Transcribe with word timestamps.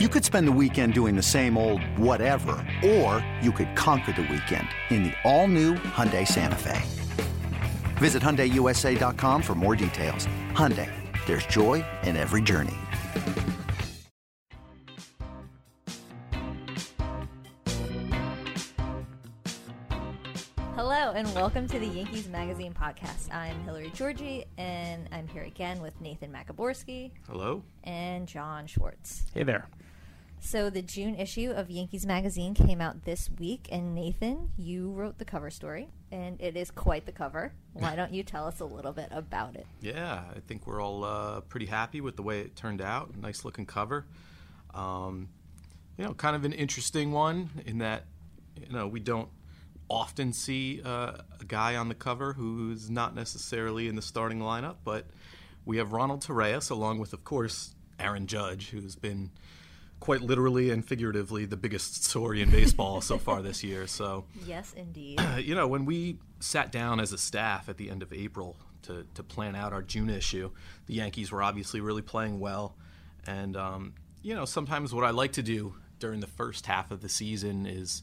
You 0.00 0.08
could 0.08 0.24
spend 0.24 0.48
the 0.48 0.52
weekend 0.60 0.92
doing 0.92 1.14
the 1.14 1.22
same 1.22 1.56
old 1.56 1.80
whatever, 1.96 2.56
or 2.84 3.24
you 3.40 3.52
could 3.52 3.76
conquer 3.76 4.10
the 4.10 4.22
weekend 4.22 4.66
in 4.90 5.04
the 5.04 5.12
all-new 5.22 5.74
Hyundai 5.74 6.26
Santa 6.26 6.56
Fe. 6.56 6.82
Visit 7.98 8.20
HyundaiUSA.com 8.20 9.40
for 9.40 9.54
more 9.54 9.76
details. 9.76 10.26
Hyundai, 10.50 10.90
there's 11.26 11.46
joy 11.46 11.84
in 12.02 12.16
every 12.16 12.42
journey. 12.42 12.74
Hello 20.74 21.12
and 21.14 21.32
welcome 21.34 21.68
to 21.68 21.78
the 21.78 21.86
Yankees 21.86 22.28
Magazine 22.28 22.74
podcast. 22.74 23.32
I'm 23.32 23.58
Hillary 23.64 23.90
Georgie 23.94 24.44
and 24.58 25.08
I'm 25.12 25.28
here 25.28 25.44
again 25.44 25.80
with 25.80 25.98
Nathan 26.00 26.32
Maciborski 26.32 27.12
Hello. 27.28 27.62
and 27.84 28.26
John 28.26 28.66
Schwartz. 28.66 29.24
Hey 29.32 29.44
there. 29.44 29.68
So 30.46 30.68
the 30.68 30.82
June 30.82 31.14
issue 31.14 31.52
of 31.52 31.70
Yankees 31.70 32.04
Magazine 32.04 32.52
came 32.52 32.82
out 32.82 33.06
this 33.06 33.30
week 33.38 33.66
and 33.72 33.94
Nathan, 33.94 34.50
you 34.58 34.90
wrote 34.92 35.16
the 35.16 35.24
cover 35.24 35.48
story 35.48 35.88
and 36.12 36.38
it 36.38 36.54
is 36.54 36.70
quite 36.70 37.06
the 37.06 37.12
cover. 37.12 37.54
Why 37.72 37.96
don't 37.96 38.12
you 38.12 38.22
tell 38.22 38.46
us 38.46 38.60
a 38.60 38.66
little 38.66 38.92
bit 38.92 39.08
about 39.10 39.56
it? 39.56 39.66
Yeah, 39.80 40.22
I 40.30 40.40
think 40.46 40.66
we're 40.66 40.82
all 40.82 41.02
uh, 41.02 41.40
pretty 41.40 41.64
happy 41.64 42.02
with 42.02 42.16
the 42.16 42.22
way 42.22 42.40
it 42.40 42.56
turned 42.56 42.82
out. 42.82 43.16
Nice 43.16 43.46
looking 43.46 43.64
cover. 43.64 44.04
Um, 44.74 45.30
you 45.96 46.04
know, 46.04 46.12
kind 46.12 46.36
of 46.36 46.44
an 46.44 46.52
interesting 46.52 47.10
one 47.10 47.48
in 47.64 47.78
that 47.78 48.04
you 48.60 48.70
know 48.70 48.86
we 48.86 49.00
don't 49.00 49.30
often 49.88 50.34
see 50.34 50.82
uh, 50.84 51.12
a 51.40 51.44
guy 51.46 51.74
on 51.74 51.88
the 51.88 51.94
cover 51.94 52.34
who's 52.34 52.90
not 52.90 53.14
necessarily 53.14 53.88
in 53.88 53.96
the 53.96 54.02
starting 54.02 54.40
lineup, 54.40 54.76
but 54.84 55.06
we 55.64 55.78
have 55.78 55.92
Ronald 55.92 56.22
Torreyes 56.22 56.70
along 56.70 56.98
with, 56.98 57.14
of 57.14 57.24
course, 57.24 57.74
Aaron 57.98 58.26
Judge, 58.26 58.70
who's 58.70 58.94
been 58.94 59.30
quite 60.04 60.20
literally 60.20 60.68
and 60.68 60.84
figuratively 60.84 61.46
the 61.46 61.56
biggest 61.56 62.04
story 62.04 62.42
in 62.42 62.50
baseball 62.50 63.00
so 63.00 63.16
far 63.16 63.40
this 63.40 63.64
year. 63.64 63.86
So. 63.94 64.24
Yes, 64.44 64.74
indeed. 64.76 65.20
you 65.38 65.54
know, 65.54 65.68
when 65.68 65.86
we 65.86 66.18
sat 66.40 66.72
down 66.72 67.00
as 67.00 67.12
a 67.12 67.18
staff 67.18 67.68
at 67.68 67.76
the 67.76 67.88
end 67.88 68.02
of 68.02 68.12
April 68.12 68.56
to, 68.82 69.06
to 69.14 69.22
plan 69.22 69.54
out 69.54 69.72
our 69.72 69.82
June 69.82 70.10
issue, 70.10 70.50
the 70.86 70.94
Yankees 70.94 71.30
were 71.30 71.42
obviously 71.42 71.80
really 71.80 72.02
playing 72.02 72.40
well. 72.40 72.76
And, 73.26 73.56
um, 73.56 73.94
you 74.20 74.34
know, 74.34 74.44
sometimes 74.44 74.92
what 74.92 75.04
I 75.04 75.10
like 75.10 75.32
to 75.32 75.42
do 75.42 75.74
during 76.00 76.20
the 76.20 76.26
first 76.26 76.66
half 76.66 76.90
of 76.90 77.00
the 77.02 77.08
season 77.08 77.66
is 77.66 78.02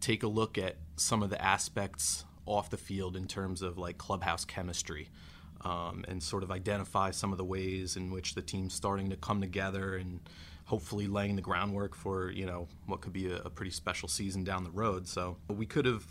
take 0.00 0.22
a 0.22 0.28
look 0.28 0.56
at 0.56 0.76
some 0.96 1.22
of 1.22 1.28
the 1.28 1.42
aspects 1.42 2.24
off 2.46 2.70
the 2.70 2.78
field 2.78 3.16
in 3.16 3.26
terms 3.26 3.62
of 3.62 3.76
like 3.76 3.98
clubhouse 3.98 4.44
chemistry. 4.44 5.10
Um, 5.62 6.04
and 6.06 6.22
sort 6.22 6.44
of 6.44 6.52
identify 6.52 7.10
some 7.10 7.32
of 7.32 7.38
the 7.38 7.44
ways 7.44 7.96
in 7.96 8.10
which 8.10 8.34
the 8.34 8.42
team's 8.42 8.74
starting 8.74 9.10
to 9.10 9.16
come 9.16 9.40
together 9.40 9.96
and 9.96 10.20
hopefully 10.66 11.06
laying 11.06 11.36
the 11.36 11.42
groundwork 11.42 11.94
for 11.94 12.30
you 12.30 12.44
know 12.44 12.68
what 12.86 13.00
could 13.00 13.12
be 13.12 13.30
a, 13.30 13.36
a 13.36 13.50
pretty 13.50 13.70
special 13.70 14.08
season 14.08 14.44
down 14.44 14.64
the 14.64 14.70
road. 14.70 15.08
So 15.08 15.38
we 15.48 15.64
could 15.64 15.86
have 15.86 16.06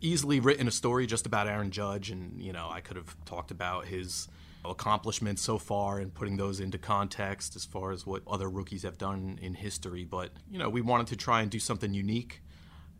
easily 0.00 0.40
written 0.40 0.66
a 0.66 0.70
story 0.70 1.06
just 1.06 1.26
about 1.26 1.46
Aaron 1.46 1.70
Judge, 1.70 2.10
and 2.10 2.42
you 2.42 2.52
know 2.52 2.68
I 2.70 2.80
could 2.80 2.96
have 2.96 3.14
talked 3.24 3.50
about 3.50 3.86
his 3.86 4.28
accomplishments 4.64 5.40
so 5.40 5.56
far 5.56 6.00
and 6.00 6.12
putting 6.12 6.36
those 6.36 6.60
into 6.60 6.76
context 6.76 7.56
as 7.56 7.64
far 7.64 7.92
as 7.92 8.04
what 8.04 8.22
other 8.26 8.50
rookies 8.50 8.82
have 8.82 8.98
done 8.98 9.38
in 9.40 9.54
history. 9.54 10.04
But 10.04 10.30
you 10.50 10.58
know 10.58 10.68
we 10.68 10.80
wanted 10.80 11.06
to 11.08 11.16
try 11.16 11.42
and 11.42 11.50
do 11.50 11.60
something 11.60 11.94
unique. 11.94 12.42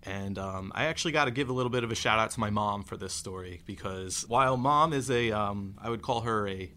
And 0.03 0.39
um, 0.39 0.73
I 0.75 0.87
actually 0.87 1.13
got 1.13 1.27
to 1.27 1.31
give 1.31 1.51
a 1.51 1.53
little 1.53 1.69
bit 1.69 1.85
of 1.85 1.93
a 1.93 1.95
shout 1.95 2.19
out 2.19 2.31
to 2.31 2.41
my 2.41 2.49
mom 2.49 2.85
for 2.85 2.97
this 2.97 3.13
story 3.13 3.61
because 3.67 4.25
while 4.29 4.57
mom 4.57 4.95
is 4.95 5.11
a, 5.11 5.31
um, 5.31 5.75
I 5.79 5.91
would 5.91 6.01
call 6.01 6.23
her 6.23 6.49
a 6.49 6.73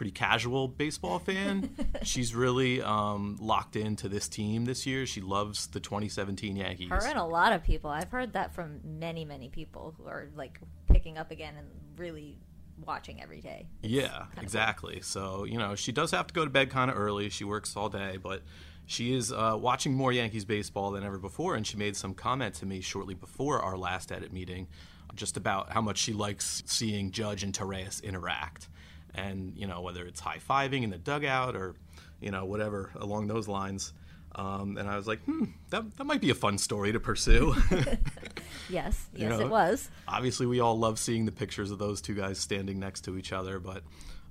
pretty 0.00 0.12
casual 0.12 0.66
baseball 0.66 1.18
fan. 1.18 1.76
She's 2.04 2.34
really 2.34 2.80
um, 2.80 3.36
locked 3.38 3.76
into 3.76 4.08
this 4.08 4.28
team 4.28 4.64
this 4.64 4.86
year. 4.86 5.04
She 5.04 5.20
loves 5.20 5.66
the 5.66 5.78
2017 5.78 6.56
Yankees. 6.56 6.88
Her 6.88 7.06
and 7.06 7.18
a 7.18 7.24
lot 7.24 7.52
of 7.52 7.62
people. 7.62 7.90
I've 7.90 8.10
heard 8.10 8.32
that 8.32 8.54
from 8.54 8.80
many, 8.82 9.26
many 9.26 9.50
people 9.50 9.94
who 9.98 10.06
are 10.06 10.30
like 10.34 10.58
picking 10.90 11.18
up 11.18 11.30
again 11.30 11.52
and 11.58 11.66
really 11.98 12.38
watching 12.86 13.22
every 13.22 13.42
day. 13.42 13.66
It's 13.82 13.92
yeah, 13.92 14.24
exactly. 14.40 15.02
So, 15.02 15.44
you 15.44 15.58
know, 15.58 15.74
she 15.74 15.92
does 15.92 16.12
have 16.12 16.26
to 16.28 16.32
go 16.32 16.44
to 16.44 16.50
bed 16.50 16.70
kind 16.70 16.90
of 16.90 16.96
early. 16.96 17.28
She 17.28 17.44
works 17.44 17.76
all 17.76 17.90
day, 17.90 18.16
but 18.16 18.40
she 18.86 19.14
is 19.14 19.30
uh, 19.30 19.58
watching 19.60 19.92
more 19.92 20.14
Yankees 20.14 20.46
baseball 20.46 20.92
than 20.92 21.04
ever 21.04 21.18
before. 21.18 21.56
And 21.56 21.66
she 21.66 21.76
made 21.76 21.94
some 21.94 22.14
comment 22.14 22.54
to 22.54 22.64
me 22.64 22.80
shortly 22.80 23.12
before 23.12 23.60
our 23.60 23.76
last 23.76 24.12
edit 24.12 24.32
meeting 24.32 24.66
just 25.14 25.36
about 25.36 25.72
how 25.72 25.82
much 25.82 25.98
she 25.98 26.14
likes 26.14 26.62
seeing 26.64 27.10
Judge 27.10 27.42
and 27.42 27.52
Torreyes 27.52 28.02
interact 28.02 28.70
and 29.14 29.52
you 29.56 29.66
know 29.66 29.80
whether 29.80 30.04
it's 30.04 30.20
high 30.20 30.38
fiving 30.38 30.82
in 30.82 30.90
the 30.90 30.98
dugout 30.98 31.56
or 31.56 31.74
you 32.20 32.30
know 32.30 32.44
whatever 32.44 32.90
along 32.96 33.26
those 33.26 33.48
lines. 33.48 33.92
Um, 34.34 34.76
and 34.76 34.88
I 34.88 34.96
was 34.96 35.08
like, 35.08 35.20
hmm, 35.24 35.46
that, 35.70 35.96
that 35.96 36.04
might 36.04 36.20
be 36.20 36.30
a 36.30 36.34
fun 36.34 36.56
story 36.56 36.92
to 36.92 37.00
pursue. 37.00 37.54
yes, 38.70 39.08
yes, 39.12 39.30
know, 39.30 39.40
it 39.40 39.48
was. 39.48 39.90
Obviously, 40.06 40.46
we 40.46 40.60
all 40.60 40.78
love 40.78 40.98
seeing 40.98 41.26
the 41.26 41.32
pictures 41.32 41.70
of 41.70 41.78
those 41.78 42.00
two 42.00 42.14
guys 42.14 42.38
standing 42.38 42.78
next 42.78 43.00
to 43.02 43.18
each 43.18 43.32
other. 43.32 43.58
But, 43.58 43.82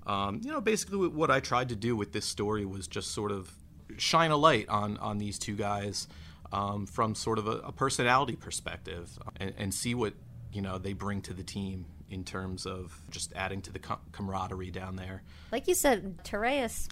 um, 0.07 0.39
you 0.41 0.51
know, 0.51 0.62
basically 0.62 1.09
what 1.09 1.29
I 1.29 1.41
tried 1.41 1.69
to 1.69 1.75
do 1.75 1.97
with 1.97 2.13
this 2.13 2.25
story 2.25 2.66
was 2.66 2.88
just 2.88 3.12
sort 3.12 3.31
of 3.31 3.51
shine 3.97 4.31
a 4.31 4.38
light 4.38 4.69
on, 4.69 4.97
on 5.00 5.18
these 5.18 5.38
two 5.38 5.56
guys 5.56 6.07
um, 6.53 6.85
from 6.85 7.13
sort 7.13 7.38
of 7.38 7.47
a, 7.47 7.57
a 7.57 7.72
personality 7.73 8.38
perspective 8.38 9.19
and, 9.35 9.53
and 9.57 9.73
see 9.73 9.94
what, 9.94 10.13
you 10.52 10.62
know, 10.62 10.78
they 10.78 10.94
bring 10.94 11.22
to 11.24 11.34
the 11.34 11.44
team 11.44 11.86
in 12.10 12.24
terms 12.24 12.66
of 12.66 13.00
just 13.10 13.34
adding 13.36 13.62
to 13.62 13.72
the 13.72 13.80
com- 13.80 14.00
camaraderie 14.12 14.72
down 14.72 14.96
there. 14.96 15.22
Like 15.52 15.68
you 15.68 15.76
said, 15.76 16.24
Torreyes 16.24 16.90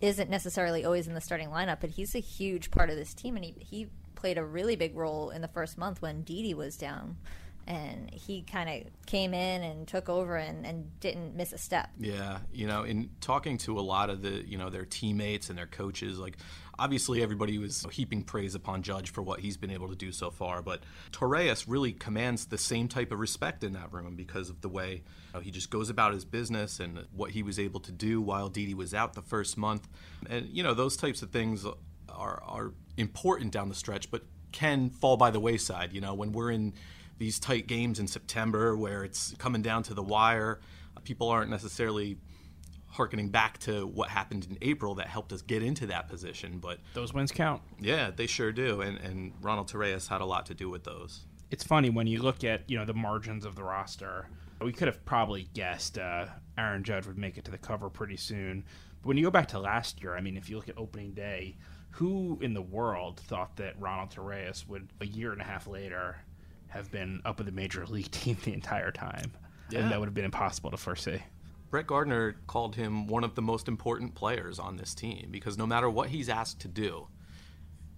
isn't 0.00 0.30
necessarily 0.30 0.84
always 0.84 1.06
in 1.06 1.14
the 1.14 1.20
starting 1.20 1.48
lineup, 1.48 1.80
but 1.80 1.90
he's 1.90 2.14
a 2.14 2.20
huge 2.20 2.70
part 2.70 2.88
of 2.90 2.96
this 2.96 3.12
team, 3.12 3.36
and 3.36 3.44
he, 3.44 3.54
he 3.58 3.88
played 4.14 4.38
a 4.38 4.44
really 4.44 4.76
big 4.76 4.96
role 4.96 5.30
in 5.30 5.42
the 5.42 5.48
first 5.48 5.76
month 5.76 6.00
when 6.00 6.22
Didi 6.22 6.54
was 6.54 6.76
down. 6.76 7.18
And 7.66 8.12
he 8.12 8.42
kind 8.42 8.68
of 8.68 9.06
came 9.06 9.32
in 9.32 9.62
and 9.62 9.88
took 9.88 10.08
over 10.08 10.36
and, 10.36 10.66
and 10.66 11.00
didn't 11.00 11.34
miss 11.34 11.52
a 11.52 11.58
step. 11.58 11.90
Yeah, 11.98 12.38
you 12.52 12.66
know, 12.66 12.82
in 12.82 13.10
talking 13.20 13.58
to 13.58 13.78
a 13.78 13.80
lot 13.80 14.10
of 14.10 14.22
the, 14.22 14.46
you 14.46 14.58
know, 14.58 14.70
their 14.70 14.84
teammates 14.84 15.48
and 15.48 15.58
their 15.58 15.66
coaches, 15.66 16.18
like 16.18 16.36
obviously 16.78 17.22
everybody 17.22 17.58
was 17.58 17.86
heaping 17.92 18.22
praise 18.22 18.54
upon 18.54 18.82
Judge 18.82 19.10
for 19.10 19.22
what 19.22 19.40
he's 19.40 19.56
been 19.56 19.70
able 19.70 19.88
to 19.88 19.96
do 19.96 20.12
so 20.12 20.30
far, 20.30 20.62
but 20.62 20.82
Torreyes 21.12 21.64
really 21.66 21.92
commands 21.92 22.46
the 22.46 22.58
same 22.58 22.88
type 22.88 23.12
of 23.12 23.18
respect 23.18 23.64
in 23.64 23.72
that 23.74 23.92
room 23.92 24.16
because 24.16 24.50
of 24.50 24.60
the 24.60 24.68
way 24.68 24.92
you 24.92 25.02
know, 25.34 25.40
he 25.40 25.50
just 25.50 25.70
goes 25.70 25.90
about 25.90 26.12
his 26.12 26.24
business 26.24 26.80
and 26.80 27.06
what 27.12 27.30
he 27.30 27.42
was 27.42 27.58
able 27.58 27.80
to 27.80 27.92
do 27.92 28.20
while 28.20 28.48
Didi 28.48 28.74
was 28.74 28.94
out 28.94 29.14
the 29.14 29.22
first 29.22 29.56
month. 29.56 29.88
And, 30.28 30.48
you 30.48 30.62
know, 30.62 30.74
those 30.74 30.96
types 30.96 31.22
of 31.22 31.30
things 31.30 31.64
are, 32.08 32.42
are 32.42 32.72
important 32.96 33.52
down 33.52 33.68
the 33.68 33.74
stretch, 33.74 34.10
but 34.10 34.22
can 34.52 34.90
fall 34.90 35.16
by 35.16 35.30
the 35.30 35.40
wayside. 35.40 35.92
You 35.92 36.00
know, 36.00 36.14
when 36.14 36.32
we're 36.32 36.50
in 36.50 36.74
these 37.18 37.38
tight 37.38 37.66
games 37.66 37.98
in 37.98 38.06
September 38.06 38.76
where 38.76 39.04
it's 39.04 39.34
coming 39.38 39.62
down 39.62 39.82
to 39.84 39.94
the 39.94 40.02
wire, 40.02 40.60
people 41.04 41.28
aren't 41.28 41.50
necessarily 41.50 42.18
harkening 42.94 43.28
back 43.28 43.58
to 43.58 43.86
what 43.86 44.08
happened 44.08 44.46
in 44.48 44.56
April 44.62 44.94
that 44.94 45.08
helped 45.08 45.32
us 45.32 45.42
get 45.42 45.62
into 45.62 45.86
that 45.86 46.08
position. 46.08 46.58
But 46.58 46.78
those 46.94 47.12
wins 47.12 47.32
count. 47.32 47.60
Yeah, 47.80 48.10
they 48.14 48.26
sure 48.26 48.52
do. 48.52 48.80
And, 48.80 48.98
and 48.98 49.32
Ronald 49.42 49.68
Torreyes 49.68 50.08
had 50.08 50.20
a 50.20 50.24
lot 50.24 50.46
to 50.46 50.54
do 50.54 50.70
with 50.70 50.84
those. 50.84 51.26
It's 51.50 51.64
funny 51.64 51.90
when 51.90 52.06
you 52.06 52.22
look 52.22 52.42
at 52.44 52.68
you 52.68 52.78
know 52.78 52.84
the 52.84 52.94
margins 52.94 53.44
of 53.44 53.54
the 53.56 53.62
roster. 53.62 54.28
We 54.60 54.72
could 54.72 54.88
have 54.88 55.04
probably 55.04 55.48
guessed 55.54 55.98
uh, 55.98 56.26
Aaron 56.56 56.84
Judge 56.84 57.06
would 57.06 57.18
make 57.18 57.36
it 57.36 57.44
to 57.44 57.50
the 57.50 57.58
cover 57.58 57.90
pretty 57.90 58.16
soon. 58.16 58.64
But 59.02 59.08
when 59.08 59.16
you 59.16 59.24
go 59.24 59.30
back 59.30 59.48
to 59.48 59.58
last 59.58 60.00
year, 60.00 60.16
I 60.16 60.20
mean, 60.20 60.36
if 60.36 60.48
you 60.48 60.56
look 60.56 60.68
at 60.68 60.78
opening 60.78 61.12
day, 61.12 61.56
who 61.90 62.38
in 62.40 62.54
the 62.54 62.62
world 62.62 63.20
thought 63.20 63.56
that 63.56 63.78
Ronald 63.78 64.10
Torreyes 64.10 64.66
would 64.68 64.88
a 65.00 65.06
year 65.06 65.32
and 65.32 65.40
a 65.40 65.44
half 65.44 65.66
later 65.66 66.16
have 66.74 66.90
been 66.90 67.22
up 67.24 67.38
with 67.38 67.46
the 67.46 67.52
major 67.52 67.86
league 67.88 68.10
team 68.10 68.36
the 68.44 68.52
entire 68.52 68.90
time? 68.90 69.32
Yeah. 69.70 69.80
And 69.80 69.90
that 69.90 69.98
would 69.98 70.06
have 70.06 70.14
been 70.14 70.24
impossible 70.24 70.70
to 70.70 70.76
foresee. 70.76 71.22
Brett 71.70 71.86
Gardner 71.86 72.36
called 72.46 72.76
him 72.76 73.08
one 73.08 73.24
of 73.24 73.34
the 73.34 73.42
most 73.42 73.66
important 73.66 74.14
players 74.14 74.58
on 74.58 74.76
this 74.76 74.94
team 74.94 75.28
because 75.30 75.58
no 75.58 75.66
matter 75.66 75.90
what 75.90 76.10
he's 76.10 76.28
asked 76.28 76.60
to 76.60 76.68
do, 76.68 77.08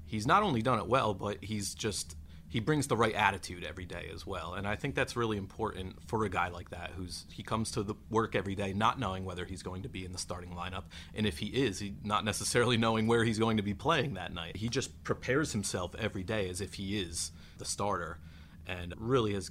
he's 0.07 0.27
not 0.27 0.43
only 0.43 0.63
done 0.63 0.79
it 0.79 0.87
well, 0.87 1.13
but 1.13 1.43
he's 1.43 1.75
just 1.75 2.17
he 2.49 2.61
brings 2.61 2.87
the 2.87 2.97
right 2.97 3.15
attitude 3.15 3.65
every 3.65 3.85
day 3.85 4.09
as 4.15 4.27
well. 4.27 4.55
And 4.55 4.67
I 4.67 4.77
think 4.77 4.95
that's 4.95 5.17
really 5.17 5.37
important 5.37 5.97
for 6.07 6.25
a 6.25 6.31
guy 6.31 6.49
like 6.49 6.71
that 6.71 6.93
who's 6.97 7.27
he 7.31 7.43
comes 7.43 7.73
to 7.73 7.83
the 7.83 7.95
work 8.09 8.35
every 8.35 8.55
day 8.55 8.73
not 8.73 8.99
knowing 8.99 9.25
whether 9.25 9.45
he's 9.45 9.63
going 9.63 9.83
to 9.83 9.89
be 9.89 10.05
in 10.05 10.13
the 10.13 10.19
starting 10.19 10.53
lineup 10.53 10.85
and 11.15 11.27
if 11.27 11.39
he 11.39 11.49
is, 11.49 11.79
he 11.79 11.95
not 12.03 12.25
necessarily 12.25 12.77
knowing 12.77 13.07
where 13.07 13.25
he's 13.25 13.39
going 13.39 13.57
to 13.59 13.63
be 13.63 13.75
playing 13.75 14.15
that 14.15 14.33
night. 14.33 14.57
He 14.57 14.69
just 14.69 15.05
prepares 15.05 15.53
himself 15.53 15.95
every 15.99 16.23
day 16.23 16.49
as 16.49 16.61
if 16.61 16.75
he 16.75 16.99
is 16.99 17.33
the 17.59 17.65
starter 17.65 18.19
and 18.67 18.95
really 18.99 19.35
has 19.35 19.51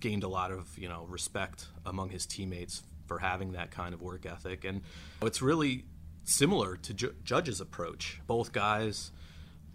gained 0.00 0.24
a 0.24 0.28
lot 0.28 0.50
of, 0.50 0.76
you 0.78 0.88
know, 0.88 1.06
respect 1.08 1.66
among 1.84 2.10
his 2.10 2.26
teammates 2.26 2.82
for 3.06 3.18
having 3.18 3.52
that 3.52 3.70
kind 3.70 3.94
of 3.94 4.02
work 4.02 4.26
ethic. 4.26 4.64
And 4.64 4.82
it's 5.22 5.40
really 5.40 5.84
similar 6.24 6.76
to 6.76 6.94
Ju- 6.94 7.14
Judge's 7.24 7.60
approach. 7.60 8.20
Both 8.26 8.52
guys 8.52 9.12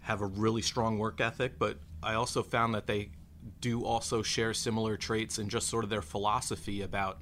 have 0.00 0.20
a 0.20 0.26
really 0.26 0.62
strong 0.62 0.98
work 0.98 1.20
ethic, 1.20 1.58
but 1.58 1.78
I 2.02 2.14
also 2.14 2.42
found 2.42 2.74
that 2.74 2.86
they 2.86 3.10
do 3.60 3.84
also 3.84 4.22
share 4.22 4.54
similar 4.54 4.96
traits 4.96 5.38
and 5.38 5.50
just 5.50 5.68
sort 5.68 5.84
of 5.84 5.90
their 5.90 6.02
philosophy 6.02 6.82
about 6.82 7.20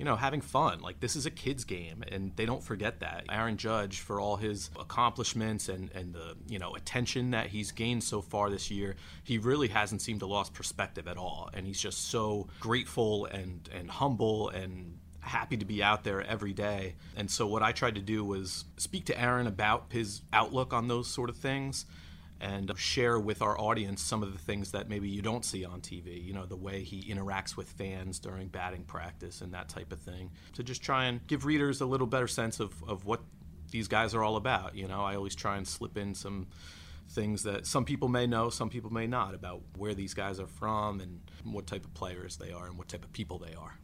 you 0.00 0.06
know, 0.06 0.16
having 0.16 0.40
fun. 0.40 0.80
Like 0.80 0.98
this 1.00 1.14
is 1.14 1.26
a 1.26 1.30
kids 1.30 1.64
game 1.64 2.02
and 2.10 2.32
they 2.34 2.46
don't 2.46 2.64
forget 2.64 3.00
that. 3.00 3.24
Aaron 3.30 3.58
Judge 3.58 4.00
for 4.00 4.18
all 4.18 4.36
his 4.36 4.70
accomplishments 4.80 5.68
and 5.68 5.90
and 5.94 6.14
the, 6.14 6.36
you 6.48 6.58
know, 6.58 6.74
attention 6.74 7.32
that 7.32 7.48
he's 7.48 7.70
gained 7.70 8.02
so 8.02 8.22
far 8.22 8.48
this 8.48 8.70
year, 8.70 8.96
he 9.24 9.36
really 9.36 9.68
hasn't 9.68 10.00
seemed 10.00 10.20
to 10.20 10.26
lost 10.26 10.54
perspective 10.54 11.06
at 11.06 11.18
all 11.18 11.50
and 11.52 11.66
he's 11.66 11.78
just 11.78 12.08
so 12.08 12.48
grateful 12.60 13.26
and 13.26 13.68
and 13.76 13.90
humble 13.90 14.48
and 14.48 14.96
happy 15.20 15.58
to 15.58 15.66
be 15.66 15.82
out 15.82 16.02
there 16.02 16.22
every 16.22 16.54
day. 16.54 16.94
And 17.14 17.30
so 17.30 17.46
what 17.46 17.62
I 17.62 17.72
tried 17.72 17.96
to 17.96 18.00
do 18.00 18.24
was 18.24 18.64
speak 18.78 19.04
to 19.04 19.20
Aaron 19.20 19.46
about 19.46 19.84
his 19.90 20.22
outlook 20.32 20.72
on 20.72 20.88
those 20.88 21.08
sort 21.08 21.28
of 21.28 21.36
things 21.36 21.84
and 22.40 22.72
share 22.76 23.18
with 23.18 23.42
our 23.42 23.58
audience 23.60 24.02
some 24.02 24.22
of 24.22 24.32
the 24.32 24.38
things 24.38 24.72
that 24.72 24.88
maybe 24.88 25.08
you 25.08 25.22
don't 25.22 25.44
see 25.44 25.64
on 25.64 25.80
TV. 25.80 26.24
You 26.24 26.32
know, 26.32 26.46
the 26.46 26.56
way 26.56 26.82
he 26.82 27.12
interacts 27.12 27.56
with 27.56 27.68
fans 27.68 28.18
during 28.18 28.48
batting 28.48 28.84
practice 28.84 29.40
and 29.40 29.52
that 29.52 29.68
type 29.68 29.92
of 29.92 30.00
thing. 30.00 30.30
To 30.54 30.62
just 30.62 30.82
try 30.82 31.04
and 31.04 31.26
give 31.26 31.44
readers 31.44 31.80
a 31.80 31.86
little 31.86 32.06
better 32.06 32.28
sense 32.28 32.60
of, 32.60 32.72
of 32.88 33.04
what 33.04 33.20
these 33.70 33.88
guys 33.88 34.14
are 34.14 34.22
all 34.22 34.36
about. 34.36 34.74
You 34.74 34.88
know, 34.88 35.02
I 35.02 35.16
always 35.16 35.34
try 35.34 35.56
and 35.56 35.66
slip 35.66 35.96
in 35.96 36.14
some 36.14 36.46
things 37.10 37.42
that 37.42 37.66
some 37.66 37.84
people 37.84 38.08
may 38.08 38.26
know, 38.26 38.50
some 38.50 38.70
people 38.70 38.92
may 38.92 39.06
not, 39.06 39.34
about 39.34 39.62
where 39.76 39.94
these 39.94 40.14
guys 40.14 40.38
are 40.38 40.46
from 40.46 41.00
and 41.00 41.20
what 41.44 41.66
type 41.66 41.84
of 41.84 41.92
players 41.94 42.36
they 42.36 42.52
are 42.52 42.66
and 42.66 42.78
what 42.78 42.88
type 42.88 43.04
of 43.04 43.12
people 43.12 43.38
they 43.38 43.54
are. 43.54 43.79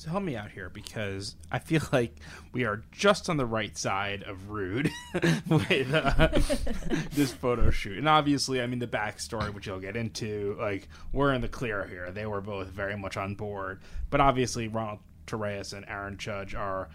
So 0.00 0.08
help 0.08 0.22
me 0.22 0.34
out 0.34 0.50
here 0.50 0.70
because 0.70 1.36
I 1.52 1.58
feel 1.58 1.82
like 1.92 2.16
we 2.54 2.64
are 2.64 2.82
just 2.90 3.28
on 3.28 3.36
the 3.36 3.44
right 3.44 3.76
side 3.76 4.22
of 4.22 4.48
rude 4.48 4.90
with 5.46 5.92
uh, 5.92 6.28
this 7.12 7.32
photo 7.34 7.68
shoot. 7.70 7.98
And 7.98 8.08
obviously, 8.08 8.62
I 8.62 8.66
mean, 8.66 8.78
the 8.78 8.86
backstory, 8.86 9.52
which 9.52 9.66
you'll 9.66 9.78
get 9.78 9.96
into, 9.96 10.56
like, 10.58 10.88
we're 11.12 11.34
in 11.34 11.42
the 11.42 11.48
clear 11.48 11.84
here. 11.84 12.10
They 12.10 12.24
were 12.24 12.40
both 12.40 12.68
very 12.68 12.96
much 12.96 13.18
on 13.18 13.34
board. 13.34 13.82
But 14.08 14.22
obviously, 14.22 14.68
Ronald 14.68 15.00
Torreyes 15.26 15.74
and 15.74 15.84
Aaron 15.86 16.16
Judge 16.16 16.54
are 16.54 16.88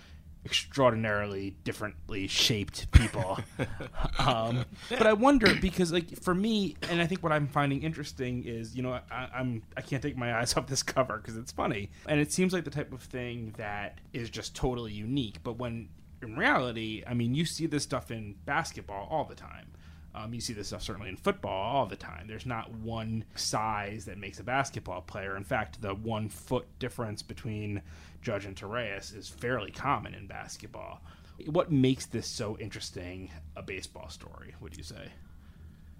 extraordinarily 0.45 1.56
differently 1.63 2.27
shaped 2.27 2.92
people. 2.92 3.39
um, 4.19 4.65
but 4.89 5.07
I 5.07 5.13
wonder 5.13 5.53
because, 5.56 5.92
like, 5.92 6.21
for 6.21 6.36
me, 6.36 6.75
and 6.89 7.01
I 7.01 7.07
think 7.07 7.24
what 7.24 7.31
I'm 7.31 7.47
finding 7.47 7.83
interesting 7.83 8.44
is, 8.45 8.75
you 8.75 8.83
know, 8.83 9.00
I, 9.12 9.30
I'm 9.33 9.63
I 9.75 9.81
can't 9.81 10.01
take 10.01 10.18
my 10.18 10.36
eyes 10.39 10.56
off 10.56 10.68
this 10.68 10.83
cover 10.83 11.18
because 11.18 11.36
it's 11.36 11.51
funny, 11.51 11.89
and 12.07 12.19
it 12.19 12.31
seems 12.31 12.53
like 12.53 12.63
the 12.63 12.71
type 12.71 12.94
of 12.94 13.01
thing 13.01 13.53
that 13.57 14.00
is 14.13 14.30
just 14.30 14.56
totally 14.56 14.94
unique. 14.94 15.39
But 15.44 15.57
when 15.57 15.89
in 16.21 16.36
reality, 16.36 17.03
I 17.06 17.13
mean, 17.13 17.36
you 17.36 17.45
see 17.45 17.68
this 17.68 17.83
stuff 17.83 18.12
in 18.12 18.36
basketball 18.45 19.07
all 19.09 19.25
the 19.25 19.36
time. 19.36 19.68
Um, 20.15 20.33
you 20.33 20.39
see 20.39 20.53
this 20.53 20.67
stuff 20.67 20.81
certainly 20.81 21.09
in 21.09 21.17
football 21.17 21.75
all 21.75 21.85
the 21.85 21.97
time. 21.97 22.27
There's 22.27 22.45
not 22.45 22.71
one 22.71 23.25
size 23.35 24.06
that 24.06 24.17
makes 24.17 24.39
a 24.39 24.44
basketball 24.44 25.01
player. 25.01 25.35
In 25.35 25.44
fact, 25.44 25.81
the 25.81 25.94
one 25.94 26.29
foot 26.29 26.65
difference 26.79 27.21
between 27.21 27.81
Judge 28.21 28.45
and 28.45 28.56
Torreyes 28.56 29.15
is 29.15 29.27
fairly 29.27 29.71
common 29.71 30.13
in 30.13 30.25
basketball. 30.25 31.01
What 31.47 31.69
makes 31.69 32.06
this 32.06 32.27
so 32.27 32.57
interesting 32.59 33.29
a 33.57 33.62
baseball 33.62 34.07
story, 34.09 34.56
would 34.62 34.77
you 34.77 34.83
say? 34.83 35.09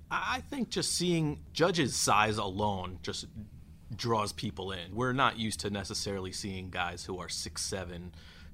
I 0.10 0.42
think 0.50 0.70
just 0.70 0.94
seeing 0.94 1.40
Judge's 1.52 1.94
size 1.96 2.38
alone 2.38 3.00
just 3.04 3.26
draws 3.94 4.32
people 4.32 4.72
in. 4.72 4.96
We're 4.96 5.14
not 5.14 5.38
used 5.38 5.60
to 5.62 5.70
necessarily 5.70 6.32
seeing 6.32 6.70
guys 6.70 7.04
who 7.04 7.20
are 7.20 7.28
6'7, 7.28 8.12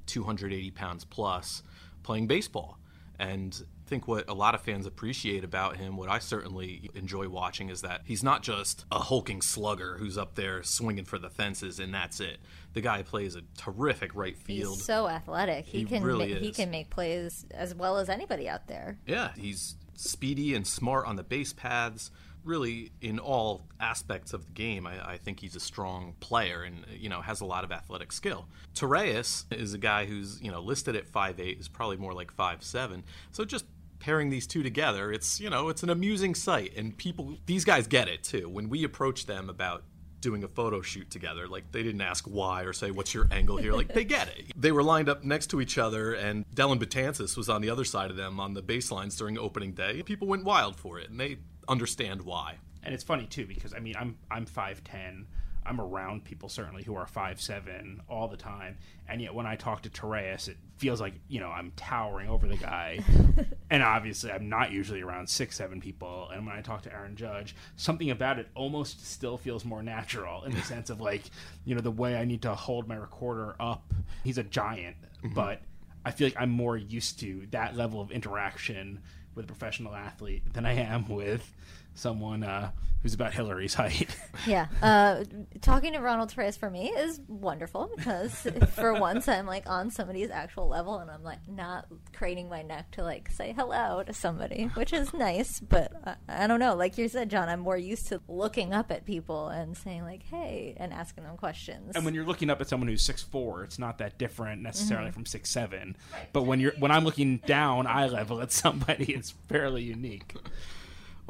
280 0.07 0.71
pounds 0.71 1.05
plus 1.05 1.61
playing 2.01 2.25
baseball. 2.25 2.79
And 3.19 3.63
think 3.91 4.07
what 4.07 4.29
a 4.29 4.33
lot 4.33 4.55
of 4.55 4.61
fans 4.61 4.85
appreciate 4.85 5.43
about 5.43 5.75
him, 5.75 5.97
what 5.97 6.07
I 6.07 6.19
certainly 6.19 6.89
enjoy 6.95 7.27
watching, 7.27 7.67
is 7.67 7.81
that 7.81 8.03
he's 8.05 8.23
not 8.23 8.41
just 8.41 8.85
a 8.89 8.99
hulking 8.99 9.41
slugger 9.41 9.97
who's 9.97 10.17
up 10.17 10.35
there 10.35 10.63
swinging 10.63 11.03
for 11.03 11.19
the 11.19 11.29
fences 11.29 11.77
and 11.77 11.93
that's 11.93 12.21
it. 12.21 12.38
The 12.71 12.79
guy 12.79 13.03
plays 13.03 13.35
a 13.35 13.41
terrific 13.57 14.15
right 14.15 14.38
field. 14.38 14.75
He's 14.75 14.85
so 14.85 15.09
athletic. 15.09 15.65
He, 15.65 15.79
He 15.79 15.85
can 15.85 16.03
really 16.03 16.33
ma- 16.33 16.39
he 16.39 16.53
can 16.53 16.71
make 16.71 16.89
plays 16.89 17.45
as 17.51 17.75
well 17.75 17.97
as 17.97 18.07
anybody 18.07 18.47
out 18.47 18.67
there. 18.67 18.97
Yeah, 19.05 19.31
he's 19.35 19.75
speedy 19.95 20.55
and 20.55 20.65
smart 20.65 21.05
on 21.05 21.17
the 21.17 21.23
base 21.23 21.51
paths. 21.51 22.11
Really, 22.45 22.91
in 23.01 23.19
all 23.19 23.61
aspects 23.79 24.31
of 24.33 24.45
the 24.45 24.51
game, 24.53 24.88
I, 24.88 25.11
I 25.11 25.17
think 25.17 25.41
he's 25.41 25.55
a 25.55 25.59
strong 25.59 26.15
player 26.21 26.63
and 26.63 26.85
you 26.97 27.09
know 27.09 27.19
has 27.19 27.41
a 27.41 27.45
lot 27.45 27.65
of 27.65 27.73
athletic 27.73 28.13
skill. 28.13 28.47
Torreyes 28.73 29.43
is 29.51 29.73
a 29.73 29.77
guy 29.77 30.05
who's 30.05 30.41
you 30.41 30.49
know 30.49 30.61
listed 30.61 30.95
at 30.95 31.11
5'8", 31.11 31.59
is 31.59 31.67
probably 31.67 31.97
more 31.97 32.13
like 32.13 32.35
5'7". 32.35 33.03
So 33.31 33.43
just 33.45 33.65
pairing 34.01 34.30
these 34.30 34.45
two 34.45 34.63
together, 34.63 35.12
it's 35.12 35.39
you 35.39 35.50
know 35.50 35.69
it's 35.69 35.83
an 35.83 35.89
amusing 35.89 36.36
sight, 36.36 36.74
and 36.75 36.98
people 36.98 37.38
these 37.45 37.63
guys 37.63 37.88
get 37.88 38.09
it 38.09 38.24
too. 38.24 38.50
When 38.50 38.68
we 38.68 38.83
approach 38.83 39.25
them 39.25 39.50
about 39.50 39.83
doing 40.21 40.44
a 40.44 40.48
photo 40.48 40.81
shoot 40.81 41.09
together. 41.09 41.48
Like 41.48 41.71
they 41.71 41.83
didn't 41.83 42.01
ask 42.01 42.25
why 42.25 42.63
or 42.63 42.74
say 42.74 42.92
what's 42.92 43.13
your 43.13 43.27
angle 43.31 43.57
here. 43.57 43.74
Like 43.74 43.94
they 43.94 44.06
get 44.06 44.27
it. 44.30 44.51
They 44.56 44.71
were 44.71 44.83
lined 44.83 45.09
up 45.09 45.24
next 45.24 45.48
to 45.48 45.59
each 45.59 45.77
other, 45.77 46.13
and 46.13 46.45
Dellin 46.53 46.80
Betances 46.80 47.36
was 47.36 47.50
on 47.50 47.62
the 47.62 47.69
other 47.69 47.83
side 47.83 48.12
of 48.12 48.18
them 48.18 48.39
on 48.39 48.53
the 48.53 48.62
baselines 48.62 49.18
during 49.18 49.38
opening 49.38 49.74
day. 49.74 50.03
People 50.03 50.27
went 50.27 50.45
wild 50.45 50.75
for 50.77 51.00
it, 51.00 51.09
and 51.09 51.19
they 51.19 51.38
understand 51.68 52.21
why. 52.21 52.57
And 52.83 52.94
it's 52.94 53.03
funny 53.03 53.25
too 53.25 53.45
because 53.45 53.74
I 53.74 53.80
mean 53.80 53.95
I'm 54.00 54.18
I'm 54.30 54.45
five 54.45 54.83
ten. 54.83 55.27
I'm 55.65 55.79
around 55.79 56.23
people 56.23 56.49
certainly 56.49 56.83
who 56.83 56.95
are 56.95 57.05
five 57.05 57.39
seven 57.39 58.01
all 58.09 58.27
the 58.27 58.37
time, 58.37 58.77
and 59.07 59.21
yet 59.21 59.33
when 59.33 59.45
I 59.45 59.55
talk 59.55 59.83
to 59.83 59.89
Torreyes, 59.89 60.47
it 60.47 60.57
feels 60.77 60.99
like 60.99 61.13
you 61.27 61.39
know 61.39 61.49
I'm 61.49 61.71
towering 61.75 62.29
over 62.29 62.47
the 62.47 62.57
guy. 62.57 62.99
and 63.69 63.83
obviously, 63.83 64.31
I'm 64.31 64.49
not 64.49 64.71
usually 64.71 65.01
around 65.01 65.29
six 65.29 65.55
seven 65.57 65.79
people. 65.79 66.29
And 66.33 66.45
when 66.45 66.55
I 66.55 66.61
talk 66.61 66.81
to 66.83 66.93
Aaron 66.93 67.15
Judge, 67.15 67.55
something 67.75 68.09
about 68.09 68.39
it 68.39 68.47
almost 68.55 69.05
still 69.05 69.37
feels 69.37 69.63
more 69.63 69.83
natural 69.83 70.43
in 70.43 70.51
the 70.51 70.61
sense 70.63 70.89
of 70.89 70.99
like 70.99 71.23
you 71.65 71.75
know 71.75 71.81
the 71.81 71.91
way 71.91 72.15
I 72.15 72.25
need 72.25 72.41
to 72.43 72.55
hold 72.55 72.87
my 72.87 72.95
recorder 72.95 73.55
up. 73.59 73.93
He's 74.23 74.37
a 74.37 74.43
giant, 74.43 74.97
mm-hmm. 75.23 75.33
but 75.33 75.61
I 76.03 76.11
feel 76.11 76.27
like 76.27 76.39
I'm 76.39 76.49
more 76.49 76.77
used 76.77 77.19
to 77.19 77.47
that 77.51 77.75
level 77.75 78.01
of 78.01 78.11
interaction 78.11 79.01
with 79.35 79.45
a 79.45 79.47
professional 79.47 79.95
athlete 79.95 80.53
than 80.53 80.65
I 80.65 80.73
am 80.73 81.07
with 81.07 81.53
someone 82.01 82.44
uh, 82.44 82.71
who's 83.01 83.13
about 83.13 83.33
Hillary's 83.33 83.74
height. 83.75 84.15
Yeah. 84.48 84.68
Uh, 84.81 85.24
talking 85.62 85.94
to 85.94 86.00
Ronald 86.00 86.33
Torreyes 86.33 86.57
for 86.57 86.69
me 86.69 86.88
is 86.89 87.21
wonderful 87.27 87.92
because 87.95 88.33
for 88.75 88.94
once 89.00 89.27
I'm 89.27 89.45
like 89.45 89.69
on 89.69 89.92
somebody's 89.92 90.31
actual 90.31 90.68
level 90.68 90.98
and 90.98 91.12
I'm 91.12 91.24
like 91.24 91.48
not 91.48 91.86
craning 92.12 92.50
my 92.50 92.63
neck 92.63 92.89
to 92.92 93.03
like 93.03 93.30
say 93.30 93.53
hello 93.56 94.01
to 94.01 94.13
somebody, 94.13 94.63
which 94.74 94.94
is 94.94 95.13
nice. 95.13 95.59
But 95.59 95.92
I, 96.03 96.44
I 96.44 96.48
don't 96.48 96.59
know. 96.59 96.74
Like 96.75 96.98
you 96.98 97.07
said, 97.07 97.30
John, 97.30 97.50
I'm 97.50 97.59
more 97.59 97.77
used 97.77 98.07
to 98.07 98.19
looking 98.27 98.74
up 98.74 98.89
at 98.89 99.06
people 99.06 99.50
and 99.50 99.77
saying 99.77 100.03
like, 100.03 100.24
"Hey," 100.24 100.74
and 100.77 100.92
asking 100.92 101.25
them 101.25 101.38
questions. 101.38 101.95
and 101.95 102.03
when 102.03 102.15
you're 102.15 102.25
looking 102.25 102.50
up 102.50 102.62
at 102.62 102.68
someone 102.68 102.88
who's 102.88 103.03
six 103.03 103.21
four, 103.21 103.63
it's 103.63 103.77
not 103.77 104.00
that 104.00 104.18
different 104.18 104.63
necessarily 104.63 105.12
from 105.12 105.27
six 105.27 105.51
seven. 105.51 105.95
But 106.33 106.44
when 106.44 106.59
you're 106.59 106.74
when 106.80 106.89
I'm 106.89 107.03
looking 107.06 107.38
down 107.45 107.86
eye 107.86 108.07
level 108.07 108.42
at 108.42 108.51
somebody, 108.51 109.13
it's 109.13 109.31
fairly 109.50 109.83
unique. 109.83 110.36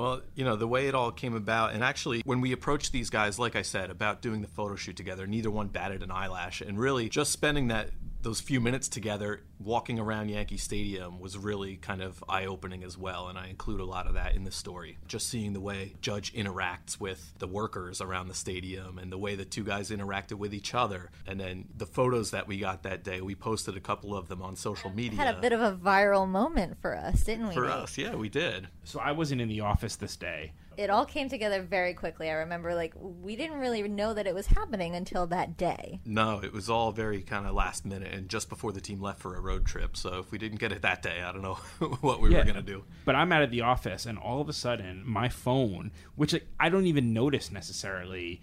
Well, 0.02 0.22
you 0.34 0.44
know, 0.44 0.56
the 0.56 0.68
way 0.68 0.88
it 0.88 0.96
all 0.96 1.12
came 1.12 1.36
about, 1.36 1.74
and 1.74 1.84
actually, 1.84 2.24
when 2.26 2.42
we 2.42 2.54
approached 2.54 2.92
these 2.92 3.12
guys, 3.12 3.38
like 3.38 3.56
I 3.56 3.62
said, 3.62 3.92
about 3.92 4.24
doing 4.24 4.42
the 4.42 4.48
photo 4.48 4.76
shoot 4.76 4.96
together, 4.96 5.28
neither 5.28 5.52
one 5.52 5.68
batted 5.68 6.02
an 6.02 6.10
eyelash. 6.10 6.60
And 6.60 6.80
really, 6.80 7.08
just 7.08 7.32
spending 7.32 7.68
that 7.68 7.92
those 8.24 8.40
few 8.40 8.60
minutes 8.62 8.88
together 8.88 9.42
walking 9.60 10.00
around 10.00 10.30
Yankee 10.30 10.58
Stadium 10.58 11.20
was 11.20 11.38
really 11.38 11.78
kind 11.78 12.02
of 12.02 12.24
eye 12.28 12.46
opening 12.46 12.84
as 12.84 12.98
well. 12.98 13.28
And 13.28 13.38
I 13.38 13.48
include 13.48 13.80
a 13.80 13.86
lot 13.86 14.08
of 14.08 14.14
that 14.16 14.36
in 14.36 14.44
the 14.44 14.52
story. 14.52 14.98
Just 15.08 15.28
seeing 15.30 15.54
the 15.54 15.60
way 15.60 15.94
Judge 16.02 16.34
interacts 16.34 17.00
with 17.00 17.34
the 17.40 17.48
workers 17.48 18.02
around 18.02 18.28
the 18.28 18.34
stadium 18.34 18.98
and 18.98 19.12
the 19.12 19.18
way 19.18 19.36
the 19.36 19.46
two 19.46 19.64
guys 19.64 19.90
interacted 19.90 20.34
with 20.34 20.54
each 20.54 20.74
other. 20.74 21.12
And 21.28 21.40
then 21.40 21.66
the 21.76 21.86
photos 21.86 22.32
that 22.32 22.48
we 22.48 22.58
got 22.58 22.84
that 22.84 23.04
day, 23.04 23.22
we 23.22 23.36
posted 23.36 23.78
a 23.78 23.82
couple 23.82 24.16
of 24.16 24.28
them 24.28 24.42
on 24.42 24.56
social 24.56 24.90
media. 24.92 25.20
had 25.20 25.36
a 25.36 25.40
bit 25.40 25.54
of 25.54 25.62
a 25.62 25.72
viral 25.74 26.28
moment 26.28 26.78
for 26.82 26.96
us, 26.96 27.24
didn't 27.24 27.48
we? 27.48 27.54
for 27.54 27.64
Nate? 27.64 27.72
us. 27.72 27.98
Yeah, 27.98 28.16
we 28.16 28.30
did. 28.30 28.68
So 28.84 29.00
I 29.00 29.12
wasn't 29.12 29.42
in 29.42 29.48
the 29.48 29.62
office 29.62 29.96
this 29.96 30.16
day. 30.16 30.54
It 30.78 30.90
all 30.90 31.06
came 31.06 31.30
together 31.30 31.62
very 31.62 31.94
quickly. 31.94 32.30
I 32.30 32.34
remember 32.34 32.74
like 32.74 32.94
we 32.96 33.36
didn't 33.36 33.60
really 33.60 33.82
know 33.88 34.14
that 34.14 34.26
it 34.26 34.34
was 34.34 34.48
happening 34.48 34.96
until 34.96 35.28
that 35.28 35.58
day. 35.58 36.00
No, 36.06 36.40
it 36.44 36.54
was 36.54 36.70
all 36.70 36.92
very 36.92 37.22
kind 37.22 37.46
of 37.46 37.54
last 37.54 37.86
minute 37.86 38.14
and 38.14 38.30
just 38.30 38.50
before 38.50 38.72
the 38.72 38.82
team 38.82 39.02
left 39.02 39.20
for 39.20 39.36
a 39.36 39.42
road 39.42 39.66
trip. 39.66 39.98
So 39.98 40.20
if 40.20 40.32
we 40.32 40.38
didn't 40.38 40.60
get 40.60 40.72
it 40.72 40.82
that 40.82 41.02
day, 41.02 41.22
I 41.22 41.32
don't 41.32 41.42
know 41.42 41.56
what 42.02 42.22
we 42.22 42.30
were 42.30 42.44
going 42.44 42.56
to 42.56 42.62
do. 42.62 42.84
But 43.06 43.16
I'm 43.16 43.32
out 43.32 43.44
of 43.44 43.52
the 43.52 43.62
office, 43.62 44.06
and 44.06 44.18
all 44.18 44.42
of 44.42 44.50
a 44.50 44.54
sudden, 44.54 45.04
my 45.06 45.30
phone, 45.30 45.92
which 46.16 46.34
like, 46.34 46.48
I 46.60 46.70
don't 46.70 46.86
even 46.86 47.14
notice 47.14 47.52
necessarily, 47.52 48.42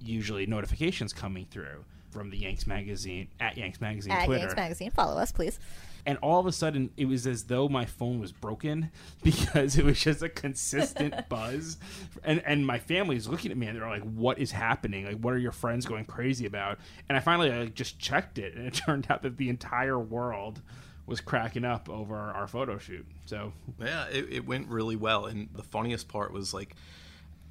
usually 0.00 0.46
notifications 0.46 1.12
coming 1.12 1.46
through 1.50 1.84
from 2.10 2.30
the 2.30 2.36
Yanks 2.36 2.66
magazine 2.66 3.28
at 3.38 3.56
Yanks 3.56 3.80
magazine 3.80 4.12
At 4.12 4.26
Twitter. 4.26 4.40
Yanks 4.40 4.56
Magazine, 4.56 4.90
follow 4.90 5.16
us, 5.16 5.32
please. 5.32 5.58
And 6.06 6.18
all 6.18 6.40
of 6.40 6.46
a 6.46 6.52
sudden 6.52 6.90
it 6.96 7.06
was 7.06 7.26
as 7.26 7.44
though 7.44 7.68
my 7.68 7.84
phone 7.84 8.20
was 8.20 8.32
broken 8.32 8.90
because 9.22 9.78
it 9.78 9.84
was 9.84 10.00
just 10.00 10.22
a 10.22 10.28
consistent 10.28 11.14
buzz. 11.28 11.78
And 12.24 12.42
and 12.44 12.66
my 12.66 12.78
family 12.78 13.16
is 13.16 13.28
looking 13.28 13.50
at 13.50 13.56
me 13.56 13.66
and 13.66 13.78
they're 13.78 13.88
like 13.88 14.02
what 14.02 14.38
is 14.38 14.50
happening? 14.52 15.06
Like 15.06 15.18
what 15.18 15.34
are 15.34 15.38
your 15.38 15.52
friends 15.52 15.86
going 15.86 16.04
crazy 16.04 16.46
about? 16.46 16.78
And 17.08 17.16
i 17.16 17.20
finally 17.20 17.50
like, 17.50 17.74
just 17.74 17.98
checked 17.98 18.38
it 18.38 18.54
and 18.54 18.66
it 18.66 18.74
turned 18.86 19.06
out 19.10 19.22
that 19.22 19.36
the 19.36 19.48
entire 19.48 19.98
world 19.98 20.60
was 21.06 21.20
cracking 21.20 21.64
up 21.64 21.88
over 21.88 22.16
our 22.16 22.46
photo 22.46 22.78
shoot. 22.78 23.06
So 23.26 23.52
Yeah, 23.80 24.06
it, 24.06 24.26
it 24.30 24.46
went 24.46 24.68
really 24.68 24.96
well. 24.96 25.26
And 25.26 25.48
the 25.54 25.62
funniest 25.62 26.08
part 26.08 26.32
was 26.32 26.54
like, 26.54 26.76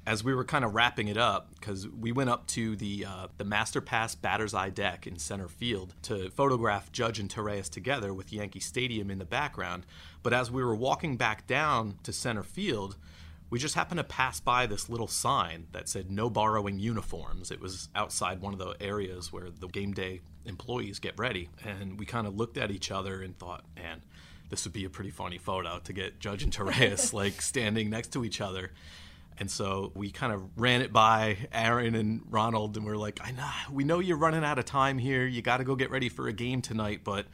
as 0.06 0.24
we 0.24 0.34
were 0.34 0.44
kind 0.44 0.64
of 0.64 0.74
wrapping 0.74 1.08
it 1.08 1.16
up, 1.16 1.50
because 1.58 1.88
we 1.88 2.12
went 2.12 2.30
up 2.30 2.46
to 2.48 2.76
the 2.76 3.04
uh, 3.04 3.26
the 3.36 3.44
Master 3.44 3.80
Pass 3.80 4.14
Batter's 4.14 4.54
Eye 4.54 4.70
deck 4.70 5.06
in 5.06 5.18
center 5.18 5.48
field 5.48 5.94
to 6.02 6.30
photograph 6.30 6.90
Judge 6.92 7.18
and 7.18 7.28
Torreyes 7.28 7.68
together 7.68 8.12
with 8.14 8.32
Yankee 8.32 8.60
Stadium 8.60 9.10
in 9.10 9.18
the 9.18 9.24
background. 9.24 9.84
But 10.22 10.32
as 10.32 10.50
we 10.50 10.64
were 10.64 10.74
walking 10.74 11.16
back 11.16 11.46
down 11.46 11.98
to 12.02 12.12
center 12.12 12.42
field, 12.42 12.96
we 13.50 13.58
just 13.58 13.74
happened 13.74 13.98
to 13.98 14.04
pass 14.04 14.38
by 14.38 14.66
this 14.66 14.88
little 14.88 15.08
sign 15.08 15.66
that 15.72 15.88
said 15.88 16.10
no 16.10 16.30
borrowing 16.30 16.78
uniforms. 16.78 17.50
It 17.50 17.60
was 17.60 17.88
outside 17.94 18.40
one 18.40 18.52
of 18.52 18.60
the 18.60 18.76
areas 18.80 19.32
where 19.32 19.50
the 19.50 19.66
game 19.66 19.92
day 19.92 20.20
employees 20.46 21.00
get 21.00 21.18
ready. 21.18 21.48
And 21.64 21.98
we 21.98 22.06
kind 22.06 22.26
of 22.26 22.36
looked 22.36 22.56
at 22.56 22.70
each 22.70 22.92
other 22.92 23.20
and 23.20 23.36
thought, 23.36 23.64
man, 23.76 24.02
this 24.50 24.64
would 24.64 24.72
be 24.72 24.84
a 24.84 24.90
pretty 24.90 25.10
funny 25.10 25.38
photo 25.38 25.80
to 25.80 25.92
get 25.92 26.20
Judge 26.20 26.44
and 26.44 26.52
Torreyes 26.52 27.12
like 27.12 27.42
standing 27.42 27.90
next 27.90 28.12
to 28.12 28.24
each 28.24 28.40
other. 28.40 28.70
And 29.40 29.50
so 29.50 29.90
we 29.94 30.10
kind 30.10 30.34
of 30.34 30.42
ran 30.56 30.82
it 30.82 30.92
by 30.92 31.38
Aaron 31.50 31.94
and 31.94 32.20
Ronald, 32.28 32.76
and 32.76 32.84
we're 32.84 32.96
like, 32.96 33.20
I 33.24 33.30
know, 33.32 33.50
we 33.72 33.84
know 33.84 33.98
you're 33.98 34.18
running 34.18 34.44
out 34.44 34.58
of 34.58 34.66
time 34.66 34.98
here. 34.98 35.26
You 35.26 35.40
got 35.40 35.56
to 35.56 35.64
go 35.64 35.74
get 35.74 35.90
ready 35.90 36.10
for 36.10 36.28
a 36.28 36.32
game 36.32 36.60
tonight, 36.60 37.00
but 37.02 37.26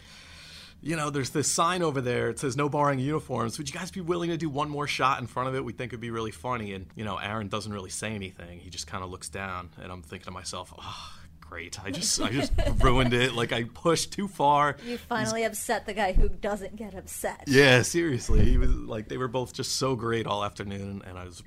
you 0.80 0.94
know, 0.94 1.10
there's 1.10 1.30
this 1.30 1.50
sign 1.50 1.82
over 1.82 2.00
there. 2.00 2.28
It 2.28 2.38
says 2.38 2.56
no 2.56 2.68
borrowing 2.68 3.00
uniforms. 3.00 3.58
Would 3.58 3.68
you 3.68 3.74
guys 3.74 3.90
be 3.90 4.00
willing 4.00 4.30
to 4.30 4.36
do 4.36 4.48
one 4.48 4.68
more 4.68 4.86
shot 4.86 5.20
in 5.20 5.26
front 5.26 5.48
of 5.48 5.56
it? 5.56 5.64
We 5.64 5.72
think 5.72 5.90
it'd 5.90 6.00
be 6.00 6.10
really 6.10 6.30
funny. 6.30 6.74
And, 6.74 6.86
you 6.94 7.04
know, 7.04 7.16
Aaron 7.16 7.48
doesn't 7.48 7.72
really 7.72 7.90
say 7.90 8.14
anything. 8.14 8.60
He 8.60 8.70
just 8.70 8.86
kind 8.86 9.02
of 9.02 9.10
looks 9.10 9.28
down. 9.28 9.70
And 9.82 9.90
I'm 9.90 10.02
thinking 10.02 10.26
to 10.26 10.30
myself, 10.30 10.72
oh, 10.78 11.12
great. 11.40 11.82
I 11.82 11.90
just, 11.90 12.20
I 12.20 12.30
just 12.30 12.52
ruined 12.82 13.14
it. 13.14 13.32
Like 13.34 13.52
I 13.52 13.64
pushed 13.64 14.12
too 14.12 14.28
far. 14.28 14.76
You 14.86 14.98
finally 14.98 15.40
He's... 15.40 15.50
upset 15.50 15.86
the 15.86 15.94
guy 15.94 16.12
who 16.12 16.28
doesn't 16.28 16.76
get 16.76 16.94
upset. 16.94 17.44
Yeah, 17.48 17.82
seriously. 17.82 18.44
He 18.44 18.58
was 18.58 18.70
like, 18.70 19.08
they 19.08 19.16
were 19.16 19.28
both 19.28 19.54
just 19.54 19.76
so 19.76 19.96
great 19.96 20.26
all 20.26 20.44
afternoon. 20.44 21.02
And 21.04 21.18
I 21.18 21.24
was, 21.24 21.42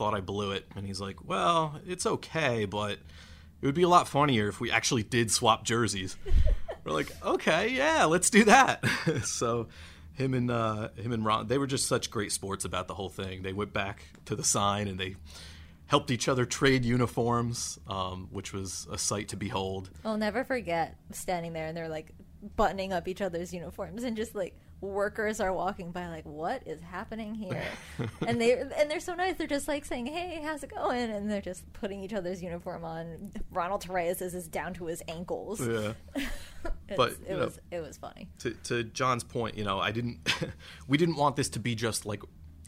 thought 0.00 0.14
I 0.14 0.20
blew 0.20 0.52
it. 0.52 0.64
And 0.74 0.86
he's 0.86 0.98
like, 0.98 1.28
well, 1.28 1.78
it's 1.86 2.06
okay, 2.06 2.64
but 2.64 2.92
it 2.92 3.66
would 3.66 3.74
be 3.74 3.82
a 3.82 3.88
lot 3.88 4.08
funnier 4.08 4.48
if 4.48 4.58
we 4.58 4.70
actually 4.70 5.02
did 5.02 5.30
swap 5.30 5.62
jerseys. 5.62 6.16
We're 6.84 6.92
like, 6.92 7.12
okay, 7.22 7.68
yeah, 7.68 8.06
let's 8.06 8.30
do 8.30 8.44
that. 8.44 8.82
so 9.24 9.68
him 10.14 10.32
and 10.32 10.50
uh, 10.50 10.88
him 10.96 11.12
and 11.12 11.22
Ron, 11.22 11.48
they 11.48 11.58
were 11.58 11.66
just 11.66 11.86
such 11.86 12.10
great 12.10 12.32
sports 12.32 12.64
about 12.64 12.88
the 12.88 12.94
whole 12.94 13.10
thing. 13.10 13.42
They 13.42 13.52
went 13.52 13.74
back 13.74 14.04
to 14.24 14.34
the 14.34 14.42
sign 14.42 14.88
and 14.88 14.98
they 14.98 15.16
helped 15.84 16.10
each 16.10 16.28
other 16.28 16.46
trade 16.46 16.86
uniforms, 16.86 17.78
um, 17.86 18.28
which 18.30 18.54
was 18.54 18.88
a 18.90 18.96
sight 18.96 19.28
to 19.28 19.36
behold. 19.36 19.90
I'll 20.02 20.16
never 20.16 20.44
forget 20.44 20.96
standing 21.12 21.52
there 21.52 21.66
and 21.66 21.76
they're 21.76 21.90
like 21.90 22.14
buttoning 22.56 22.94
up 22.94 23.06
each 23.06 23.20
other's 23.20 23.52
uniforms 23.52 24.02
and 24.02 24.16
just 24.16 24.34
like 24.34 24.58
workers 24.80 25.40
are 25.40 25.52
walking 25.52 25.92
by 25.92 26.08
like 26.08 26.24
what 26.24 26.62
is 26.66 26.80
happening 26.80 27.34
here? 27.34 27.62
And 28.26 28.40
they 28.40 28.58
and 28.58 28.90
they're 28.90 29.00
so 29.00 29.14
nice. 29.14 29.36
They're 29.36 29.46
just 29.46 29.68
like 29.68 29.84
saying 29.84 30.06
hey 30.06 30.40
how's 30.42 30.62
it 30.62 30.74
going? 30.74 31.10
And 31.10 31.30
they're 31.30 31.40
just 31.40 31.70
putting 31.72 32.02
each 32.02 32.12
other's 32.12 32.42
uniform 32.42 32.84
on. 32.84 33.32
Ronald 33.50 33.84
Torreyes 33.86 34.22
is 34.22 34.48
down 34.48 34.74
to 34.74 34.86
his 34.86 35.02
ankles. 35.08 35.66
Yeah. 35.66 35.92
But 36.96 37.14
it 37.26 37.36
was 37.36 37.58
it 37.70 37.80
was 37.80 37.96
funny. 37.96 38.28
to, 38.40 38.50
to 38.64 38.82
john's 38.82 39.22
point 39.24 39.56
you 39.56 39.64
know 39.64 39.78
i 39.78 39.92
didn't 39.92 40.18
we 40.88 40.98
didn't 40.98 41.16
want 41.16 41.36
this 41.36 41.48
to 41.50 41.60
be 41.60 41.74
just 41.74 42.04
like 42.04 42.20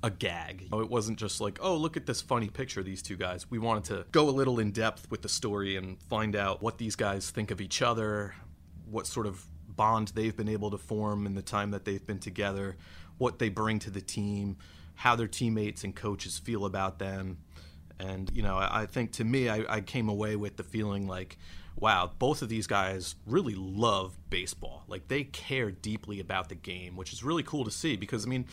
a 0.02 0.10
gag. 0.10 0.68
It 0.72 0.90
wasn't 0.90 1.18
just 1.18 1.40
like, 1.40 1.58
oh, 1.62 1.76
look 1.76 1.96
at 1.96 2.06
this 2.06 2.20
funny 2.20 2.48
picture 2.48 2.80
of 2.80 2.86
these 2.86 3.02
two 3.02 3.16
guys. 3.16 3.48
We 3.50 3.58
wanted 3.58 3.84
to 3.84 4.06
go 4.10 4.28
a 4.28 4.30
little 4.32 4.58
in 4.58 4.72
depth 4.72 5.10
with 5.10 5.22
the 5.22 5.28
story 5.28 5.76
and 5.76 6.02
find 6.02 6.34
out 6.34 6.60
what 6.62 6.78
these 6.78 6.96
guys 6.96 7.30
think 7.30 7.50
of 7.50 7.60
each 7.60 7.82
other, 7.82 8.34
what 8.90 9.06
sort 9.06 9.26
of 9.26 9.46
bond 9.76 10.08
they've 10.08 10.36
been 10.36 10.48
able 10.48 10.70
to 10.70 10.78
form 10.78 11.26
in 11.26 11.34
the 11.34 11.42
time 11.42 11.70
that 11.70 11.84
they've 11.84 12.06
been 12.06 12.18
together, 12.18 12.76
what 13.18 13.38
they 13.38 13.48
bring 13.48 13.78
to 13.80 13.90
the 13.90 14.00
team, 14.00 14.56
how 14.94 15.16
their 15.16 15.28
teammates 15.28 15.84
and 15.84 15.94
coaches 15.94 16.38
feel 16.38 16.64
about 16.64 16.98
them. 16.98 17.38
And, 17.98 18.30
you 18.34 18.42
know, 18.42 18.58
I, 18.58 18.86
think 18.86 19.12
to 19.12 19.24
me, 19.24 19.48
I, 19.48 19.64
I 19.68 19.80
came 19.80 20.08
away 20.08 20.34
with 20.36 20.56
the 20.56 20.64
feeling 20.64 21.06
like, 21.06 21.38
wow, 21.76 22.10
both 22.18 22.42
of 22.42 22.48
these 22.48 22.66
guys 22.66 23.14
really 23.26 23.54
love 23.54 24.18
baseball. 24.28 24.84
Like 24.88 25.08
they 25.08 25.24
care 25.24 25.70
deeply 25.70 26.20
about 26.20 26.48
the 26.48 26.54
game, 26.54 26.96
which 26.96 27.12
is 27.12 27.22
really 27.22 27.42
cool 27.42 27.64
to 27.64 27.70
see 27.70 27.96
because, 27.96 28.26
I 28.26 28.28
mean, 28.28 28.46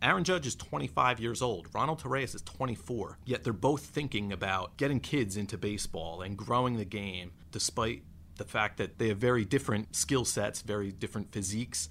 Aaron 0.00 0.24
Judge 0.24 0.46
is 0.46 0.54
25 0.54 1.18
years 1.18 1.42
old. 1.42 1.68
Ronald 1.74 2.02
Torreyes 2.02 2.34
is 2.34 2.42
24. 2.42 3.18
Yet 3.24 3.42
they're 3.42 3.52
both 3.52 3.82
thinking 3.82 4.32
about 4.32 4.76
getting 4.76 5.00
kids 5.00 5.36
into 5.36 5.58
baseball 5.58 6.22
and 6.22 6.36
growing 6.36 6.76
the 6.76 6.84
game 6.84 7.32
despite 7.50 8.02
the 8.38 8.44
fact 8.44 8.78
that 8.78 8.98
they 8.98 9.08
have 9.08 9.18
very 9.18 9.44
different 9.44 9.94
skill 9.94 10.24
sets, 10.24 10.62
very 10.62 10.90
different 10.90 11.32
physiques, 11.32 11.88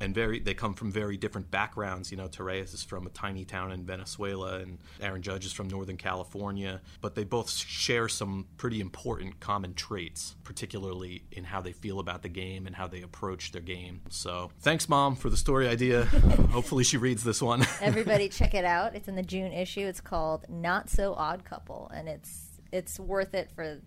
and 0.00 0.14
very 0.14 0.40
they 0.40 0.54
come 0.54 0.74
from 0.74 0.92
very 0.92 1.16
different 1.16 1.50
backgrounds. 1.50 2.10
You 2.10 2.16
know, 2.16 2.28
Torreyes 2.28 2.74
is 2.74 2.82
from 2.82 3.06
a 3.06 3.10
tiny 3.10 3.44
town 3.44 3.72
in 3.72 3.84
Venezuela, 3.84 4.58
and 4.58 4.78
Aaron 5.00 5.22
Judge 5.22 5.46
is 5.46 5.52
from 5.52 5.68
Northern 5.68 5.96
California. 5.96 6.80
But 7.00 7.14
they 7.14 7.24
both 7.24 7.50
share 7.50 8.08
some 8.08 8.46
pretty 8.56 8.80
important 8.80 9.40
common 9.40 9.74
traits, 9.74 10.36
particularly 10.44 11.24
in 11.32 11.44
how 11.44 11.60
they 11.60 11.72
feel 11.72 11.98
about 11.98 12.22
the 12.22 12.28
game 12.28 12.66
and 12.66 12.76
how 12.76 12.86
they 12.86 13.02
approach 13.02 13.52
their 13.52 13.62
game. 13.62 14.02
So, 14.10 14.50
thanks, 14.60 14.88
Mom, 14.88 15.16
for 15.16 15.30
the 15.30 15.36
story 15.36 15.68
idea. 15.68 16.04
Hopefully, 16.50 16.84
she 16.84 16.96
reads 16.96 17.24
this 17.24 17.40
one. 17.40 17.66
Everybody, 17.80 18.28
check 18.28 18.54
it 18.54 18.64
out. 18.64 18.94
It's 18.94 19.08
in 19.08 19.16
the 19.16 19.22
June 19.22 19.52
issue. 19.52 19.86
It's 19.86 20.00
called 20.00 20.46
Not 20.48 20.90
So 20.90 21.14
Odd 21.14 21.44
Couple, 21.44 21.90
and 21.94 22.08
it's 22.08 22.42
it's 22.72 22.98
worth 22.98 23.32
it 23.32 23.50
for 23.54 23.80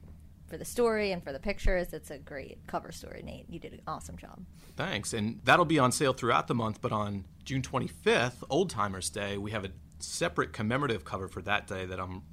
for 0.50 0.58
the 0.58 0.66
story 0.66 1.12
and 1.12 1.24
for 1.24 1.32
the 1.32 1.40
pictures. 1.40 1.94
It's 1.94 2.12
a 2.12 2.18
great 2.18 2.66
cover 2.68 2.92
story, 2.92 3.22
Nate. 3.24 3.46
You 3.50 3.60
did 3.60 3.74
an 3.74 3.82
awesome 3.88 4.18
job. 4.18 4.40
Thanks. 4.76 5.14
And 5.14 5.40
that'll 5.44 5.66
be 5.66 5.80
on 5.80 5.92
sale 5.92 6.14
throughout 6.14 6.48
the 6.48 6.56
month, 6.56 6.82
but 6.82 6.92
on 6.92 7.26
June 7.46 7.62
25th, 7.62 8.44
Old 8.50 8.70
Timers 8.70 9.10
Day, 9.10 9.38
we 9.38 9.52
have 9.52 9.66
a 9.66 9.70
separate 10.00 10.54
commemorative 10.54 11.06
cover 11.06 11.28
for 11.28 11.42
that 11.44 11.68
day 11.68 11.86
that 11.86 12.00
I'm 12.00 12.24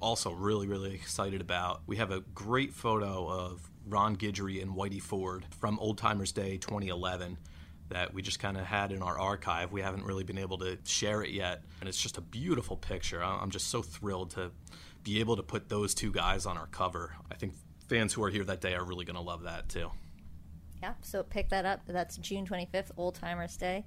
also 0.00 0.30
really, 0.32 0.66
really 0.66 0.94
excited 0.94 1.40
about. 1.40 1.82
We 1.86 1.96
have 1.96 2.10
a 2.10 2.20
great 2.20 2.72
photo 2.72 3.28
of 3.28 3.70
Ron 3.86 4.16
Guidry 4.16 4.62
and 4.62 4.72
Whitey 4.72 5.00
Ford 5.00 5.44
from 5.58 5.78
Old 5.78 5.98
Timers 5.98 6.32
Day 6.32 6.56
2011 6.56 7.38
that 7.88 8.12
we 8.12 8.20
just 8.20 8.40
kind 8.40 8.56
of 8.56 8.64
had 8.64 8.90
in 8.90 9.00
our 9.00 9.18
archive. 9.18 9.70
We 9.70 9.80
haven't 9.80 10.04
really 10.04 10.24
been 10.24 10.38
able 10.38 10.58
to 10.58 10.76
share 10.84 11.22
it 11.22 11.30
yet, 11.30 11.62
and 11.80 11.88
it's 11.88 12.00
just 12.00 12.18
a 12.18 12.20
beautiful 12.20 12.76
picture. 12.76 13.22
I'm 13.22 13.50
just 13.50 13.68
so 13.68 13.80
thrilled 13.80 14.30
to 14.32 14.50
be 15.04 15.20
able 15.20 15.36
to 15.36 15.42
put 15.44 15.68
those 15.68 15.94
two 15.94 16.10
guys 16.10 16.46
on 16.46 16.58
our 16.58 16.66
cover. 16.66 17.14
I 17.30 17.36
think 17.36 17.54
fans 17.88 18.12
who 18.12 18.22
are 18.22 18.30
here 18.30 18.44
that 18.44 18.60
day 18.60 18.74
are 18.74 18.84
really 18.84 19.04
going 19.04 19.16
to 19.16 19.22
love 19.22 19.42
that 19.44 19.68
too. 19.68 19.90
Yeah, 20.82 20.94
so 21.02 21.22
pick 21.22 21.48
that 21.50 21.64
up. 21.64 21.80
That's 21.86 22.16
June 22.18 22.46
25th, 22.46 22.90
Old 22.96 23.14
Timers 23.14 23.56
Day. 23.56 23.84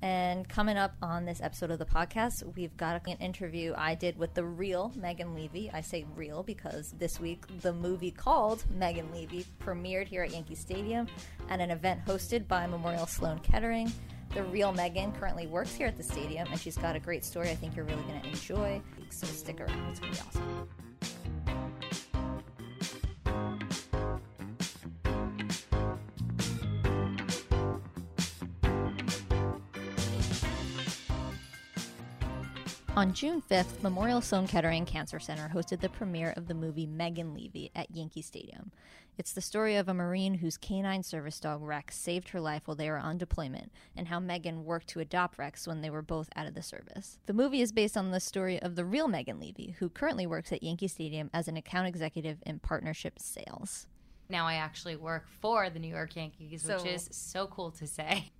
And 0.00 0.48
coming 0.48 0.76
up 0.76 0.94
on 1.02 1.24
this 1.24 1.40
episode 1.42 1.72
of 1.72 1.80
the 1.80 1.84
podcast, 1.84 2.54
we've 2.54 2.76
got 2.76 3.02
an 3.08 3.16
interview 3.16 3.74
I 3.76 3.96
did 3.96 4.16
with 4.16 4.32
the 4.32 4.44
real 4.44 4.92
Megan 4.94 5.34
Leavey. 5.34 5.74
I 5.74 5.80
say 5.80 6.06
real 6.14 6.44
because 6.44 6.94
this 6.98 7.18
week 7.18 7.44
the 7.62 7.72
movie 7.72 8.12
called 8.12 8.64
Megan 8.70 9.08
Leavey 9.08 9.44
premiered 9.60 10.06
here 10.06 10.22
at 10.22 10.30
Yankee 10.30 10.54
Stadium 10.54 11.08
at 11.48 11.58
an 11.58 11.72
event 11.72 12.04
hosted 12.06 12.46
by 12.46 12.64
Memorial 12.68 13.06
Sloan 13.06 13.40
Kettering. 13.40 13.92
The 14.34 14.44
real 14.44 14.72
Megan 14.72 15.10
currently 15.12 15.48
works 15.48 15.74
here 15.74 15.88
at 15.88 15.96
the 15.96 16.02
stadium, 16.04 16.46
and 16.48 16.60
she's 16.60 16.76
got 16.76 16.94
a 16.94 17.00
great 17.00 17.24
story 17.24 17.50
I 17.50 17.56
think 17.56 17.74
you're 17.74 17.86
really 17.86 18.02
going 18.02 18.20
to 18.20 18.28
enjoy. 18.28 18.80
So 19.10 19.26
stick 19.26 19.60
around, 19.60 19.90
it's 19.90 19.98
going 19.98 20.12
to 20.12 20.22
be 20.22 20.28
awesome. 20.28 20.68
On 32.98 33.12
June 33.12 33.40
5th, 33.40 33.80
Memorial 33.80 34.20
Sloan 34.20 34.48
Kettering 34.48 34.84
Cancer 34.84 35.20
Center 35.20 35.48
hosted 35.54 35.78
the 35.78 35.88
premiere 35.88 36.34
of 36.36 36.48
the 36.48 36.54
movie 36.54 36.84
Megan 36.84 37.32
Leavey 37.32 37.70
at 37.76 37.94
Yankee 37.94 38.22
Stadium. 38.22 38.72
It's 39.16 39.32
the 39.32 39.40
story 39.40 39.76
of 39.76 39.88
a 39.88 39.94
Marine 39.94 40.34
whose 40.34 40.56
canine 40.56 41.04
service 41.04 41.38
dog 41.38 41.62
Rex 41.62 41.96
saved 41.96 42.30
her 42.30 42.40
life 42.40 42.62
while 42.64 42.74
they 42.74 42.90
were 42.90 42.98
on 42.98 43.16
deployment, 43.16 43.70
and 43.94 44.08
how 44.08 44.18
Megan 44.18 44.64
worked 44.64 44.88
to 44.88 44.98
adopt 44.98 45.38
Rex 45.38 45.64
when 45.64 45.80
they 45.80 45.90
were 45.90 46.02
both 46.02 46.28
out 46.34 46.48
of 46.48 46.54
the 46.54 46.62
service. 46.62 47.20
The 47.26 47.32
movie 47.32 47.60
is 47.60 47.70
based 47.70 47.96
on 47.96 48.10
the 48.10 48.18
story 48.18 48.60
of 48.60 48.74
the 48.74 48.84
real 48.84 49.06
Megan 49.06 49.38
Leavey, 49.38 49.76
who 49.76 49.88
currently 49.88 50.26
works 50.26 50.50
at 50.50 50.64
Yankee 50.64 50.88
Stadium 50.88 51.30
as 51.32 51.46
an 51.46 51.56
account 51.56 51.86
executive 51.86 52.38
in 52.44 52.58
partnership 52.58 53.20
sales. 53.20 53.86
Now 54.28 54.44
I 54.44 54.54
actually 54.54 54.96
work 54.96 55.28
for 55.40 55.70
the 55.70 55.78
New 55.78 55.86
York 55.86 56.16
Yankees, 56.16 56.62
so, 56.62 56.74
which 56.74 56.86
is 56.86 57.08
so 57.12 57.46
cool 57.46 57.70
to 57.70 57.86
say. 57.86 58.32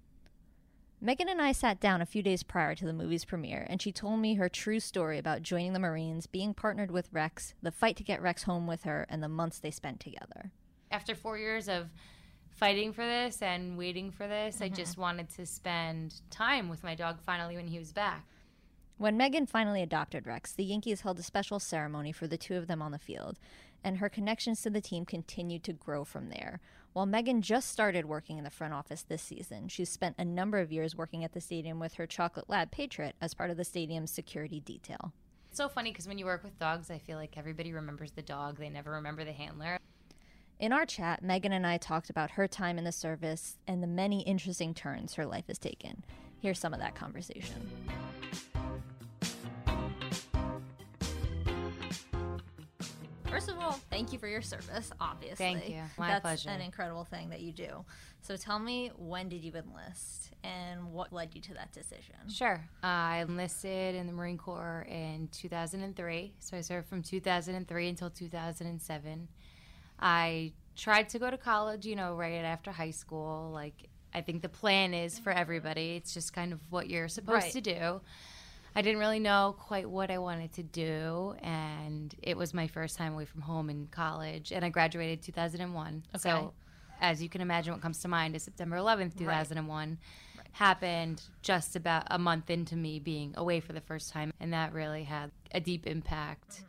Megan 1.01 1.29
and 1.29 1.41
I 1.41 1.53
sat 1.53 1.79
down 1.79 2.03
a 2.03 2.07
few 2.07 2.23
days 2.23 2.43
prior 2.43 2.75
to 2.75 2.85
the 2.85 2.93
movie's 2.93 3.25
premiere, 3.25 3.65
and 3.71 3.81
she 3.81 3.93
told 3.93 4.19
me 4.19 4.35
her 4.35 4.49
true 4.49 4.81
story 4.81 5.17
about 5.17 5.43
joining 5.43 5.73
the 5.73 5.79
Marines, 5.79 6.27
being 6.27 6.55
partnered 6.55 6.91
with 6.91 7.13
Rex, 7.13 7.55
the 7.63 7.71
fight 7.71 7.97
to 7.97 8.03
get 8.03 8.21
Rex 8.21 8.43
home 8.43 8.67
with 8.67 8.83
her, 8.83 9.07
and 9.09 9.23
the 9.23 9.29
months 9.29 9.61
they 9.61 9.71
spent 9.71 10.01
together. 10.01 10.51
After 10.91 11.15
four 11.15 11.39
years 11.39 11.69
of 11.69 11.91
fighting 12.51 12.93
for 12.93 13.05
this 13.05 13.41
and 13.43 13.79
waiting 13.79 14.11
for 14.11 14.27
this, 14.27 14.57
mm-hmm. 14.57 14.65
I 14.65 14.69
just 14.71 14.99
wanted 14.99 15.31
to 15.37 15.47
spend 15.47 16.21
time 16.31 16.69
with 16.69 16.83
my 16.83 16.97
dog 16.97 17.21
finally 17.21 17.55
when 17.55 17.69
he 17.69 17.79
was 17.79 17.93
back. 17.93 18.27
When 18.97 19.17
Megan 19.17 19.47
finally 19.47 19.83
adopted 19.83 20.27
Rex, 20.27 20.53
the 20.53 20.65
Yankees 20.65 21.03
held 21.03 21.21
a 21.21 21.23
special 21.23 21.61
ceremony 21.61 22.11
for 22.11 22.27
the 22.27 22.37
two 22.37 22.57
of 22.57 22.67
them 22.67 22.83
on 22.83 22.91
the 22.91 22.99
field, 22.99 23.39
and 23.85 23.99
her 23.99 24.09
connections 24.09 24.63
to 24.63 24.71
the 24.71 24.81
team 24.81 25.05
continued 25.05 25.63
to 25.63 25.73
grow 25.73 26.05
from 26.05 26.31
there. 26.31 26.59
While 26.93 27.07
Megan 27.07 27.43
just 27.43 27.71
started 27.71 28.07
working 28.07 28.39
in 28.39 28.45
the 28.45 28.51
front 28.51 28.75
office 28.75 29.03
this 29.03 29.23
season, 29.23 29.69
she's 29.69 29.91
spent 29.91 30.17
a 30.19 30.25
number 30.25 30.59
of 30.59 30.73
years 30.73 30.97
working 30.97 31.23
at 31.23 31.33
the 31.33 31.41
stadium 31.41 31.79
with 31.79 31.95
her 31.95 32.07
chocolate 32.07 32.49
lab 32.49 32.71
Patriot 32.71 33.15
as 33.21 33.35
part 33.35 33.51
of 33.51 33.57
the 33.57 33.65
stadium's 33.65 34.11
security 34.11 34.61
detail. 34.61 35.13
It's 35.49 35.59
so 35.59 35.69
funny 35.69 35.93
because 35.93 36.09
when 36.09 36.19
you 36.19 36.25
work 36.25 36.43
with 36.43 36.59
dogs, 36.59 36.91
I 36.91 36.99
feel 36.99 37.17
like 37.17 37.37
everybody 37.37 37.73
remembers 37.73 38.13
the 38.13 38.23
dog. 38.23 38.59
They 38.59 38.69
never 38.69 38.91
remember 38.93 39.25
the 39.25 39.33
handler. 39.33 39.79
In 40.59 40.73
our 40.73 40.85
chat, 40.85 41.23
Megan 41.23 41.53
and 41.53 41.67
I 41.67 41.77
talked 41.77 42.11
about 42.11 42.33
her 42.33 42.49
time 42.49 42.79
in 42.79 42.85
the 42.85 42.93
service 42.93 43.59
and 43.69 43.83
the 43.83 43.87
many 43.87 44.23
interesting 44.23 44.75
turns 44.75 45.15
her 45.15 45.27
life 45.27 45.47
has 45.47 45.59
taken. 45.59 46.05
Here's 46.41 46.59
some 46.59 46.75
of 46.75 46.81
that 46.81 46.95
conversation. 46.95 47.71
First 53.31 53.51
of 53.51 53.59
all, 53.59 53.73
thank 53.91 54.13
you 54.13 54.19
for 54.19 54.27
your 54.27 54.43
service, 54.43 54.91
obviously. 55.01 55.37
Thank 55.37 55.69
you. 55.69 55.83
My 55.99 56.09
That's 56.09 56.23
pleasure. 56.23 56.51
an 56.51 56.61
incredible 56.61 57.05
thing 57.05 57.29
that 57.31 57.41
you 57.41 57.53
do. 57.53 57.85
So 58.23 58.37
tell 58.37 58.59
me, 58.59 58.91
when 58.97 59.29
did 59.29 59.45
you 59.45 59.53
enlist 59.55 60.31
and 60.43 60.93
what 60.93 61.13
led 61.13 61.35
you 61.35 61.41
to 61.43 61.55
that 61.55 61.73
decision? 61.73 62.17
Sure. 62.29 62.61
Uh, 62.83 62.87
I 62.87 63.25
enlisted 63.29 63.95
in 63.95 64.07
the 64.07 64.13
Marine 64.13 64.39
Corps 64.39 64.87
in 64.89 65.29
2003. 65.33 66.33
So 66.41 66.57
I 66.57 66.61
served 66.63 66.89
from 66.89 67.03
2003 67.03 67.89
until 67.89 68.11
2007. 68.11 69.29
I 70.01 70.53
tried 70.77 71.09
to 71.11 71.19
go 71.19 71.31
to 71.31 71.37
college, 71.39 71.85
you 71.87 71.97
know, 71.97 72.15
right 72.15 72.33
after 72.45 72.73
high 72.73 72.91
school. 72.93 73.51
Like, 73.53 73.89
I 74.15 74.23
think 74.23 74.43
the 74.43 74.49
plan 74.49 74.95
is 74.95 75.19
for 75.19 75.31
everybody. 75.31 75.97
It's 75.97 76.15
just 76.15 76.33
kind 76.33 76.53
of 76.53 76.61
what 76.71 76.89
you're 76.89 77.09
supposed 77.09 77.45
Right. 77.45 77.53
to 77.53 77.61
do. 77.61 78.01
I 78.75 78.83
didn't 78.83 79.01
really 79.01 79.19
know 79.19 79.57
quite 79.59 79.89
what 79.89 80.11
I 80.11 80.19
wanted 80.19 80.53
to 80.55 80.63
do, 80.63 81.35
and 81.43 82.15
it 82.23 82.37
was 82.37 82.55
my 82.55 82.67
first 82.67 82.97
time 82.97 83.15
away 83.15 83.25
from 83.25 83.41
home 83.41 83.71
in 83.71 83.89
college, 83.91 84.53
and 84.53 84.65
I 84.65 84.69
graduated 84.69 85.23
2001. 85.23 86.05
Okay. 86.15 86.19
So, 86.19 86.53
as 87.01 87.23
you 87.23 87.29
can 87.29 87.41
imagine, 87.41 87.73
what 87.73 87.83
comes 87.83 88.01
to 88.01 88.09
mind 88.09 88.37
is 88.37 88.43
September 88.43 88.77
11th, 88.77 89.17
2001 89.17 89.99
happened 90.53 91.23
just 91.43 91.77
about 91.77 92.05
a 92.11 92.19
month 92.19 92.51
into 92.51 92.75
me 92.75 92.99
being 92.99 93.33
away 93.37 93.61
for 93.61 93.73
the 93.73 93.81
first 93.81 94.13
time, 94.13 94.33
and 94.41 94.53
that 94.53 94.73
really 94.73 95.05
had 95.05 95.31
a 95.53 95.61
deep 95.61 95.87
impact 95.87 96.63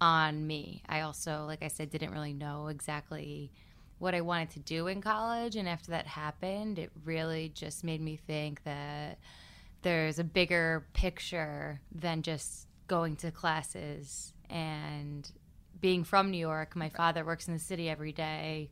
on 0.00 0.46
me. 0.46 0.82
I 0.88 1.00
also, 1.00 1.44
like 1.46 1.62
I 1.62 1.68
said, 1.68 1.90
didn't 1.90 2.12
really 2.12 2.32
know 2.32 2.68
exactly 2.68 3.50
what 3.98 4.14
I 4.14 4.20
wanted 4.20 4.50
to 4.50 4.60
do 4.60 4.86
in 4.86 5.00
college, 5.00 5.56
and 5.56 5.68
after 5.68 5.90
that 5.90 6.06
happened, 6.06 6.78
it 6.78 6.90
really 7.04 7.48
just 7.48 7.84
made 7.84 8.00
me 8.00 8.16
think 8.16 8.62
that 8.64 9.18
there's 9.82 10.18
a 10.18 10.24
bigger 10.24 10.86
picture 10.92 11.80
than 11.94 12.22
just 12.22 12.66
going 12.86 13.16
to 13.16 13.30
classes 13.30 14.32
and 14.50 15.30
being 15.80 16.04
from 16.04 16.30
New 16.30 16.38
York. 16.38 16.74
My 16.74 16.88
father 16.88 17.24
works 17.24 17.46
in 17.46 17.54
the 17.54 17.60
city 17.60 17.88
every 17.88 18.12
day. 18.12 18.70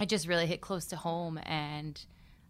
It 0.00 0.08
just 0.08 0.28
really 0.28 0.46
hit 0.46 0.60
close 0.60 0.86
to 0.86 0.96
home, 0.96 1.38
and 1.42 2.00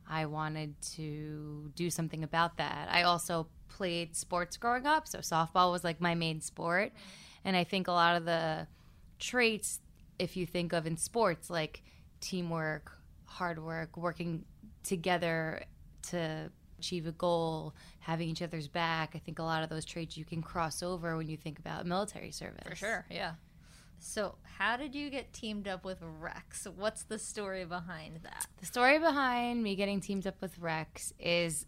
I 0.08 0.26
wanted 0.26 0.80
to 0.96 1.72
do 1.74 1.88
something 1.88 2.22
about 2.22 2.58
that. 2.58 2.88
I 2.90 3.04
also 3.04 3.46
played 3.68 4.16
sports 4.16 4.56
growing 4.56 4.86
up, 4.86 5.08
so 5.08 5.18
softball 5.18 5.72
was 5.72 5.84
like 5.84 6.00
my 6.00 6.14
main 6.14 6.40
sport. 6.40 6.92
And 7.44 7.56
I 7.56 7.64
think 7.64 7.88
a 7.88 7.92
lot 7.92 8.16
of 8.16 8.24
the 8.26 8.66
traits, 9.18 9.80
if 10.18 10.36
you 10.36 10.44
think 10.44 10.72
of 10.72 10.86
in 10.86 10.96
sports, 10.96 11.48
like 11.48 11.82
teamwork, 12.20 12.92
hard 13.24 13.62
work, 13.62 13.96
working 13.96 14.44
together 14.82 15.62
to 16.10 16.50
achieve 16.78 17.06
a 17.06 17.12
goal, 17.12 17.74
having 18.00 18.28
each 18.28 18.42
other's 18.42 18.68
back, 18.68 19.12
I 19.14 19.18
think 19.18 19.38
a 19.38 19.42
lot 19.42 19.62
of 19.62 19.68
those 19.68 19.84
traits 19.84 20.16
you 20.16 20.24
can 20.24 20.42
cross 20.42 20.82
over 20.82 21.16
when 21.16 21.28
you 21.28 21.36
think 21.36 21.58
about 21.58 21.86
military 21.86 22.30
service. 22.30 22.62
For 22.68 22.76
sure, 22.76 23.06
yeah. 23.10 23.32
So, 24.00 24.36
how 24.42 24.76
did 24.76 24.94
you 24.94 25.10
get 25.10 25.32
teamed 25.32 25.66
up 25.66 25.84
with 25.84 25.98
Rex? 26.00 26.66
What's 26.76 27.02
the 27.02 27.18
story 27.18 27.64
behind 27.64 28.20
that? 28.22 28.46
The 28.60 28.66
story 28.66 28.98
behind 28.98 29.62
me 29.62 29.74
getting 29.74 30.00
teamed 30.00 30.26
up 30.26 30.40
with 30.40 30.56
Rex 30.58 31.12
is 31.18 31.66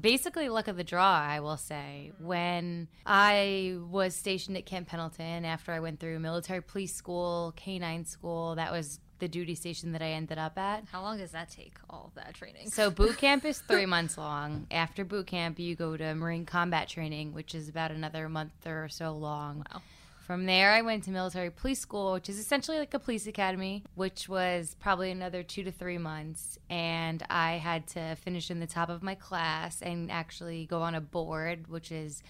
basically 0.00 0.48
luck 0.48 0.68
of 0.68 0.76
the 0.76 0.84
draw, 0.84 1.20
I 1.20 1.40
will 1.40 1.56
say. 1.56 2.12
When 2.18 2.88
I 3.04 3.78
was 3.90 4.14
stationed 4.14 4.56
at 4.56 4.66
Camp 4.66 4.88
Pendleton 4.88 5.44
after 5.44 5.72
I 5.72 5.80
went 5.80 6.00
through 6.00 6.18
military 6.18 6.60
police 6.60 6.94
school, 6.94 7.54
canine 7.56 8.04
school, 8.04 8.56
that 8.56 8.72
was 8.72 9.00
the 9.18 9.28
duty 9.28 9.54
station 9.54 9.92
that 9.92 10.02
I 10.02 10.10
ended 10.10 10.38
up 10.38 10.58
at. 10.58 10.84
How 10.90 11.02
long 11.02 11.18
does 11.18 11.32
that 11.32 11.50
take, 11.50 11.74
all 11.88 12.12
that 12.14 12.34
training? 12.34 12.70
So 12.70 12.90
boot 12.90 13.16
camp 13.18 13.44
is 13.44 13.58
three 13.58 13.86
months 13.86 14.18
long. 14.18 14.66
After 14.70 15.04
boot 15.04 15.26
camp, 15.26 15.58
you 15.58 15.74
go 15.74 15.96
to 15.96 16.14
Marine 16.14 16.44
combat 16.44 16.88
training, 16.88 17.32
which 17.32 17.54
is 17.54 17.68
about 17.68 17.90
another 17.90 18.28
month 18.28 18.66
or 18.66 18.88
so 18.88 19.12
long. 19.12 19.64
Wow. 19.72 19.82
From 20.26 20.46
there, 20.46 20.72
I 20.72 20.82
went 20.82 21.04
to 21.04 21.12
military 21.12 21.50
police 21.50 21.78
school, 21.78 22.14
which 22.14 22.28
is 22.28 22.40
essentially 22.40 22.78
like 22.78 22.92
a 22.94 22.98
police 22.98 23.28
academy, 23.28 23.84
which 23.94 24.28
was 24.28 24.74
probably 24.80 25.12
another 25.12 25.44
two 25.44 25.62
to 25.62 25.70
three 25.70 25.98
months. 25.98 26.58
And 26.68 27.22
I 27.30 27.58
had 27.58 27.86
to 27.88 28.16
finish 28.16 28.50
in 28.50 28.58
the 28.58 28.66
top 28.66 28.88
of 28.88 29.04
my 29.04 29.14
class 29.14 29.80
and 29.82 30.10
actually 30.10 30.66
go 30.66 30.82
on 30.82 30.96
a 30.96 31.00
board, 31.00 31.68
which 31.68 31.92
is 31.92 32.24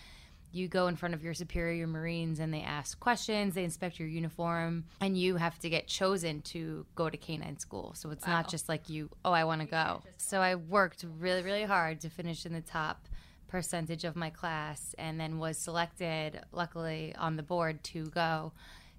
you 0.56 0.68
go 0.68 0.86
in 0.86 0.96
front 0.96 1.14
of 1.14 1.22
your 1.22 1.34
superior 1.34 1.86
Marines 1.86 2.40
and 2.40 2.52
they 2.52 2.62
ask 2.62 2.98
questions, 2.98 3.54
they 3.54 3.64
inspect 3.64 3.98
your 3.98 4.08
uniform, 4.08 4.84
and 5.00 5.16
you 5.16 5.36
have 5.36 5.58
to 5.60 5.68
get 5.68 5.86
chosen 5.86 6.40
to 6.42 6.86
go 6.94 7.10
to 7.10 7.16
canine 7.16 7.58
school. 7.58 7.92
So 7.94 8.10
it's 8.10 8.26
not 8.26 8.48
just 8.48 8.68
like 8.68 8.88
you, 8.88 9.10
oh, 9.24 9.32
I 9.32 9.44
want 9.44 9.60
to 9.60 9.66
go. 9.66 10.02
So 10.16 10.40
I 10.40 10.54
worked 10.54 11.04
really, 11.18 11.42
really 11.42 11.64
hard 11.64 12.00
to 12.00 12.10
finish 12.10 12.46
in 12.46 12.52
the 12.52 12.60
top 12.60 13.06
percentage 13.48 14.04
of 14.04 14.16
my 14.16 14.30
class 14.30 14.94
and 14.98 15.20
then 15.20 15.38
was 15.38 15.58
selected, 15.58 16.40
luckily, 16.52 17.14
on 17.16 17.36
the 17.36 17.42
board 17.42 17.84
to 17.84 18.06
go. 18.06 18.52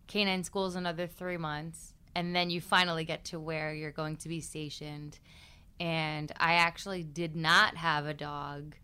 Canine 0.08 0.44
school 0.44 0.68
is 0.68 0.76
another 0.76 1.08
three 1.08 1.38
months. 1.38 1.94
And 2.16 2.36
then 2.36 2.50
you 2.50 2.62
finally 2.62 3.04
get 3.04 3.26
to 3.26 3.40
where 3.40 3.74
you're 3.76 3.92
going 3.92 4.16
to 4.18 4.30
be 4.30 4.42
stationed. 4.42 5.20
And 5.80 6.32
I 6.38 6.54
actually 6.54 7.04
did 7.04 7.36
not 7.36 7.76
have 7.78 8.08
a 8.08 8.14
dog 8.14 8.76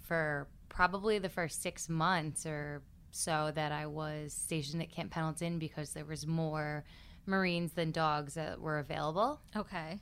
for 0.00 0.48
probably 0.70 1.18
the 1.18 1.28
first 1.28 1.60
six 1.62 1.88
months 1.90 2.46
or 2.46 2.82
so 3.10 3.52
that 3.54 3.72
I 3.72 3.86
was 3.86 4.32
stationed 4.32 4.80
at 4.80 4.90
Camp 4.90 5.10
Pendleton 5.10 5.58
because 5.58 5.92
there 5.92 6.06
was 6.06 6.26
more 6.26 6.84
Marines 7.26 7.72
than 7.72 7.90
dogs 7.90 8.34
that 8.34 8.60
were 8.60 8.78
available. 8.78 9.40
okay. 9.54 9.98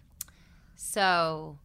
So 0.77 1.59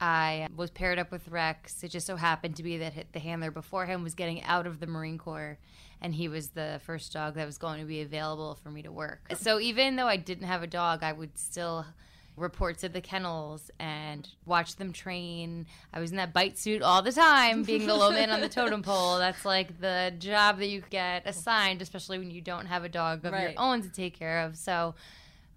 I 0.00 0.48
was 0.56 0.70
paired 0.70 0.98
up 0.98 1.10
with 1.10 1.28
Rex. 1.28 1.82
It 1.84 1.90
just 1.90 2.06
so 2.06 2.16
happened 2.16 2.56
to 2.56 2.62
be 2.62 2.78
that 2.78 3.12
the 3.12 3.18
handler 3.18 3.50
before 3.50 3.84
him 3.84 4.02
was 4.02 4.14
getting 4.14 4.42
out 4.44 4.66
of 4.66 4.80
the 4.80 4.86
Marine 4.86 5.18
Corps, 5.18 5.58
and 6.00 6.14
he 6.14 6.28
was 6.28 6.48
the 6.48 6.80
first 6.84 7.12
dog 7.12 7.34
that 7.34 7.44
was 7.44 7.58
going 7.58 7.80
to 7.80 7.86
be 7.86 8.00
available 8.00 8.54
for 8.62 8.70
me 8.70 8.82
to 8.82 8.92
work. 8.92 9.20
So 9.36 9.60
even 9.60 9.96
though 9.96 10.06
I 10.06 10.16
didn't 10.16 10.46
have 10.46 10.62
a 10.62 10.66
dog, 10.66 11.02
I 11.02 11.12
would 11.12 11.38
still 11.38 11.84
report 12.36 12.78
to 12.78 12.88
the 12.88 13.00
kennels 13.00 13.70
and 13.80 14.28
watch 14.44 14.76
them 14.76 14.92
train. 14.92 15.66
I 15.92 16.00
was 16.00 16.10
in 16.10 16.18
that 16.18 16.32
bite 16.32 16.58
suit 16.58 16.82
all 16.82 17.00
the 17.02 17.12
time, 17.12 17.62
being 17.62 17.86
the 17.86 17.94
low 17.94 18.10
man 18.10 18.30
on 18.30 18.40
the 18.40 18.48
totem 18.48 18.82
pole. 18.84 19.18
That's 19.18 19.44
like 19.44 19.80
the 19.80 20.12
job 20.18 20.58
that 20.58 20.66
you 20.68 20.82
get 20.90 21.22
assigned, 21.26 21.80
especially 21.82 22.18
when 22.18 22.30
you 22.30 22.40
don't 22.42 22.66
have 22.66 22.84
a 22.84 22.88
dog 22.88 23.24
of 23.24 23.32
Right. 23.32 23.42
your 23.42 23.52
own 23.56 23.82
to 23.82 23.88
take 23.88 24.18
care 24.18 24.40
of. 24.40 24.56
So 24.56 24.94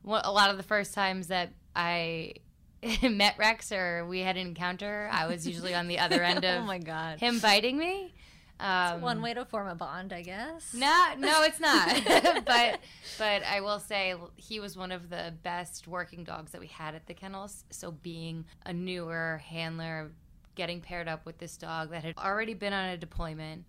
a 0.06 0.32
lot 0.32 0.50
of 0.50 0.58
the 0.58 0.64
first 0.64 0.94
times 0.94 1.28
that 1.28 1.50
I 1.76 2.34
met 3.04 3.36
Rex 3.38 3.72
or 3.74 4.06
we 4.06 4.22
had 4.22 4.38
an 4.38 4.48
encounter, 4.48 5.10
I 5.12 5.28
was 5.28 5.46
usually 5.48 5.76
on 5.76 5.88
the 5.90 6.00
other 6.00 6.24
end 6.24 6.46
oh 6.46 6.56
of 6.58 6.64
oh 6.64 6.66
my 6.66 6.78
god. 6.80 7.20
him 7.20 7.40
biting 7.40 7.78
me. 7.78 8.14
Um, 8.60 9.02
One 9.02 9.22
way 9.22 9.34
to 9.34 9.46
form 9.46 9.68
a 9.68 9.76
bond, 9.76 10.12
I 10.12 10.22
guess. 10.22 10.74
no, 10.74 11.14
no, 11.18 11.44
it's 11.44 11.60
not. 11.60 11.96
but 12.46 12.80
but 13.18 13.44
I 13.44 13.62
will 13.62 13.80
say 13.80 14.16
he 14.36 14.60
was 14.60 14.76
one 14.78 14.92
of 14.92 15.10
the 15.10 15.34
best 15.44 15.88
working 15.88 16.24
dogs 16.26 16.52
that 16.52 16.60
we 16.62 16.68
had 16.68 16.94
at 16.96 17.08
the 17.08 17.14
kennels. 17.14 17.64
So 17.70 17.92
being 17.92 18.46
a 18.66 18.74
newer 18.74 19.42
handler, 19.46 20.12
getting 20.56 20.82
paired 20.82 21.08
up 21.08 21.26
with 21.26 21.38
this 21.38 21.56
dog 21.56 21.92
that 21.92 22.04
had 22.04 22.16
already 22.18 22.54
been 22.54 22.74
on 22.74 22.90
a 22.90 22.98
deployment 22.98 23.64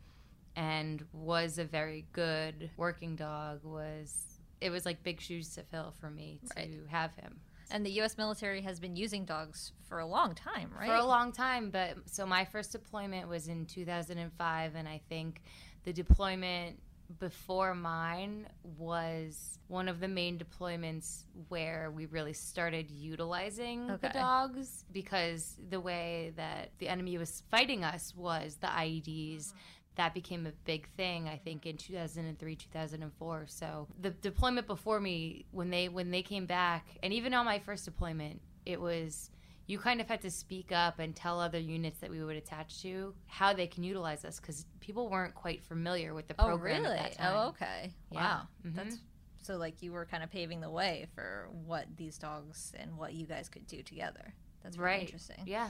and 0.57 1.05
was 1.13 1.59
a 1.59 1.65
very 1.65 2.05
good 2.13 2.71
working 2.77 3.15
dog 3.15 3.61
was 3.63 4.25
it 4.61 4.71
was 4.71 4.85
like 4.85 5.03
big 5.05 5.21
shoes 5.21 5.55
to 5.55 5.63
fill 5.63 5.95
for 6.01 6.11
me 6.11 6.41
to 6.51 6.61
Right. 6.61 6.71
have 6.89 7.15
him. 7.15 7.39
And 7.71 7.85
the 7.87 7.91
U.S. 7.93 8.19
military 8.19 8.63
has 8.63 8.81
been 8.81 8.97
using 8.97 9.25
dogs 9.25 9.73
for 9.89 10.01
a 10.01 10.07
long 10.07 10.35
time, 10.35 10.71
right? 10.79 10.89
for 10.89 10.97
a 10.97 11.05
long 11.05 11.33
time. 11.33 11.71
But 11.71 11.97
so 12.07 12.27
my 12.27 12.45
first 12.45 12.73
deployment 12.73 13.29
was 13.29 13.49
in 13.49 13.67
2005, 13.67 14.75
and 14.75 14.89
I 14.89 15.01
think 15.09 15.43
the 15.85 15.93
deployment 15.93 16.79
before 17.19 17.75
mine 17.75 18.47
was 18.79 19.59
one 19.69 19.89
of 19.89 20.01
the 20.01 20.09
main 20.09 20.39
deployments 20.39 21.25
where 21.49 21.91
we 21.91 22.07
really 22.07 22.33
started 22.33 22.91
utilizing 22.91 23.87
the 24.01 24.11
dogs 24.11 24.85
because 24.93 25.57
the 25.71 25.81
way 25.81 26.33
that 26.37 26.71
the 26.79 26.89
enemy 26.89 27.19
was 27.19 27.43
fighting 27.51 27.83
us 27.85 28.15
was 28.17 28.57
the 28.61 28.69
IEDs. 28.69 29.47
Mm-hmm. 29.47 29.59
That 29.97 30.15
became 30.15 30.47
a 30.47 30.53
big 30.65 30.89
thing, 30.97 31.29
I 31.29 31.37
think, 31.37 31.67
in 31.67 31.77
2003, 31.77 32.57
2004. 32.57 33.45
So 33.49 33.89
the 34.01 34.11
deployment 34.11 34.67
before 34.67 35.01
me, 35.01 35.45
when 35.51 35.71
they 35.71 35.89
when 35.89 36.11
they 36.11 36.23
came 36.23 36.47
back, 36.47 36.87
and 37.03 37.13
even 37.13 37.35
on 37.35 37.45
my 37.45 37.59
first 37.59 37.85
deployment, 37.85 38.41
it 38.65 38.81
was 38.81 39.31
you 39.67 39.79
kind 39.79 40.01
of 40.01 40.09
had 40.09 40.21
to 40.23 40.31
speak 40.31 40.73
up 40.73 40.99
and 40.99 41.15
tell 41.15 41.39
other 41.39 41.59
units 41.59 41.99
that 42.01 42.11
we 42.11 42.23
would 42.25 42.37
attach 42.37 42.83
to 42.83 43.15
how 43.27 43.53
they 43.53 43.69
can 43.69 43.85
utilize 43.85 44.25
us 44.25 44.41
because 44.41 44.67
people 44.81 45.09
weren't 45.09 45.35
quite 45.35 45.63
familiar 45.63 46.13
with 46.13 46.27
the 46.27 46.35
program. 46.35 46.59
oh, 46.59 46.63
really? 46.63 46.99
at 46.99 47.13
that 47.15 47.19
time. 47.19 47.33
Oh, 47.37 47.49
okay. 47.51 47.93
Yeah. 48.11 48.19
Wow. 48.19 48.49
Mhm. 48.67 48.75
That's 48.75 48.99
so 49.43 49.57
like 49.57 49.83
you 49.83 49.93
were 49.93 50.05
kind 50.05 50.23
of 50.23 50.31
paving 50.31 50.61
the 50.61 50.71
way 50.71 51.07
for 51.15 51.49
what 51.67 51.87
these 51.97 52.19
dogs 52.19 52.73
and 52.79 52.97
what 52.99 53.15
you 53.15 53.27
guys 53.27 53.49
could 53.49 53.67
do 53.67 53.83
together. 53.83 54.35
That's 54.63 54.77
very 54.77 54.91
right. 54.91 55.01
interesting. 55.03 55.39
Yeah. 55.47 55.69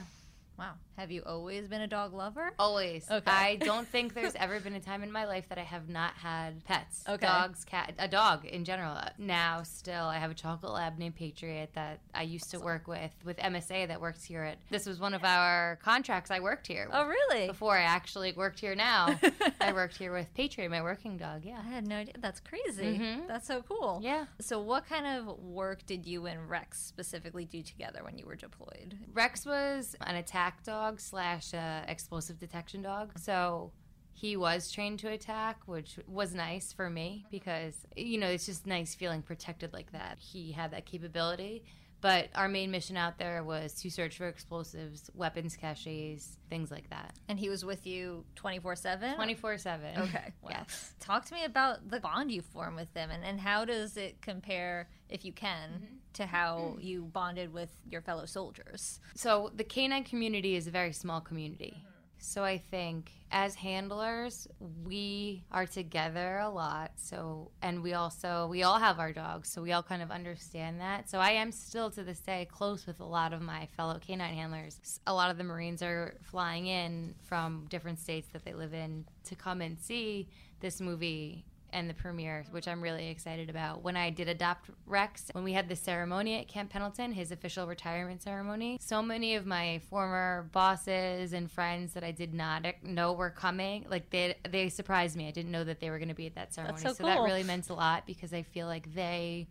Wow. 0.57 0.73
Have 0.97 1.09
you 1.09 1.23
always 1.25 1.67
been 1.67 1.81
a 1.81 1.87
dog 1.87 2.13
lover? 2.13 2.51
Always. 2.59 3.09
Okay. 3.09 3.31
I 3.31 3.55
don't 3.55 3.87
think 3.87 4.13
there's 4.15 4.35
ever 4.35 4.59
been 4.59 4.75
a 4.75 4.79
time 4.79 5.01
in 5.01 5.11
my 5.11 5.25
life 5.25 5.49
that 5.49 5.57
I 5.57 5.63
have 5.63 5.89
not 5.89 6.13
had 6.13 6.63
pets. 6.65 7.03
Okay. 7.09 7.25
Dogs, 7.25 7.65
cat, 7.65 7.93
a 7.97 8.07
dog 8.07 8.45
in 8.45 8.63
general. 8.63 8.95
Now, 9.17 9.63
still, 9.63 10.03
I 10.03 10.19
have 10.19 10.29
a 10.29 10.35
chocolate 10.35 10.73
lab 10.73 10.99
named 10.99 11.15
Patriot 11.15 11.71
that 11.73 12.01
I 12.13 12.21
used 12.23 12.51
to 12.51 12.59
work 12.59 12.87
with 12.87 13.11
with 13.25 13.37
MSA 13.37 13.87
that 13.87 13.99
works 13.99 14.23
here 14.23 14.43
at. 14.43 14.57
This 14.69 14.85
was 14.85 14.99
one 14.99 15.15
of 15.15 15.23
our 15.23 15.79
contracts. 15.81 16.29
I 16.29 16.39
worked 16.39 16.67
here. 16.67 16.87
Oh, 16.91 17.07
really? 17.07 17.47
Before 17.47 17.75
I 17.75 17.81
actually 17.81 18.33
worked 18.33 18.59
here 18.59 18.75
now, 18.75 19.17
I 19.61 19.71
worked 19.73 19.97
here 19.97 20.13
with 20.13 20.31
Patriot, 20.35 20.69
my 20.69 20.83
working 20.83 21.17
dog. 21.17 21.43
Yeah. 21.43 21.61
I 21.65 21.69
had 21.69 21.87
no 21.87 21.95
idea. 21.95 22.13
That's 22.19 22.39
crazy. 22.39 22.99
Mhm. 22.99 23.27
That's 23.27 23.47
so 23.47 23.63
cool. 23.67 23.99
Yeah. 24.03 24.25
So, 24.39 24.59
what 24.61 24.87
kind 24.87 25.07
of 25.07 25.39
work 25.39 25.87
did 25.87 26.05
you 26.05 26.27
and 26.27 26.47
Rex 26.47 26.79
specifically 26.79 27.45
do 27.45 27.63
together 27.63 28.01
when 28.03 28.19
you 28.19 28.25
were 28.27 28.35
deployed? 28.35 28.99
Rex 29.13 29.43
was 29.45 29.95
an 30.05 30.17
attack 30.17 30.40
dog 30.63 30.99
slash 30.99 31.53
uh, 31.53 31.81
explosive 31.87 32.39
detection 32.39 32.81
dog. 32.81 33.11
So 33.19 33.71
he 34.13 34.37
was 34.37 34.71
trained 34.71 34.99
to 34.99 35.09
attack, 35.09 35.57
which 35.65 35.99
was 36.07 36.33
nice 36.33 36.71
for 36.73 36.89
me 36.89 37.25
because, 37.31 37.75
you 37.95 38.17
know, 38.17 38.27
it's 38.27 38.45
just 38.45 38.67
nice 38.67 38.93
feeling 38.95 39.21
protected 39.21 39.73
like 39.73 39.91
that. 39.91 40.17
He 40.19 40.51
had 40.51 40.71
that 40.71 40.85
capability. 40.85 41.63
But 42.01 42.29
our 42.33 42.47
main 42.47 42.71
mission 42.71 42.97
out 42.97 43.19
there 43.19 43.43
was 43.43 43.75
to 43.81 43.91
search 43.91 44.17
for 44.17 44.27
explosives, 44.27 45.11
weapons 45.13 45.55
caches, 45.55 46.39
things 46.49 46.71
like 46.71 46.89
that. 46.89 47.13
And 47.29 47.39
he 47.39 47.47
was 47.47 47.63
with 47.63 47.85
you 47.85 48.25
24 48.35 48.75
7? 48.75 49.15
24 49.15 49.57
7. 49.59 49.97
Okay. 49.99 50.33
Wow. 50.41 50.49
Yes. 50.49 50.95
Talk 50.99 51.25
to 51.25 51.35
me 51.35 51.45
about 51.45 51.89
the 51.89 51.99
bond 51.99 52.31
you 52.31 52.41
form 52.41 52.75
with 52.75 52.91
them 52.95 53.11
and, 53.11 53.23
and 53.23 53.39
how 53.39 53.65
does 53.65 53.97
it 53.97 54.19
compare, 54.21 54.89
if 55.09 55.23
you 55.23 55.31
can, 55.31 55.69
Mm-hmm. 55.69 55.95
To 56.13 56.25
how 56.25 56.75
mm. 56.77 56.83
you 56.83 57.03
bonded 57.03 57.53
with 57.53 57.69
your 57.89 58.01
fellow 58.01 58.25
soldiers? 58.25 58.99
So 59.15 59.51
the 59.55 59.63
canine 59.63 60.03
community 60.03 60.55
is 60.55 60.67
a 60.67 60.71
very 60.71 60.93
small 60.93 61.21
community. 61.21 61.75
Mm-hmm. 61.77 61.87
So 62.23 62.43
I 62.43 62.59
think 62.59 63.11
as 63.31 63.55
handlers, 63.55 64.47
we 64.85 65.43
are 65.51 65.65
together 65.65 66.37
a 66.37 66.49
lot. 66.49 66.91
So 66.95 67.49
and 67.63 67.81
we 67.81 67.93
also 67.93 68.47
we 68.47 68.61
all 68.61 68.77
have 68.77 68.99
our 68.99 69.11
dogs, 69.11 69.49
so 69.49 69.61
we 69.61 69.71
all 69.71 69.81
kind 69.81 70.03
of 70.03 70.11
understand 70.11 70.79
that. 70.81 71.09
So 71.09 71.17
I 71.17 71.31
am 71.31 71.51
still 71.51 71.89
to 71.91 72.03
this 72.03 72.19
day 72.19 72.47
close 72.51 72.85
with 72.85 72.99
a 72.99 73.05
lot 73.05 73.33
of 73.33 73.41
my 73.41 73.67
fellow 73.75 73.99
canine 73.99 74.35
handlers. 74.35 74.99
A 75.07 75.13
lot 75.13 75.31
of 75.31 75.39
the 75.39 75.43
Marines 75.43 75.81
are 75.81 76.15
flying 76.21 76.67
in 76.67 77.15
from 77.23 77.65
different 77.69 77.99
states 77.99 78.27
that 78.33 78.45
they 78.45 78.53
live 78.53 78.75
in 78.75 79.05
to 79.25 79.35
come 79.35 79.61
and 79.61 79.79
see 79.79 80.27
this 80.59 80.79
movie 80.79 81.43
and 81.73 81.89
the 81.89 81.93
premiere, 81.93 82.45
which 82.51 82.67
I'm 82.67 82.81
really 82.81 83.09
excited 83.09 83.49
about. 83.49 83.83
When 83.83 83.95
I 83.95 84.09
did 84.09 84.27
adopt 84.27 84.69
Rex, 84.85 85.29
when 85.33 85.43
we 85.43 85.53
had 85.53 85.69
the 85.69 85.75
ceremony 85.75 86.39
at 86.39 86.47
Camp 86.47 86.69
Pendleton, 86.69 87.11
his 87.11 87.31
official 87.31 87.67
retirement 87.67 88.21
ceremony, 88.21 88.77
so 88.81 89.01
many 89.01 89.35
of 89.35 89.45
my 89.45 89.79
former 89.89 90.49
bosses 90.51 91.33
and 91.33 91.49
friends 91.49 91.93
that 91.93 92.03
I 92.03 92.11
did 92.11 92.33
not 92.33 92.65
know 92.83 93.13
were 93.13 93.29
coming, 93.29 93.85
like 93.89 94.09
they 94.09 94.35
they 94.49 94.69
surprised 94.69 95.15
me. 95.15 95.27
I 95.27 95.31
didn't 95.31 95.51
know 95.51 95.63
that 95.63 95.79
they 95.79 95.89
were 95.89 95.99
going 95.99 96.09
to 96.09 96.15
be 96.15 96.27
at 96.27 96.35
that 96.35 96.53
ceremony. 96.53 96.81
so 96.81 96.93
that 96.93 97.17
cool. 97.17 97.25
really 97.25 97.43
meant 97.43 97.69
a 97.69 97.73
lot 97.73 98.05
because 98.05 98.33
I 98.33 98.43
feel 98.43 98.67
like 98.67 98.93
they 98.93 99.47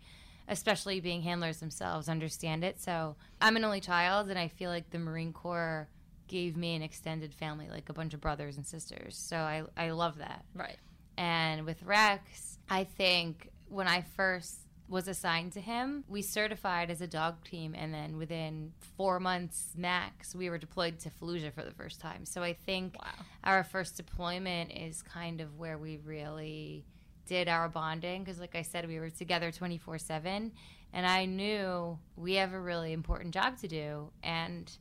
especially 0.49 0.99
being 0.99 1.23
handlers 1.23 1.59
themselves 1.61 2.09
understand 2.09 2.65
it. 2.65 2.81
So, 2.81 3.15
I'm 3.41 3.55
an 3.57 3.65
only 3.65 3.81
child 3.81 4.31
and 4.31 4.39
I 4.39 4.49
feel 4.49 4.69
like 4.69 4.91
the 4.91 4.99
Marine 4.99 5.33
Corps 5.33 5.89
gave 6.31 6.57
me 6.57 6.77
an 6.77 6.83
extended 6.83 7.35
family, 7.35 7.69
like 7.69 7.89
a 7.89 7.93
bunch 7.93 8.15
of 8.15 8.21
brothers 8.21 8.57
and 8.57 8.65
sisters. 8.65 9.17
So 9.17 9.37
I, 9.37 9.65
I 9.77 9.91
love 9.91 10.19
that. 10.19 10.45
Right. 10.55 10.79
And 11.21 11.67
with 11.67 11.83
Rex, 11.83 12.57
I 12.71 12.85
think 12.85 13.51
when 13.69 13.87
I 13.87 14.01
first 14.01 14.57
was 14.89 15.07
assigned 15.07 15.53
to 15.53 15.61
him, 15.61 16.03
we 16.09 16.23
certified 16.23 16.91
as 16.91 17.03
a 17.03 17.07
dog 17.07 17.45
team, 17.45 17.75
and 17.77 17.93
then 17.93 18.17
within 18.17 18.73
four 18.97 19.21
months 19.21 19.75
max, 19.77 20.35
we 20.35 20.49
were 20.49 20.57
deployed 20.57 20.99
to 21.01 21.11
Fallujah 21.11 21.53
for 21.53 21.63
the 21.63 21.73
first 21.73 22.01
time. 22.01 22.25
So 22.25 22.43
I 22.43 22.55
think 22.55 22.97
Wow. 22.99 23.11
our 23.45 23.63
first 23.63 23.99
deployment 23.99 24.73
is 24.73 25.03
kind 25.03 25.43
of 25.43 25.59
where 25.59 25.77
we 25.77 25.99
really 25.99 26.87
did 27.27 27.49
our 27.49 27.69
bonding 27.69 28.25
because, 28.25 28.41
like 28.41 28.57
I 28.57 28.63
said, 28.63 28.89
we 28.89 28.99
were 28.99 29.11
together 29.11 29.53
24 29.53 29.99
7, 29.99 30.51
and 30.95 31.07
I 31.07 31.27
knew 31.27 31.99
we 32.17 32.35
have 32.37 32.55
a 32.55 32.61
really 32.61 32.95
important 32.95 33.35
job 33.35 33.59
to 33.59 33.69
do. 33.69 34.11
And 34.23 34.73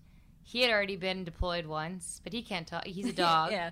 he 0.50 0.62
had 0.64 0.72
already 0.72 0.96
been 0.96 1.24
deployed 1.24 1.68
once, 1.68 2.22
but 2.24 2.34
he 2.34 2.42
can't 2.42 2.66
talk. 2.66 2.84
He's 2.84 3.06
a 3.06 3.14
dog 3.28 3.52
yeah. 3.52 3.70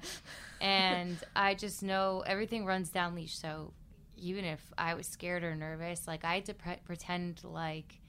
and 0.61 1.17
I 1.35 1.55
just 1.55 1.81
know 1.81 2.23
everything 2.27 2.67
runs 2.67 2.89
down 2.89 3.15
leash. 3.15 3.35
So 3.35 3.73
even 4.15 4.45
if 4.45 4.61
I 4.77 4.93
was 4.93 5.07
scared 5.07 5.43
or 5.43 5.55
nervous, 5.55 6.07
like 6.07 6.23
I 6.23 6.35
had 6.35 6.45
to 6.45 6.53
pre- 6.53 6.79
pretend 6.85 7.43
like 7.43 7.99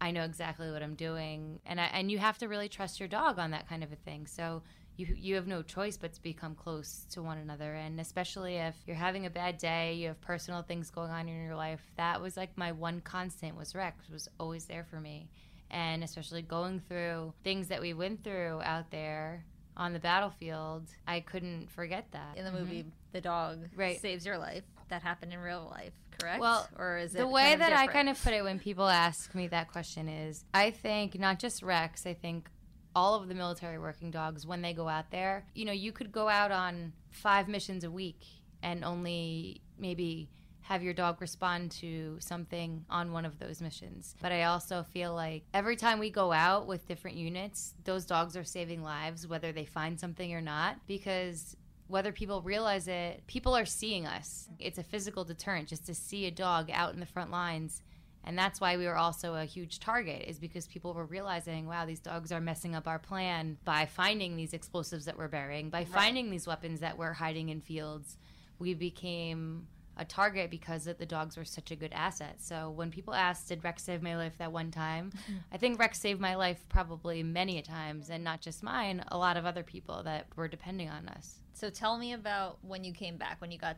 I 0.00 0.10
know 0.10 0.24
exactly 0.24 0.72
what 0.72 0.82
I'm 0.82 0.96
doing, 0.96 1.60
and 1.66 1.80
I, 1.80 1.84
and 1.84 2.10
you 2.10 2.18
have 2.18 2.38
to 2.38 2.48
really 2.48 2.68
trust 2.68 2.98
your 2.98 3.08
dog 3.08 3.38
on 3.38 3.52
that 3.52 3.68
kind 3.68 3.84
of 3.84 3.92
a 3.92 3.96
thing. 3.96 4.26
So. 4.26 4.62
You, 4.96 5.14
you 5.16 5.36
have 5.36 5.46
no 5.46 5.62
choice 5.62 5.96
but 5.96 6.12
to 6.14 6.22
become 6.22 6.56
close 6.56 7.06
to 7.12 7.22
one 7.22 7.38
another 7.38 7.72
and 7.72 8.00
especially 8.00 8.56
if 8.56 8.74
you're 8.84 8.96
having 8.96 9.26
a 9.26 9.30
bad 9.30 9.56
day 9.56 9.94
you 9.94 10.08
have 10.08 10.20
personal 10.20 10.62
things 10.62 10.90
going 10.90 11.12
on 11.12 11.28
in 11.28 11.44
your 11.44 11.54
life 11.54 11.80
that 11.96 12.20
was 12.20 12.36
like 12.36 12.58
my 12.58 12.72
one 12.72 13.00
constant 13.02 13.56
was 13.56 13.76
rex 13.76 14.08
was 14.10 14.28
always 14.40 14.64
there 14.64 14.82
for 14.82 14.98
me 14.98 15.28
and 15.70 16.02
especially 16.04 16.42
going 16.42 16.80
through 16.88 17.32
things 17.44 17.68
that 17.68 17.80
we 17.80 17.94
went 17.94 18.24
through 18.24 18.60
out 18.62 18.90
there 18.90 19.44
on 19.76 19.92
the 19.92 19.98
battlefield, 20.00 20.88
I 21.06 21.20
couldn't 21.20 21.70
forget 21.70 22.06
that. 22.12 22.36
In 22.36 22.44
the 22.44 22.52
movie, 22.52 22.84
the 23.12 23.20
dog 23.20 23.58
Mm-hmm. 23.58 23.80
Right. 23.80 24.00
saves 24.00 24.26
your 24.26 24.38
life. 24.38 24.64
That 24.88 25.02
happened 25.02 25.32
in 25.34 25.38
real 25.40 25.68
life, 25.70 25.92
correct? 26.18 26.40
Well, 26.40 26.66
or 26.78 26.96
is 26.98 27.14
it 27.14 27.18
the 27.18 27.26
way 27.28 27.42
kind 27.50 27.54
of 27.54 27.60
that 27.60 27.72
I 27.78 27.86
kind 27.88 28.08
of 28.08 28.22
put 28.22 28.32
it 28.32 28.42
when 28.42 28.58
people 28.58 28.88
ask 28.88 29.34
me 29.34 29.48
that 29.48 29.70
question 29.70 30.08
is 30.08 30.44
I 30.54 30.70
think 30.70 31.18
not 31.18 31.38
just 31.38 31.62
Rex, 31.62 32.06
I 32.06 32.14
think 32.14 32.48
all 32.96 33.14
of 33.14 33.28
the 33.28 33.34
military 33.34 33.78
working 33.78 34.10
dogs, 34.10 34.46
when 34.46 34.62
they 34.62 34.72
go 34.72 34.88
out 34.88 35.10
there, 35.10 35.44
you 35.54 35.64
know, 35.66 35.72
you 35.72 35.92
could 35.92 36.10
go 36.10 36.26
out 36.28 36.50
on 36.50 36.94
five 37.10 37.48
missions 37.48 37.84
a 37.84 37.90
week 37.90 38.22
and 38.62 38.82
only 38.84 39.60
maybe 39.78 40.30
have 40.68 40.82
your 40.82 40.92
dog 40.92 41.18
respond 41.22 41.70
to 41.70 42.18
something 42.20 42.84
on 42.90 43.10
one 43.10 43.24
of 43.24 43.38
those 43.38 43.62
missions. 43.62 44.14
But 44.20 44.32
I 44.32 44.42
also 44.42 44.82
feel 44.82 45.14
like 45.14 45.44
every 45.54 45.76
time 45.76 45.98
we 45.98 46.10
go 46.10 46.30
out 46.30 46.66
with 46.66 46.86
different 46.86 47.16
units, 47.16 47.72
those 47.84 48.04
dogs 48.04 48.36
are 48.36 48.44
saving 48.44 48.82
lives, 48.82 49.26
whether 49.26 49.50
they 49.50 49.64
find 49.64 49.98
something 49.98 50.34
or 50.34 50.42
not, 50.42 50.76
because 50.86 51.56
whether 51.86 52.12
people 52.12 52.42
realize 52.42 52.86
it, 52.86 53.26
people 53.26 53.56
are 53.56 53.64
seeing 53.64 54.04
us. 54.04 54.50
It's 54.58 54.76
a 54.76 54.82
physical 54.82 55.24
deterrent 55.24 55.68
just 55.68 55.86
to 55.86 55.94
see 55.94 56.26
a 56.26 56.30
dog 56.30 56.70
out 56.70 56.92
in 56.92 57.00
the 57.00 57.06
front 57.06 57.30
lines. 57.30 57.82
And 58.22 58.36
that's 58.36 58.60
why 58.60 58.76
we 58.76 58.84
were 58.84 58.98
also 58.98 59.36
a 59.36 59.46
huge 59.46 59.80
target, 59.80 60.26
is 60.28 60.38
because 60.38 60.66
people 60.66 60.92
were 60.92 61.06
realizing, 61.06 61.66
wow, 61.66 61.86
these 61.86 62.00
dogs 62.00 62.30
are 62.30 62.42
messing 62.42 62.74
up 62.74 62.86
our 62.86 62.98
plan 62.98 63.56
by 63.64 63.86
finding 63.86 64.36
these 64.36 64.52
explosives 64.52 65.06
that 65.06 65.16
we're 65.16 65.28
burying, 65.28 65.70
by 65.70 65.86
finding 65.86 66.28
these 66.28 66.46
weapons 66.46 66.80
that 66.80 66.98
we're 66.98 67.14
hiding 67.14 67.48
in 67.48 67.62
fields. 67.62 68.18
We 68.58 68.74
became 68.74 69.66
a 69.98 70.04
target 70.04 70.50
because 70.50 70.84
the 70.84 71.06
dogs 71.06 71.36
were 71.36 71.44
such 71.44 71.70
a 71.70 71.76
good 71.76 71.92
asset. 71.92 72.36
So 72.38 72.70
when 72.70 72.90
people 72.90 73.14
ask, 73.14 73.48
did 73.48 73.64
Rex 73.64 73.82
save 73.82 74.00
my 74.02 74.16
life 74.16 74.38
that 74.38 74.52
one 74.52 74.70
time? 74.70 75.12
I 75.52 75.56
think 75.56 75.78
Rex 75.78 75.98
saved 75.98 76.20
my 76.20 76.36
life 76.36 76.64
probably 76.68 77.22
many 77.22 77.58
a 77.58 77.62
times, 77.62 78.10
and 78.10 78.22
not 78.22 78.40
just 78.40 78.62
mine, 78.62 79.04
a 79.08 79.18
lot 79.18 79.36
of 79.36 79.44
other 79.44 79.62
people 79.62 80.02
that 80.04 80.26
were 80.36 80.48
depending 80.48 80.88
on 80.88 81.08
us. 81.08 81.40
So 81.52 81.70
tell 81.70 81.98
me 81.98 82.12
about 82.12 82.58
when 82.62 82.84
you 82.84 82.92
came 82.92 83.16
back, 83.16 83.40
when 83.40 83.50
you 83.50 83.58
got 83.58 83.76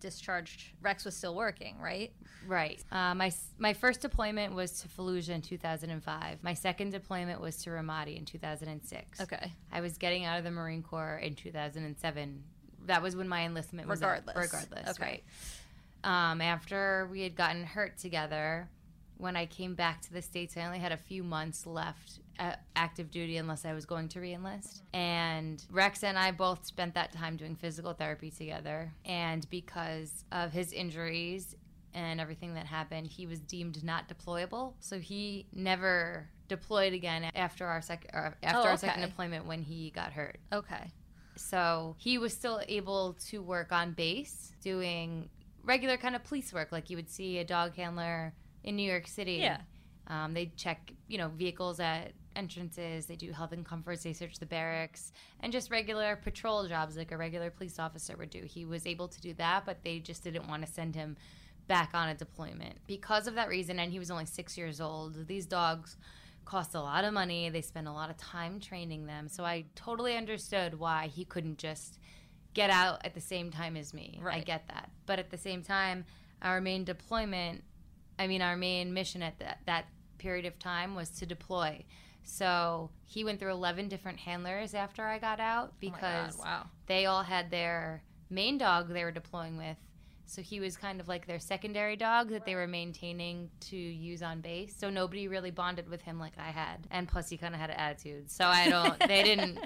discharged. 0.00 0.72
Rex 0.80 1.04
was 1.04 1.14
still 1.14 1.34
working, 1.34 1.78
right? 1.78 2.12
Right. 2.46 2.82
Uh, 2.90 3.14
my 3.14 3.30
my 3.58 3.72
first 3.72 4.00
deployment 4.00 4.54
was 4.54 4.80
to 4.80 4.88
Fallujah 4.88 5.30
in 5.30 5.42
2005. 5.42 6.42
My 6.42 6.54
second 6.54 6.90
deployment 6.90 7.40
was 7.40 7.62
to 7.64 7.70
Ramadi 7.70 8.16
in 8.16 8.24
2006. 8.24 9.20
Okay. 9.20 9.52
I 9.70 9.80
was 9.80 9.98
getting 9.98 10.24
out 10.24 10.38
of 10.38 10.44
the 10.44 10.50
Marine 10.50 10.82
Corps 10.82 11.20
in 11.22 11.34
2007. 11.34 12.42
That 12.90 13.02
was 13.02 13.14
when 13.14 13.28
my 13.28 13.44
enlistment 13.44 13.86
was 13.88 14.02
up. 14.02 14.08
Regardless. 14.10 14.36
Regardless, 14.36 14.88
Okay. 15.00 15.22
right. 16.04 16.30
Um, 16.30 16.40
after 16.40 17.08
we 17.10 17.22
had 17.22 17.36
gotten 17.36 17.62
hurt 17.64 17.98
together, 17.98 18.68
when 19.16 19.36
I 19.36 19.46
came 19.46 19.74
back 19.76 20.00
to 20.02 20.12
the 20.12 20.22
States, 20.22 20.56
I 20.56 20.62
only 20.64 20.80
had 20.80 20.90
a 20.92 20.96
few 20.96 21.22
months 21.22 21.66
left 21.66 22.18
at 22.38 22.64
active 22.74 23.10
duty 23.12 23.36
unless 23.36 23.64
I 23.64 23.74
was 23.74 23.84
going 23.86 24.08
to 24.08 24.18
reenlist. 24.18 24.80
And 24.92 25.64
Rex 25.70 26.02
and 26.02 26.18
I 26.18 26.32
both 26.32 26.66
spent 26.66 26.94
that 26.94 27.12
time 27.12 27.36
doing 27.36 27.54
physical 27.54 27.92
therapy 27.92 28.30
together. 28.30 28.92
And 29.04 29.48
because 29.50 30.24
of 30.32 30.50
his 30.52 30.72
injuries 30.72 31.54
and 31.94 32.20
everything 32.20 32.54
that 32.54 32.66
happened, 32.66 33.06
he 33.06 33.26
was 33.26 33.38
deemed 33.40 33.84
not 33.84 34.08
deployable. 34.08 34.72
So 34.80 34.98
he 34.98 35.46
never 35.52 36.28
deployed 36.48 36.92
again 36.94 37.30
after 37.36 37.66
our, 37.66 37.82
sec- 37.82 38.10
or 38.12 38.36
after 38.42 38.58
Oh, 38.58 38.70
our 38.70 38.76
second 38.76 39.02
deployment 39.02 39.44
when 39.46 39.62
he 39.62 39.90
got 39.90 40.12
hurt. 40.12 40.38
Okay. 40.52 40.90
So 41.40 41.96
he 41.98 42.18
was 42.18 42.32
still 42.32 42.60
able 42.68 43.14
to 43.28 43.42
work 43.42 43.72
on 43.72 43.92
base, 43.92 44.52
doing 44.62 45.30
regular 45.64 45.96
kind 45.96 46.14
of 46.14 46.22
police 46.22 46.52
work, 46.52 46.70
like 46.70 46.90
you 46.90 46.96
would 46.96 47.10
see 47.10 47.38
a 47.38 47.44
dog 47.44 47.74
handler 47.76 48.34
in 48.62 48.76
New 48.76 48.88
York 48.88 49.06
City. 49.08 49.36
Yeah. 49.36 49.60
Um, 50.06 50.34
they 50.34 50.52
check, 50.56 50.92
you 51.08 51.18
know, 51.18 51.28
vehicles 51.28 51.80
at 51.80 52.12
entrances. 52.36 53.06
They 53.06 53.16
do 53.16 53.32
health 53.32 53.52
and 53.52 53.64
comforts. 53.64 54.02
They 54.02 54.12
search 54.12 54.38
the 54.38 54.46
barracks 54.46 55.12
and 55.40 55.52
just 55.52 55.70
regular 55.70 56.16
patrol 56.16 56.66
jobs 56.68 56.96
like 56.96 57.10
a 57.10 57.16
regular 57.16 57.50
police 57.50 57.78
officer 57.78 58.16
would 58.16 58.30
do. 58.30 58.42
He 58.44 58.64
was 58.64 58.86
able 58.86 59.08
to 59.08 59.20
do 59.20 59.34
that, 59.34 59.64
but 59.64 59.82
they 59.82 59.98
just 59.98 60.22
didn't 60.22 60.46
want 60.46 60.64
to 60.64 60.70
send 60.70 60.94
him 60.94 61.16
back 61.68 61.90
on 61.94 62.08
a 62.08 62.14
deployment 62.14 62.74
because 62.86 63.26
of 63.26 63.34
that 63.36 63.48
reason. 63.48 63.78
And 63.78 63.90
he 63.90 63.98
was 63.98 64.10
only 64.10 64.26
six 64.26 64.58
years 64.58 64.80
old. 64.80 65.26
These 65.26 65.46
dogs 65.46 65.96
cost 66.50 66.74
a 66.74 66.80
lot 66.80 67.04
of 67.04 67.14
money. 67.14 67.48
They 67.48 67.60
spend 67.60 67.86
a 67.86 67.92
lot 67.92 68.10
of 68.10 68.16
time 68.16 68.58
training 68.58 69.06
them. 69.06 69.28
So 69.28 69.44
I 69.44 69.66
totally 69.76 70.16
understood 70.16 70.78
why 70.78 71.06
he 71.06 71.24
couldn't 71.24 71.58
just 71.58 72.00
get 72.54 72.70
out 72.70 73.00
at 73.04 73.14
the 73.14 73.20
same 73.20 73.52
time 73.52 73.76
as 73.76 73.94
me. 73.94 74.20
I 74.28 74.40
get 74.40 74.66
that. 74.66 74.90
But 75.06 75.20
at 75.20 75.30
the 75.30 75.38
same 75.38 75.62
time, 75.62 76.04
our 76.42 76.60
main 76.60 76.82
deployment, 76.82 77.62
I 78.18 78.26
mean, 78.26 78.42
our 78.42 78.56
main 78.56 78.92
mission 78.92 79.22
at 79.22 79.38
that, 79.38 79.60
that 79.66 79.86
period 80.18 80.44
of 80.44 80.58
time 80.58 80.96
was 80.96 81.10
to 81.10 81.26
deploy. 81.26 81.84
So 82.24 82.90
he 83.04 83.22
went 83.22 83.38
through 83.38 83.52
11 83.52 83.88
different 83.88 84.18
handlers 84.18 84.74
after 84.74 85.04
I 85.04 85.18
got 85.18 85.38
out 85.38 85.68
oh 85.70 85.76
because 85.78 86.36
wow. 86.36 86.66
they 86.86 87.06
all 87.06 87.22
had 87.22 87.52
their 87.52 88.02
main 88.28 88.58
dog 88.58 88.88
they 88.88 89.04
were 89.04 89.12
deploying 89.12 89.56
with. 89.56 89.76
So 90.30 90.42
he 90.42 90.60
was 90.60 90.76
kind 90.76 91.00
of 91.00 91.08
like 91.08 91.26
their 91.26 91.40
secondary 91.40 91.96
dog 91.96 92.30
that 92.30 92.46
they 92.46 92.54
were 92.54 92.68
maintaining 92.68 93.50
to 93.62 93.76
use 93.76 94.22
on 94.22 94.40
base. 94.40 94.74
So 94.78 94.88
nobody 94.88 95.26
really 95.26 95.50
bonded 95.50 95.88
with 95.88 96.02
him 96.02 96.20
like 96.20 96.34
I 96.38 96.50
had. 96.50 96.86
And 96.92 97.08
plus 97.08 97.28
he 97.28 97.36
kind 97.36 97.52
of 97.52 97.60
had 97.60 97.70
an 97.70 97.76
attitude. 97.76 98.30
So 98.30 98.44
I 98.44 98.68
don't 98.68 98.98
they 99.08 99.24
didn't 99.24 99.58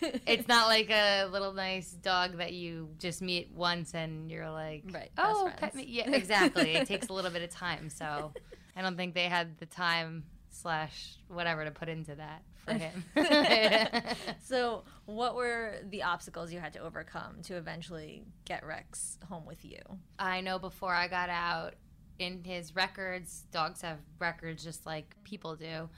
it's 0.26 0.48
not 0.48 0.68
like 0.68 0.88
a 0.90 1.26
little 1.26 1.52
nice 1.52 1.90
dog 1.92 2.38
that 2.38 2.54
you 2.54 2.88
just 2.98 3.20
meet 3.20 3.50
once 3.54 3.94
and 3.94 4.30
you're 4.30 4.50
like, 4.50 4.84
Right, 4.90 5.10
"Oh, 5.18 5.52
pet 5.58 5.74
me." 5.74 5.84
Yeah, 5.86 6.10
exactly. 6.10 6.74
it 6.74 6.86
takes 6.88 7.06
a 7.10 7.12
little 7.12 7.30
bit 7.30 7.42
of 7.42 7.50
time. 7.50 7.90
So 7.90 8.32
I 8.74 8.80
don't 8.80 8.96
think 8.96 9.12
they 9.14 9.24
had 9.24 9.58
the 9.58 9.66
time 9.66 10.24
slash 10.50 11.16
whatever 11.28 11.64
to 11.64 11.70
put 11.70 11.90
into 11.90 12.14
that 12.14 12.42
for 12.68 12.74
him. 12.74 13.04
So, 14.44 14.84
what 15.06 15.34
were 15.34 15.74
the 15.88 16.02
obstacles 16.04 16.52
you 16.52 16.58
had 16.60 16.72
to 16.74 16.78
overcome 16.80 17.42
to 17.44 17.56
eventually 17.56 18.24
get 18.44 18.64
Rex 18.66 19.18
home 19.28 19.44
with 19.46 19.64
you? 19.64 19.80
I 20.18 20.40
know 20.40 20.58
before 20.58 20.94
I 20.94 21.08
got 21.08 21.28
out, 21.30 21.74
in 22.18 22.42
his 22.44 22.74
records, 22.74 23.44
dogs 23.52 23.80
have 23.82 23.98
records 24.18 24.64
just 24.64 24.86
like 24.86 25.14
people 25.22 25.54
do. 25.54 25.88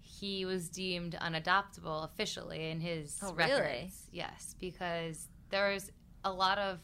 He 0.00 0.44
was 0.44 0.68
deemed 0.68 1.16
unadoptable 1.20 2.04
officially 2.04 2.70
in 2.70 2.80
his 2.80 3.18
Oh, 3.22 3.32
really? 3.34 3.52
records. 3.52 4.08
Yes, 4.10 4.54
because 4.58 5.28
there's 5.50 5.90
a 6.24 6.32
lot 6.32 6.58
of 6.58 6.78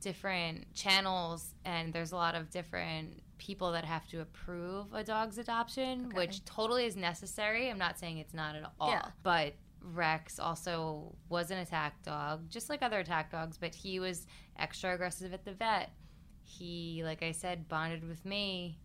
different 0.00 0.72
channels 0.74 1.54
and 1.64 1.92
there's 1.92 2.12
a 2.12 2.16
lot 2.16 2.34
of 2.34 2.50
different 2.50 3.22
people 3.40 3.72
that 3.72 3.86
have 3.86 4.06
to 4.06 4.20
approve 4.20 4.92
a 4.92 5.02
dog's 5.02 5.38
adoption, 5.38 6.06
Okay. 6.06 6.16
which 6.18 6.44
totally 6.44 6.84
is 6.84 6.94
necessary. 6.94 7.70
I'm 7.70 7.78
not 7.78 7.98
saying 7.98 8.18
it's 8.18 8.34
not 8.34 8.54
at 8.54 8.70
all. 8.78 8.90
Yeah. 8.90 9.06
But 9.22 9.54
Rex 9.80 10.38
also 10.38 11.16
was 11.30 11.50
an 11.50 11.56
attack 11.56 12.02
dog, 12.02 12.50
just 12.50 12.68
like 12.68 12.82
other 12.82 12.98
attack 12.98 13.32
dogs, 13.32 13.56
but 13.56 13.74
he 13.74 13.98
was 13.98 14.26
extra 14.58 14.94
aggressive 14.94 15.32
at 15.32 15.46
the 15.46 15.52
vet. 15.52 15.90
He, 16.44 17.00
like 17.02 17.22
I 17.22 17.32
said, 17.32 17.66
bonded 17.66 18.06
with 18.06 18.24
me, 18.26 18.78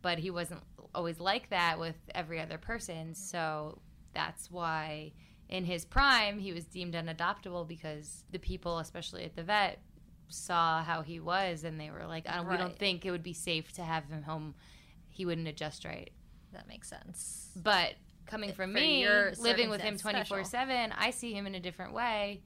but 0.00 0.18
he 0.18 0.30
wasn't 0.30 0.62
always 0.94 1.20
like 1.20 1.50
that 1.50 1.78
with 1.78 1.96
every 2.14 2.40
other 2.40 2.56
person. 2.56 3.08
Mm-hmm. 3.08 3.12
So 3.12 3.78
that's 4.14 4.50
why 4.50 5.12
in 5.50 5.66
his 5.66 5.84
prime 5.84 6.38
he 6.38 6.54
was 6.54 6.64
deemed 6.64 6.94
unadoptable 6.94 7.68
because 7.68 8.24
the 8.30 8.38
people, 8.38 8.78
especially 8.78 9.24
at 9.24 9.36
the 9.36 9.42
vet, 9.42 9.80
saw 10.32 10.82
how 10.82 11.02
he 11.02 11.20
was 11.20 11.64
and 11.64 11.78
they 11.78 11.90
were 11.90 12.06
like, 12.06 12.28
I 12.28 12.36
don't, 12.36 12.48
we 12.48 12.56
don't 12.56 12.78
think 12.78 13.04
it 13.04 13.10
would 13.10 13.22
be 13.22 13.32
safe 13.32 13.72
to 13.74 13.82
have 13.82 14.04
him 14.04 14.22
home. 14.22 14.54
He 15.08 15.26
wouldn't 15.26 15.48
adjust 15.48 15.84
right. 15.84 16.10
That 16.52 16.68
makes 16.68 16.88
sense. 16.88 17.50
But 17.56 17.94
coming 18.26 18.52
from 18.52 18.70
For 18.70 18.78
me, 18.80 19.06
living 19.38 19.70
with 19.70 19.80
him 19.80 19.96
24 19.96 20.44
7, 20.44 20.92
I 20.96 21.10
see 21.10 21.32
him 21.32 21.46
in 21.46 21.54
a 21.54 21.60
different 21.60 21.92
way. 21.92 22.42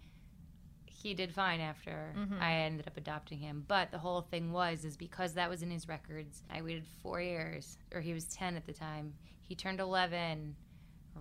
He 0.87 1.15
did 1.15 1.33
fine 1.33 1.61
after 1.61 2.13
Mm-hmm. 2.17 2.41
I 2.41 2.53
ended 2.53 2.87
up 2.87 2.97
adopting 2.97 3.39
him. 3.39 3.65
But 3.69 3.91
the 3.91 3.99
whole 3.99 4.23
thing 4.23 4.53
was, 4.53 4.85
is 4.85 4.97
because 4.97 5.35
that 5.35 5.49
was 5.49 5.63
in 5.63 5.71
his 5.71 5.89
records, 5.89 6.43
I 6.51 6.63
waited 6.63 6.87
four 7.03 7.21
years, 7.21 7.79
or 7.95 8.01
he 8.01 8.13
was 8.13 8.25
10 8.25 8.57
at 8.57 8.67
the 8.67 8.73
time. 8.73 9.13
He 9.43 9.55
turned 9.55 9.79
11 9.79 10.57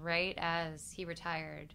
right 0.01 0.33
as 0.37 0.91
he 0.91 1.05
retired. 1.05 1.73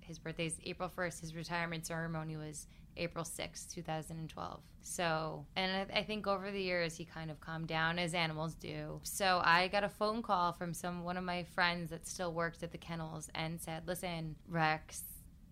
His 0.00 0.18
birthday's 0.18 0.58
April 0.64 0.90
1st. 0.94 1.20
His 1.20 1.34
retirement 1.34 1.86
ceremony 1.86 2.36
was 2.36 2.66
April 2.96 3.24
6th, 3.24 3.72
2012. 3.74 4.60
So, 4.82 5.44
and 5.56 5.88
I, 5.92 5.98
I 5.98 6.02
think 6.04 6.26
over 6.26 6.50
the 6.50 6.62
years 6.62 6.96
he 6.96 7.04
kind 7.04 7.30
of 7.30 7.40
calmed 7.40 7.68
down 7.68 7.98
as 7.98 8.14
animals 8.14 8.54
do. 8.54 9.00
So 9.02 9.40
I 9.44 9.68
got 9.68 9.84
a 9.84 9.88
phone 9.88 10.22
call 10.22 10.52
from 10.52 10.72
some 10.72 11.02
one 11.02 11.16
of 11.16 11.24
my 11.24 11.42
friends 11.42 11.90
that 11.90 12.06
still 12.06 12.32
worked 12.32 12.62
at 12.62 12.72
the 12.72 12.78
kennels 12.78 13.28
and 13.34 13.60
said, 13.60 13.82
"Listen, 13.86 14.36
Rex, 14.48 15.02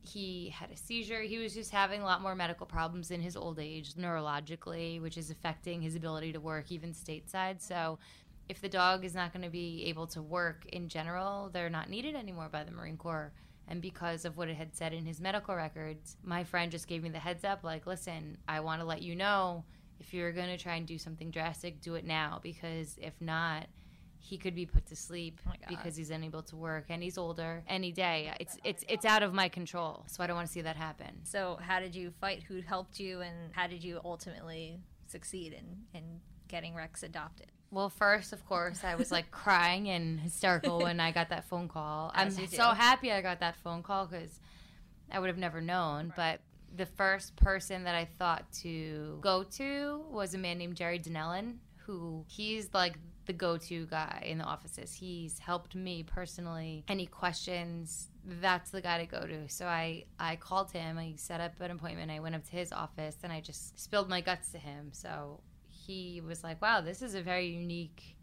he 0.03 0.51
had 0.51 0.71
a 0.71 0.77
seizure. 0.77 1.23
He 1.23 1.39
was 1.39 1.55
just 1.55 1.71
having 1.73 2.01
a 2.01 2.05
lot 2.05 2.23
more 2.23 2.35
medical 2.35 2.67
problems 2.67 3.11
in 3.11 3.21
his 3.21 3.37
old 3.37 3.59
age, 3.59 3.95
neurologically, 3.95 5.01
which 5.03 5.19
is 5.19 5.31
affecting 5.31 5.83
his 5.83 5.97
ability 5.97 6.33
to 6.33 6.41
work 6.41 6.71
even 6.71 6.93
stateside. 6.93 7.61
So." 7.61 7.99
If 8.47 8.61
the 8.61 8.69
dog 8.69 9.07
is 9.07 9.15
not 9.15 9.33
going 9.33 9.45
to 9.45 9.49
be 9.49 9.87
able 9.87 10.07
to 10.09 10.21
work 10.21 10.67
in 10.67 10.91
general, 10.91 11.49
they're 11.51 11.71
not 11.71 11.89
needed 11.89 12.15
anymore 12.15 12.51
by 12.53 12.63
the 12.63 12.73
Marine 12.73 12.99
Corps. 12.99 13.33
And 13.69 13.81
because 13.81 14.25
of 14.25 14.37
what 14.37 14.49
it 14.49 14.57
had 14.57 14.75
said 14.75 14.93
in 14.93 15.07
his 15.07 15.21
medical 15.21 15.55
records, 15.55 16.17
my 16.23 16.45
friend 16.45 16.71
just 16.71 16.87
gave 16.87 17.03
me 17.03 17.09
the 17.09 17.19
heads 17.19 17.45
up 17.45 17.65
like, 17.65 17.87
listen, 17.87 18.37
I 18.47 18.61
want 18.61 18.81
to 18.81 18.87
let 18.87 19.03
you 19.03 19.17
know 19.17 19.65
if 20.01 20.13
you're 20.13 20.33
going 20.33 20.49
to 20.49 20.59
try 20.59 20.75
and 20.75 20.87
do 20.87 20.99
something 20.99 21.31
drastic, 21.31 21.81
do 21.81 21.95
it 21.95 22.05
now. 22.05 22.41
Because 22.43 22.97
if 23.01 23.15
not, 23.21 23.67
he 24.19 24.39
could 24.39 24.55
be 24.55 24.65
put 24.65 24.87
to 24.87 24.97
sleep 24.97 25.41
Oh 25.47 25.53
because 25.69 25.97
he's 25.97 26.11
unable 26.11 26.43
to 26.45 26.57
work 26.57 26.87
and 26.89 27.03
he's 27.03 27.19
older 27.19 27.63
any 27.69 27.93
day. 27.93 28.33
It's 28.41 28.57
it's 28.65 28.83
it's 28.89 29.05
out 29.05 29.23
of 29.23 29.35
my 29.35 29.49
control. 29.49 30.05
So 30.09 30.23
I 30.23 30.27
don't 30.27 30.37
want 30.37 30.49
to 30.49 30.53
see 30.53 30.63
that 30.63 30.77
happen. 30.77 31.21
So, 31.25 31.59
how 31.61 31.79
did 31.79 31.95
you 31.95 32.11
fight? 32.21 32.43
Who 32.45 32.63
helped 32.63 32.99
you, 32.99 33.21
and 33.21 33.53
how 33.53 33.67
did 33.67 33.85
you 33.85 34.01
ultimately 34.05 34.81
succeed 35.07 35.53
in 35.53 35.99
in 35.99 36.21
getting 36.49 36.75
Rex 36.75 37.03
adopted? 37.03 37.53
Well, 37.75 37.91
first, 37.91 38.33
of 38.33 38.47
course, 38.47 38.85
I 38.85 38.95
was 38.95 39.11
like 39.11 39.33
crying 39.33 39.89
and 39.89 40.21
hysterical 40.21 40.79
when 40.79 41.01
I 41.01 41.11
got 41.11 41.31
that 41.31 41.49
phone 41.49 41.67
call. 41.67 42.13
I'm 42.15 42.31
so 42.31 42.47
do. 42.47 42.77
happy 42.77 43.11
I 43.11 43.21
got 43.21 43.41
that 43.41 43.57
phone 43.57 43.83
call 43.83 44.07
because 44.07 44.39
I 45.11 45.19
would 45.19 45.27
have 45.27 45.39
never 45.39 45.61
known. 45.61 46.13
But 46.15 46.41
the 46.77 46.87
first 46.87 47.35
person 47.35 47.83
that 47.85 47.97
I 47.97 48.05
thought 48.17 48.45
to 48.63 49.19
go 49.21 49.43
to 49.57 50.05
was 50.09 50.35
a 50.35 50.39
man 50.39 50.59
named 50.59 50.77
Jerry 50.77 51.01
Donnellan, 51.01 51.57
who 51.79 52.25
he's 52.29 52.69
like 52.73 52.95
the 53.27 53.33
go-to 53.33 53.87
guy 53.87 54.23
in 54.25 54.39
the 54.39 54.45
offices. 54.45 54.95
He's 54.95 55.41
helped 55.41 55.75
me 55.75 56.05
personally. 56.05 56.85
Any 56.87 57.07
questions, 57.07 58.09
that's 58.25 58.71
the 58.71 58.83
guy 58.83 58.99
to 58.99 59.07
go 59.07 59.27
to. 59.27 59.49
So 59.49 59.67
I 59.67 60.05
I 60.21 60.37
called 60.37 60.71
him. 60.71 60.97
I 60.97 61.15
set 61.17 61.41
up 61.41 61.61
an 61.61 61.73
appointment. 61.73 62.13
I 62.13 62.21
went 62.21 62.37
up 62.37 62.45
to 62.45 62.53
his 62.53 62.73
office 62.73 63.17
and 63.25 63.33
I 63.33 63.41
just 63.41 63.81
spilled 63.81 64.09
my 64.09 64.21
guts 64.21 64.53
to 64.53 64.59
him. 64.59 64.91
So 64.93 65.41
he 65.87 66.21
was 66.21 66.43
like, 66.43 66.61
"Wow, 66.63 66.81
this 66.81 67.03
is 67.03 67.15
a 67.15 67.23
very 67.23 67.47
unique 67.47 68.15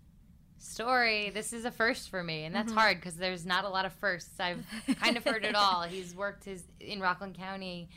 story. 0.62 1.32
This 1.32 1.54
is 1.54 1.66
a 1.66 1.72
first 1.72 2.10
for 2.10 2.24
me, 2.24 2.46
and 2.46 2.56
that's 2.56 2.70
mm-hmm. 2.70 2.78
hard 2.78 2.98
because 2.98 3.16
there's 3.16 3.46
not 3.46 3.66
a 3.66 3.70
lot 3.70 3.86
of 3.86 3.94
firsts. 3.94 4.40
I've 4.40 4.64
kind 5.00 5.18
of 5.18 5.24
heard 5.24 5.44
it 5.44 5.56
all. 5.64 5.84
He's 5.84 6.16
worked 6.16 6.46
his 6.46 6.64
in 6.80 7.00
Rockland 7.00 7.36
County, 7.36 7.90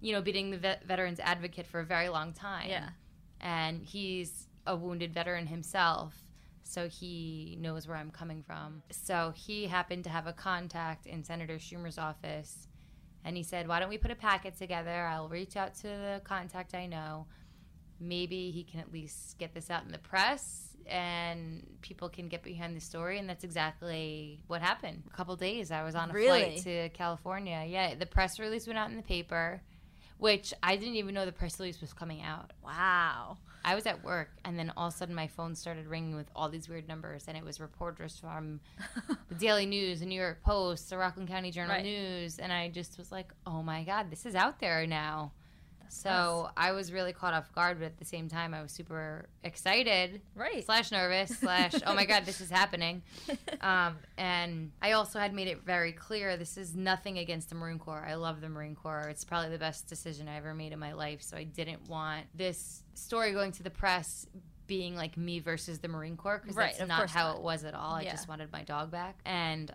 you 0.00 0.12
know, 0.12 0.20
being 0.20 0.50
the 0.50 0.58
vet, 0.58 0.84
veterans 0.84 1.20
advocate 1.20 1.66
for 1.66 1.80
a 1.80 1.84
very 1.84 2.08
long 2.08 2.32
time. 2.32 2.68
Yeah. 2.68 2.90
and 3.40 3.82
he's 3.82 4.46
a 4.66 4.76
wounded 4.76 5.12
veteran 5.12 5.46
himself. 5.46 6.14
So 6.62 6.88
he 6.88 7.58
knows 7.60 7.88
where 7.88 7.96
I'm 7.96 8.10
coming 8.10 8.42
from. 8.42 8.82
So 8.90 9.32
he 9.34 9.66
happened 9.66 10.04
to 10.04 10.10
have 10.10 10.26
a 10.26 10.32
contact 10.32 11.06
in 11.06 11.24
Senator 11.24 11.56
Schumer's 11.56 11.98
office, 11.98 12.68
and 13.24 13.36
he 13.36 13.42
said, 13.42 13.66
"Why 13.68 13.80
don't 13.80 13.88
we 13.88 13.98
put 13.98 14.10
a 14.10 14.16
packet 14.16 14.56
together? 14.56 15.06
I'll 15.06 15.28
reach 15.28 15.56
out 15.56 15.74
to 15.76 15.82
the 15.82 16.20
contact 16.24 16.74
I 16.74 16.86
know. 16.86 17.26
Maybe 18.02 18.50
he 18.50 18.64
can 18.64 18.80
at 18.80 18.92
least 18.92 19.38
get 19.38 19.54
this 19.54 19.70
out 19.70 19.84
in 19.84 19.92
the 19.92 19.98
press, 19.98 20.76
and 20.86 21.66
people 21.82 22.08
can 22.08 22.28
get 22.28 22.42
behind 22.42 22.76
the 22.76 22.80
story." 22.80 23.18
And 23.18 23.28
that's 23.28 23.44
exactly 23.44 24.40
what 24.48 24.60
happened. 24.62 25.04
A 25.12 25.16
couple 25.16 25.36
days, 25.36 25.70
I 25.70 25.82
was 25.84 25.94
on 25.94 26.10
a 26.10 26.12
Really? 26.12 26.42
flight 26.60 26.64
to 26.64 26.88
California. 26.90 27.64
Yeah, 27.66 27.94
the 27.94 28.06
press 28.06 28.38
release 28.38 28.66
went 28.66 28.78
out 28.78 28.90
in 28.90 28.96
the 28.96 29.02
paper, 29.02 29.62
which 30.18 30.52
I 30.62 30.76
didn't 30.76 30.96
even 30.96 31.14
know 31.14 31.24
the 31.24 31.32
press 31.32 31.58
release 31.58 31.80
was 31.80 31.92
coming 31.92 32.22
out. 32.22 32.52
Wow. 32.62 33.38
I 33.64 33.76
was 33.76 33.86
at 33.86 34.02
work, 34.02 34.30
and 34.44 34.58
then 34.58 34.72
all 34.76 34.88
of 34.88 34.94
a 34.94 34.96
sudden 34.96 35.14
my 35.14 35.28
phone 35.28 35.54
started 35.54 35.86
ringing 35.86 36.16
with 36.16 36.28
all 36.34 36.48
these 36.48 36.68
weird 36.68 36.88
numbers, 36.88 37.26
and 37.28 37.36
it 37.36 37.44
was 37.44 37.60
reporters 37.60 38.18
from 38.18 38.58
the 39.28 39.34
Daily 39.36 39.66
News, 39.66 40.00
the 40.00 40.06
New 40.06 40.20
York 40.20 40.42
Post, 40.42 40.90
the 40.90 40.98
Rockland 40.98 41.28
County 41.28 41.52
Journal 41.52 41.76
Right. 41.76 41.84
News, 41.84 42.40
and 42.40 42.52
I 42.52 42.70
just 42.70 42.98
was 42.98 43.12
like, 43.12 43.32
"Oh 43.46 43.62
my 43.62 43.84
God, 43.84 44.10
this 44.10 44.26
is 44.26 44.34
out 44.34 44.58
there 44.58 44.84
now." 44.84 45.30
So 45.92 46.48
I 46.56 46.72
was 46.72 46.90
really 46.90 47.12
caught 47.12 47.34
off 47.34 47.52
guard, 47.54 47.78
but 47.78 47.84
at 47.86 47.98
the 47.98 48.04
same 48.04 48.28
time, 48.28 48.54
I 48.54 48.62
was 48.62 48.72
super 48.72 49.26
excited, 49.44 50.22
Right. 50.34 50.64
Slash 50.64 50.90
nervous, 50.90 51.38
slash 51.38 51.74
oh 51.86 51.94
my 51.94 52.06
God, 52.06 52.24
this 52.24 52.40
is 52.40 52.50
happening. 52.50 53.02
Um, 53.60 53.96
and 54.18 54.72
I 54.80 54.92
also 54.92 55.20
had 55.20 55.32
made 55.32 55.46
it 55.46 55.62
very 55.64 55.92
clear 55.92 56.36
this 56.36 56.56
is 56.56 56.74
nothing 56.74 57.18
against 57.18 57.48
the 57.48 57.54
Marine 57.54 57.78
Corps. 57.78 58.04
I 58.04 58.14
love 58.14 58.40
the 58.40 58.48
Marine 58.48 58.74
Corps. 58.74 59.06
It's 59.08 59.24
probably 59.24 59.50
the 59.50 59.58
best 59.58 59.86
decision 59.86 60.26
I 60.26 60.36
ever 60.36 60.52
made 60.52 60.72
in 60.72 60.80
my 60.80 60.94
life. 60.94 61.22
So 61.22 61.36
I 61.36 61.44
didn't 61.44 61.88
want 61.88 62.26
this 62.34 62.82
story 62.94 63.30
going 63.32 63.52
to 63.52 63.62
the 63.62 63.70
press 63.70 64.26
being 64.66 64.96
like 64.96 65.16
me 65.16 65.38
versus 65.38 65.78
the 65.78 65.86
Marine 65.86 66.16
Corps 66.16 66.38
because 66.42 66.56
Right, 66.56 66.74
that's 66.76 66.88
not 66.88 67.08
how 67.10 67.28
not. 67.28 67.36
it 67.36 67.42
was 67.42 67.62
at 67.64 67.74
all. 67.74 67.94
I 67.94 68.04
just 68.04 68.26
wanted 68.28 68.50
my 68.50 68.64
dog 68.64 68.90
back. 68.90 69.20
And 69.24 69.70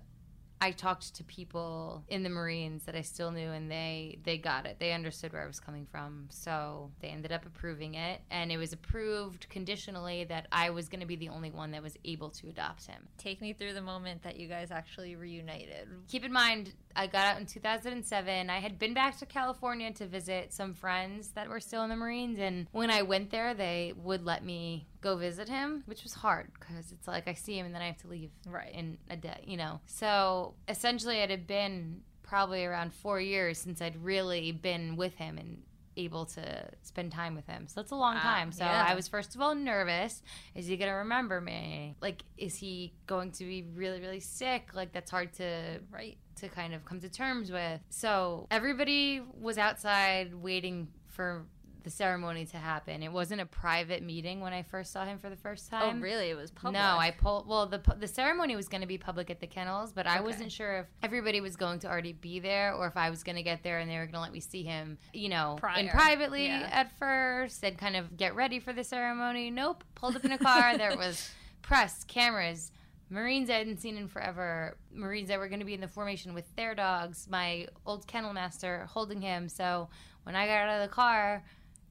I 0.59 0.71
talked 0.71 1.15
to 1.15 1.23
people 1.23 2.03
in 2.07 2.23
the 2.23 2.29
Marines 2.29 2.83
that 2.85 2.95
I 2.95 3.01
still 3.01 3.31
knew, 3.31 3.49
and 3.49 3.69
they 3.69 4.19
they 4.23 4.37
got 4.37 4.65
it. 4.65 4.77
They 4.79 4.91
understood 4.91 5.33
where 5.33 5.43
I 5.43 5.47
was 5.47 5.59
coming 5.59 5.85
from, 5.85 6.27
so 6.29 6.91
they 6.99 7.09
ended 7.09 7.31
up 7.31 7.45
approving 7.45 7.95
it, 7.95 8.21
and 8.31 8.51
it 8.51 8.57
was 8.57 8.73
approved 8.73 9.47
conditionally 9.49 10.23
that 10.25 10.47
I 10.51 10.71
was 10.71 10.89
going 10.89 11.01
to 11.01 11.05
be 11.05 11.15
the 11.15 11.29
only 11.29 11.51
one 11.51 11.71
that 11.71 11.83
was 11.83 11.97
able 12.05 12.29
to 12.31 12.49
adopt 12.49 12.87
him. 12.87 13.07
Take 13.17 13.41
me 13.41 13.53
through 13.53 13.73
the 13.73 13.81
moment 13.81 14.23
that 14.23 14.37
you 14.37 14.47
guys 14.47 14.71
actually 14.71 15.15
reunited. 15.15 15.87
Keep 16.07 16.25
in 16.25 16.33
mind, 16.33 16.73
I 16.95 17.07
got 17.07 17.25
out 17.25 17.39
in 17.39 17.45
2007. 17.45 18.49
I 18.49 18.59
had 18.59 18.79
been 18.79 18.93
back 18.93 19.17
to 19.19 19.25
California 19.25 19.91
to 19.93 20.07
visit 20.07 20.53
some 20.53 20.73
friends 20.73 21.29
that 21.29 21.49
were 21.49 21.59
still 21.59 21.83
in 21.83 21.89
the 21.89 21.95
Marines, 21.95 22.39
and 22.39 22.67
when 22.71 22.89
I 22.89 23.03
went 23.03 23.29
there, 23.29 23.53
they 23.53 23.93
would 23.95 24.25
let 24.25 24.43
me 24.43 24.87
go 25.01 25.15
visit 25.15 25.47
him, 25.49 25.83
which 25.85 26.03
was 26.03 26.13
hard 26.13 26.51
because 26.59 26.91
it's 26.91 27.07
like 27.07 27.27
I 27.27 27.33
see 27.33 27.57
him 27.57 27.65
and 27.65 27.73
then 27.75 27.81
I 27.81 27.87
have 27.87 27.97
to 27.97 28.07
leave 28.07 28.31
Right. 28.47 28.73
in 28.73 28.97
a 29.09 29.15
day, 29.15 29.43
you 29.45 29.57
know. 29.57 29.79
So 29.85 30.55
essentially, 30.67 31.17
it 31.17 31.29
had 31.29 31.45
been 31.47 32.01
probably 32.23 32.65
around 32.65 32.93
four 32.93 33.21
years 33.21 33.57
since 33.57 33.81
I'd 33.81 33.95
really 34.03 34.51
been 34.51 34.95
with 34.97 35.15
him 35.15 35.37
and 35.37 35.61
able 35.95 36.25
to 36.25 36.69
spend 36.83 37.11
time 37.11 37.33
with 37.35 37.47
him. 37.47 37.65
So 37.67 37.79
that's 37.81 37.91
a 37.91 37.95
long 37.95 38.15
Wow, 38.15 38.21
time. 38.21 38.51
So 38.51 38.63
yeah. 38.65 38.85
I 38.87 38.93
was 38.93 39.07
first 39.07 39.33
of 39.33 39.41
all 39.41 39.55
nervous. 39.55 40.21
Is 40.53 40.67
he 40.67 40.77
going 40.77 40.89
to 40.91 40.95
remember 40.97 41.41
me? 41.41 41.95
Like, 42.01 42.21
is 42.37 42.55
he 42.55 42.93
going 43.07 43.31
to 43.31 43.43
be 43.45 43.63
really, 43.73 43.99
really 43.99 44.19
sick? 44.19 44.75
Like, 44.75 44.91
that's 44.93 45.09
hard 45.09 45.33
to 45.35 45.79
Right. 45.89 46.17
to 46.35 46.49
kind 46.49 46.75
of 46.75 46.85
come 46.85 46.99
to 46.99 47.09
terms 47.09 47.51
with. 47.51 47.81
So 47.89 48.45
everybody 48.51 49.21
was 49.39 49.57
outside 49.57 50.35
waiting 50.35 50.89
for 51.07 51.47
the 51.83 51.89
ceremony 51.89 52.45
to 52.47 52.57
happen. 52.57 53.01
It 53.03 53.11
wasn't 53.11 53.41
a 53.41 53.45
private 53.45 54.03
meeting 54.03 54.41
when 54.41 54.51
I 54.53 54.63
first 54.63 54.91
saw 54.91 55.05
him 55.05 55.19
for 55.19 55.29
the 55.29 55.35
first 55.35 55.69
time. 55.69 55.81
Oh, 55.83 55.87
time. 55.91 56.01
really? 56.01 56.29
It 56.29 56.35
was 56.35 56.51
public. 56.51 56.73
No, 56.73 56.97
I 56.97 57.11
pulled. 57.11 57.47
Well, 57.47 57.65
the 57.67 57.81
the 57.99 58.07
ceremony 58.07 58.55
was 58.55 58.67
going 58.67 58.81
to 58.81 58.87
be 58.87 58.97
public 58.97 59.29
at 59.29 59.39
the 59.39 59.47
kennels, 59.47 59.91
but 59.93 60.05
I 60.07 60.15
Okay. 60.17 60.25
wasn't 60.25 60.51
sure 60.51 60.79
if 60.79 60.85
everybody 61.03 61.39
was 61.41 61.55
going 61.55 61.79
to 61.79 61.87
already 61.87 62.13
be 62.13 62.39
there 62.39 62.73
or 62.73 62.87
if 62.87 62.97
I 62.97 63.09
was 63.09 63.23
going 63.23 63.35
to 63.37 63.43
get 63.43 63.63
there 63.63 63.79
and 63.79 63.89
they 63.89 63.95
were 63.97 64.05
going 64.05 64.13
to 64.15 64.19
let 64.21 64.33
me 64.33 64.39
see 64.39 64.63
him, 64.63 64.97
you 65.13 65.29
know, 65.29 65.53
in 65.53 65.57
Prior. 65.59 65.89
privately 65.89 66.47
Yeah. 66.47 66.69
at 66.71 66.97
first 66.97 67.63
and 67.63 67.77
kind 67.77 67.95
of 67.95 68.17
get 68.17 68.35
ready 68.35 68.59
for 68.59 68.73
the 68.73 68.83
ceremony. 68.83 69.49
Nope, 69.51 69.83
pulled 69.95 70.15
up 70.15 70.25
in 70.25 70.31
a 70.31 70.37
car. 70.37 70.77
there 70.77 70.97
was 71.05 71.29
press, 71.61 72.03
cameras. 72.03 72.71
Marines 73.09 73.49
I 73.49 73.53
hadn't 73.53 73.79
seen 73.79 73.95
in 73.95 74.09
forever. 74.09 74.75
Marines 74.91 75.29
that 75.29 75.39
were 75.39 75.47
going 75.47 75.59
to 75.61 75.65
be 75.65 75.73
in 75.73 75.79
the 75.79 75.87
formation 75.87 76.33
with 76.33 76.53
their 76.57 76.75
dogs. 76.75 77.27
My 77.29 77.67
old 77.85 78.05
kennel 78.05 78.33
master 78.33 78.85
holding 78.91 79.21
him. 79.21 79.47
So 79.47 79.87
when 80.23 80.35
I 80.35 80.45
got 80.45 80.67
out 80.67 80.81
of 80.81 80.89
the 80.89 80.93
car, 80.93 81.45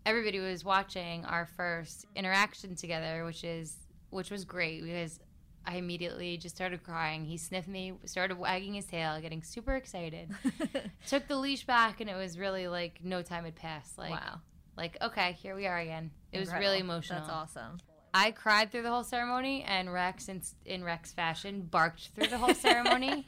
everybody 0.06 0.38
was 0.38 0.64
watching 0.64 1.24
our 1.26 1.44
first 1.44 2.06
interaction 2.14 2.76
together, 2.76 3.24
which 3.26 3.44
is 3.44 3.76
which 4.10 4.30
was 4.30 4.44
great 4.44 4.82
because 4.82 5.18
I 5.66 5.76
immediately 5.76 6.36
just 6.36 6.54
started 6.54 6.84
crying. 6.84 7.24
He 7.24 7.36
sniffed 7.36 7.68
me, 7.68 7.94
started 8.04 8.38
wagging 8.38 8.74
his 8.74 8.86
tail, 8.86 9.20
getting 9.20 9.42
super 9.42 9.74
excited. 9.74 10.30
Took 11.08 11.26
the 11.26 11.36
leash 11.36 11.66
back, 11.66 12.00
and 12.00 12.08
it 12.08 12.14
was 12.14 12.38
really 12.38 12.68
like 12.68 13.00
no 13.02 13.20
time 13.20 13.44
had 13.44 13.56
passed. 13.56 13.98
Like, 13.98 14.12
wow. 14.12 14.40
like 14.76 14.96
okay, 15.02 15.36
here 15.42 15.56
we 15.56 15.66
are 15.66 15.78
again. 15.78 16.12
It 16.32 16.38
was 16.38 16.52
really 16.52 16.78
emotional. 16.78 17.18
That's 17.18 17.30
awesome. 17.30 17.78
I 18.14 18.30
cried 18.30 18.72
through 18.72 18.82
the 18.82 18.90
whole 18.90 19.04
ceremony, 19.04 19.62
and 19.64 19.92
Rex, 19.92 20.30
in, 20.30 20.40
in 20.64 20.82
Rex 20.82 21.12
fashion, 21.12 21.68
barked 21.70 22.12
through 22.14 22.28
the 22.28 22.38
whole 22.38 22.54
ceremony. 22.68 23.26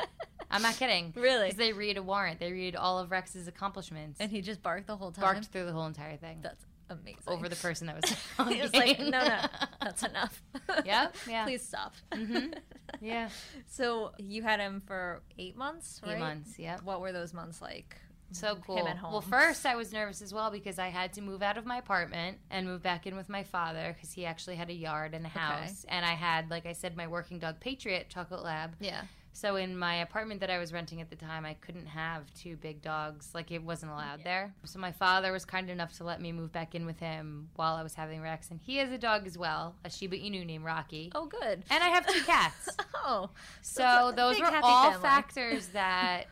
I'm 0.51 0.63
not 0.63 0.77
kidding. 0.77 1.13
Really? 1.15 1.49
Because 1.49 1.59
they 1.59 1.75
read 1.75 1.99
a 1.99 2.03
warrant. 2.03 2.41
They 2.41 2.53
read 2.53 2.75
all 2.75 2.99
of 2.99 3.11
Rex's 3.11 3.49
accomplishments. 3.49 4.19
And 4.19 4.31
he 4.31 4.41
just 4.41 4.63
barked 4.63 4.87
the 4.87 4.97
whole 4.97 5.13
time. 5.13 5.23
barked 5.23 5.47
through 5.47 5.67
the 5.67 5.73
whole 5.73 5.87
entire 5.87 6.17
thing 6.17 6.39
That's 6.43 6.65
amazing. 6.91 7.21
over 7.27 7.49
the 7.49 7.57
person 7.57 7.87
that 7.87 7.97
was. 7.97 8.49
he 8.49 8.61
was 8.61 8.75
like, 8.75 8.99
no, 8.99 9.09
no, 9.09 9.41
that's 9.81 10.03
enough. 10.03 10.43
Yep, 10.85 11.17
yeah. 11.29 11.45
Please 11.45 11.63
stop. 11.63 11.95
Mm-hmm. 12.13 12.53
yeah, 13.01 13.29
So 13.67 14.13
you 14.19 14.43
had 14.43 14.61
him 14.61 14.83
for 14.87 15.23
eight 15.39 15.57
months, 15.57 16.01
eight 16.07 16.19
months. 16.19 16.59
Yeah. 16.59 16.79
What 16.85 17.01
were 17.01 17.13
those 17.13 17.33
months 17.35 17.61
like? 17.63 17.97
So 18.33 18.57
cool. 18.57 18.87
Well, 19.11 19.23
first 19.23 19.65
I 19.65 19.75
was 19.75 19.91
nervous 19.91 20.21
as 20.21 20.35
well 20.35 20.51
because 20.51 20.79
I 20.79 20.89
had 20.89 21.15
to 21.15 21.23
move 21.23 21.43
out 21.43 21.57
of 21.57 21.65
my 21.65 21.79
apartment 21.79 22.37
and 22.51 22.67
move 22.67 22.83
back 22.83 23.07
in 23.07 23.17
with 23.17 23.31
my 23.31 23.43
father 23.43 23.95
because 23.95 24.13
he 24.13 24.27
actually 24.27 24.57
had 24.57 24.69
a 24.69 24.75
yard 24.75 25.15
and 25.15 25.25
a 25.25 25.31
house, 25.31 25.87
and 25.89 26.05
I 26.05 26.13
had, 26.13 26.51
like 26.51 26.67
I 26.67 26.75
said, 26.75 26.95
my 26.95 27.07
working 27.07 27.39
dog 27.39 27.59
Patriot 27.59 28.11
Chocolate 28.11 28.43
Lab. 28.45 28.77
Yeah. 28.81 29.03
So 29.41 29.55
in 29.55 29.79
my 29.79 29.95
apartment 29.97 30.41
that 30.41 30.51
I 30.51 30.59
was 30.59 30.73
renting 30.73 31.01
at 31.01 31.11
the 31.11 31.15
time, 31.17 31.45
I 31.47 31.55
couldn't 31.55 31.87
have 31.87 32.25
two 32.35 32.57
big 32.57 32.83
dogs. 32.83 33.31
Like 33.35 33.53
it 33.53 33.63
wasn't 33.63 33.93
allowed 33.93 34.25
there. 34.25 34.53
So 34.65 34.81
my 34.81 34.91
father 34.91 35.31
was 35.31 35.45
kind 35.45 35.71
enough 35.71 35.97
to 35.99 36.05
let 36.05 36.21
me 36.21 36.33
move 36.33 36.51
back 36.51 36.75
in 36.75 36.85
with 36.85 36.99
him 36.99 37.49
while 37.55 37.77
I 37.77 37.85
was 37.85 37.95
having 37.95 38.21
Rex, 38.21 38.51
and 38.51 38.59
he 38.61 38.79
has 38.79 38.91
a 38.91 38.99
dog 38.99 39.29
as 39.29 39.39
well, 39.39 39.77
a 39.85 39.91
Shiba 39.91 40.17
Inu 40.17 40.45
named 40.45 40.65
Rocky. 40.65 41.13
Oh, 41.15 41.27
good. 41.27 41.63
And 41.71 41.85
I 41.85 41.89
have 41.89 42.05
two 42.07 42.21
cats. 42.23 42.69
Oh, 43.11 43.31
So 43.63 44.13
those 44.15 44.39
were 44.41 44.51
all 44.63 44.91
family. 44.91 45.03
factors 45.09 45.69
that, 45.73 46.25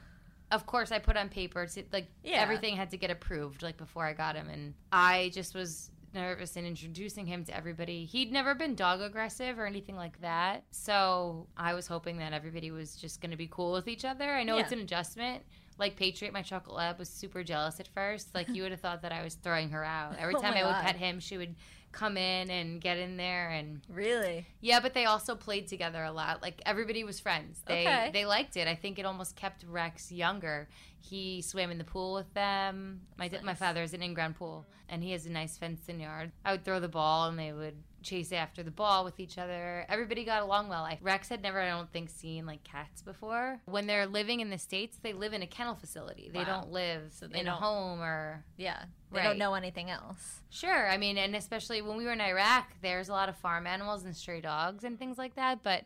of 0.51 0.67
course, 0.67 0.91
I 0.93 0.99
put 0.99 1.17
on 1.17 1.29
paper. 1.29 1.65
To, 1.65 1.83
like 1.93 2.09
Yeah. 2.25 2.41
everything 2.43 2.75
had 2.77 2.91
to 2.91 2.97
get 2.99 3.11
approved, 3.13 3.63
like 3.63 3.77
before 3.79 4.05
I 4.05 4.13
got 4.15 4.35
him, 4.35 4.49
and 4.51 4.75
I 4.93 5.31
just 5.33 5.55
was 5.55 5.91
nervous 6.17 6.57
in 6.57 6.67
introducing 6.67 7.27
him 7.27 7.45
to 7.45 7.57
everybody. 7.57 8.05
He'd 8.05 8.33
never 8.33 8.55
been 8.55 8.75
dog 8.75 9.01
aggressive 9.01 9.59
or 9.59 9.67
anything 9.67 9.95
like 9.95 10.21
that, 10.23 10.65
so 10.73 11.47
I 11.57 11.75
was 11.75 11.87
hoping 11.87 12.19
that 12.19 12.33
everybody 12.33 12.73
was 12.73 12.97
just 12.97 13.21
going 13.21 13.31
to 13.31 13.37
be 13.37 13.47
cool 13.49 13.73
with 13.73 13.87
each 13.87 14.05
other. 14.05 14.25
I 14.35 14.43
know 14.43 14.59
it's 14.59 14.73
an 14.73 14.81
adjustment. 14.81 15.45
Like 15.79 15.95
Patriot, 15.97 16.33
my 16.33 16.43
chocolate 16.43 16.75
lab 16.75 16.99
was 16.99 17.09
super 17.11 17.45
jealous 17.45 17.79
at 17.81 17.89
first. 17.89 18.35
Like 18.35 18.49
you 18.49 18.63
would 18.63 18.73
have 18.73 18.81
thought 18.81 19.03
that 19.03 19.13
I 19.13 19.23
was 19.23 19.35
throwing 19.35 19.71
her 19.71 19.85
out. 19.85 20.17
Every 20.19 20.35
Oh 20.37 20.41
time 20.41 20.55
my 20.55 20.63
I 20.63 20.65
would 20.65 20.73
God. 20.73 20.85
pet 20.85 20.97
him, 20.97 21.21
she 21.21 21.37
would 21.37 21.55
come 21.97 22.17
in 22.17 22.51
and 22.51 22.81
get 22.81 22.99
in 22.99 23.17
there 23.17 23.49
and 23.51 23.81
really? 23.89 24.47
yeah, 24.61 24.81
but 24.81 24.93
they 24.95 25.07
also 25.07 25.35
played 25.35 25.67
together 25.67 26.05
a 26.05 26.13
lot. 26.13 26.43
Like 26.43 26.61
everybody 26.67 27.03
was 27.05 27.19
friends. 27.21 27.63
They 27.67 27.83
Okay. 27.87 28.11
they 28.13 28.25
liked 28.27 28.57
it. 28.57 28.69
I 28.69 28.75
think 28.75 28.99
it 28.99 29.07
almost 29.07 29.35
kept 29.37 29.65
Rex 29.67 30.13
younger. 30.13 30.69
He 31.01 31.41
swam 31.43 31.71
in 31.71 31.79
the 31.79 31.85
pool 31.85 32.15
with 32.15 32.33
them. 32.35 33.01
My 33.17 33.31
my 33.43 33.55
father 33.55 33.81
has 33.81 33.95
an 33.95 34.03
in-ground 34.03 34.37
pool, 34.37 34.67
and 34.89 35.03
he 35.03 35.13
has 35.13 35.25
a 35.27 35.31
nice 35.31 35.57
fenced-in 35.57 35.99
yard. 36.01 36.33
I 36.45 36.53
would 36.53 36.65
throw 36.65 36.81
the 36.81 36.89
ball, 36.89 37.29
and 37.29 37.39
they 37.39 37.53
would 37.53 37.77
chase 38.07 38.33
after 38.33 38.63
the 38.63 38.71
ball 38.71 39.05
with 39.05 39.19
each 39.21 39.37
other. 39.37 39.85
Everybody 39.89 40.25
got 40.25 40.43
along 40.43 40.69
well. 40.69 40.85
I, 40.85 40.99
Rex 41.03 41.29
had 41.29 41.43
never, 41.43 41.61
I 41.61 41.69
don't 41.69 41.91
think, 41.93 42.09
seen 42.11 42.47
like 42.47 42.63
cats 42.65 43.03
before. 43.03 43.61
When 43.67 43.87
they're 43.87 44.07
living 44.07 44.41
in 44.41 44.51
the 44.51 44.59
states, 44.59 44.99
they 45.03 45.13
live 45.13 45.33
in 45.33 45.43
a 45.43 45.47
kennel 45.47 45.75
facility. 45.75 46.31
They 46.33 46.41
Wow. 46.41 46.61
don't 46.63 46.73
live 46.73 47.13
they 47.21 47.41
in 47.41 47.47
a 47.47 47.51
don't- 47.51 47.61
home 47.63 48.01
or 48.01 48.45
Yeah. 48.57 48.85
They 49.13 49.19
Right. 49.19 49.25
don't 49.25 49.39
know 49.39 49.55
anything 49.55 49.91
else. 49.91 50.41
Sure. 50.51 50.89
I 50.89 50.97
mean, 50.97 51.17
and 51.19 51.35
especially 51.37 51.83
when 51.83 51.97
we 51.97 52.05
were 52.05 52.13
in 52.13 52.21
Iraq, 52.21 52.73
there's 52.83 53.09
a 53.09 53.13
lot 53.13 53.29
of 53.29 53.37
farm 53.37 53.67
animals 53.67 54.05
and 54.05 54.17
stray 54.17 54.41
dogs 54.41 54.85
and 54.85 54.99
things 54.99 55.19
like 55.19 55.35
that. 55.37 55.63
But 55.63 55.85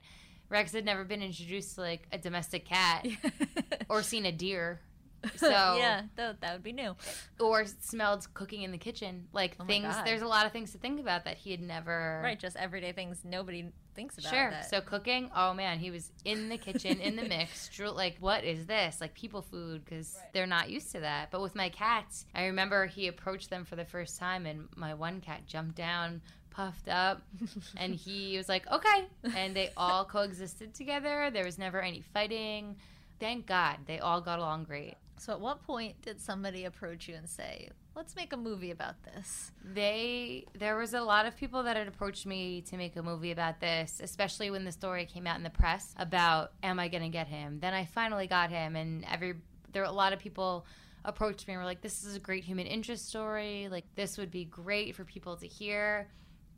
Rex 0.48 0.72
had 0.72 0.84
never 0.84 1.04
been 1.04 1.22
introduced 1.22 1.74
to 1.76 1.80
like 1.82 2.06
a 2.12 2.18
domestic 2.18 2.64
cat 2.64 3.06
or 3.88 4.02
seen 4.02 4.26
a 4.26 4.32
deer. 4.32 4.80
So 5.36 5.48
yeah, 5.50 6.02
that, 6.16 6.40
that 6.40 6.52
would 6.54 6.62
be 6.62 6.72
new. 6.72 6.96
or 7.38 7.64
smelled 7.80 8.26
cooking 8.34 8.62
in 8.62 8.72
the 8.72 8.78
kitchen. 8.78 9.26
Like 9.32 9.56
Oh 9.60 9.64
things 9.64 9.86
God. 9.94 10.06
there's 10.06 10.22
a 10.22 10.26
lot 10.26 10.46
of 10.46 10.52
things 10.52 10.72
to 10.72 10.78
think 10.78 10.98
about 11.00 11.24
that 11.24 11.36
he 11.36 11.50
had 11.50 11.60
never 11.60 12.20
Right, 12.22 12.38
just 12.38 12.56
everyday 12.56 12.92
things 12.92 13.18
nobody 13.24 13.66
thinks 13.94 14.16
about. 14.18 14.30
Sure. 14.32 14.50
that- 14.50 14.70
So 14.70 14.80
cooking, 14.80 15.30
oh 15.36 15.52
man, 15.52 15.78
he 15.78 15.90
was 15.90 16.10
in 16.24 16.48
the 16.48 16.56
kitchen, 16.56 17.00
in 17.00 17.16
the 17.16 17.22
mix. 17.24 17.68
Drew, 17.74 17.90
like, 17.90 18.16
what 18.20 18.44
is 18.44 18.66
this? 18.66 19.00
Like 19.00 19.14
people 19.14 19.42
food 19.42 19.84
because 19.84 20.16
they're 20.32 20.46
not 20.46 20.70
used 20.70 20.90
to 20.92 21.00
that. 21.00 21.30
But 21.30 21.42
with 21.42 21.54
my 21.54 21.68
cats, 21.68 22.24
I 22.34 22.46
remember 22.46 22.86
he 22.86 23.08
approached 23.08 23.50
them 23.50 23.64
for 23.64 23.76
the 23.76 23.84
first 23.84 24.18
time, 24.18 24.46
and 24.46 24.68
my 24.76 24.94
one 24.94 25.20
cat 25.20 25.46
jumped 25.46 25.74
down, 25.76 26.22
puffed 26.50 26.88
up, 26.88 27.20
and 27.76 27.94
he 27.94 28.36
was 28.38 28.48
like, 28.48 28.66
okay. 28.70 29.06
And 29.36 29.54
they 29.54 29.70
all 29.76 30.04
coexisted 30.04 30.72
together. 30.74 31.30
There 31.30 31.44
was 31.44 31.58
never 31.58 31.80
any 31.82 32.00
fighting. 32.14 32.76
Thank 33.18 33.46
God, 33.46 33.76
they 33.86 33.98
all 33.98 34.22
got 34.22 34.38
along 34.38 34.64
great. 34.64 34.94
So 35.20 35.34
at 35.34 35.40
what 35.40 35.62
point 35.62 36.00
did 36.00 36.18
somebody 36.18 36.64
approach 36.64 37.06
you 37.06 37.14
and 37.14 37.28
say, 37.28 37.68
"Let's 37.94 38.16
make 38.16 38.32
a 38.32 38.38
movie 38.38 38.70
about 38.70 39.02
this"? 39.02 39.52
They 39.62 40.46
there 40.54 40.78
was 40.78 40.94
a 40.94 41.02
lot 41.02 41.26
of 41.26 41.36
people 41.36 41.62
that 41.64 41.76
had 41.76 41.86
approached 41.86 42.24
me 42.24 42.62
to 42.62 42.78
make 42.78 42.96
a 42.96 43.02
movie 43.02 43.30
about 43.30 43.60
this, 43.60 44.00
especially 44.02 44.50
when 44.50 44.64
the 44.64 44.72
story 44.72 45.04
came 45.04 45.26
out 45.26 45.36
in 45.36 45.42
the 45.42 45.50
press 45.50 45.94
about 45.98 46.54
am 46.62 46.78
I 46.80 46.88
going 46.88 47.02
to 47.02 47.10
get 47.10 47.28
him? 47.28 47.60
Then 47.60 47.74
I 47.74 47.84
finally 47.84 48.28
got 48.28 48.48
him 48.48 48.76
and 48.76 49.04
every 49.04 49.34
there 49.72 49.82
were 49.82 49.88
a 49.88 49.92
lot 49.92 50.14
of 50.14 50.18
people 50.18 50.64
approached 51.04 51.46
me 51.46 51.52
and 51.52 51.60
were 51.60 51.66
like 51.66 51.82
this 51.82 52.02
is 52.02 52.16
a 52.16 52.20
great 52.20 52.44
human 52.44 52.66
interest 52.66 53.06
story, 53.06 53.68
like 53.70 53.84
this 53.96 54.16
would 54.16 54.30
be 54.30 54.46
great 54.46 54.96
for 54.96 55.04
people 55.04 55.36
to 55.36 55.46
hear. 55.46 56.08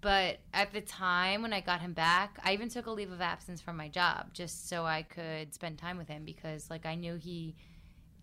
But 0.03 0.39
at 0.55 0.73
the 0.73 0.83
time 0.83 1.43
when 1.43 1.53
I 1.53 1.61
got 1.61 1.81
him 1.81 1.95
back, 1.95 2.39
I 2.45 2.53
even 2.53 2.69
took 2.69 2.87
a 2.87 2.93
leave 2.93 3.11
of 3.11 3.21
absence 3.21 3.61
from 3.61 3.77
my 3.77 3.89
job 3.89 4.33
just 4.33 4.69
so 4.69 4.85
I 4.85 5.03
could 5.03 5.53
spend 5.53 5.79
time 5.79 5.99
with 5.99 6.07
him 6.07 6.25
because 6.25 6.71
like 6.71 6.87
I 6.87 6.95
knew 6.95 7.17
he 7.17 7.57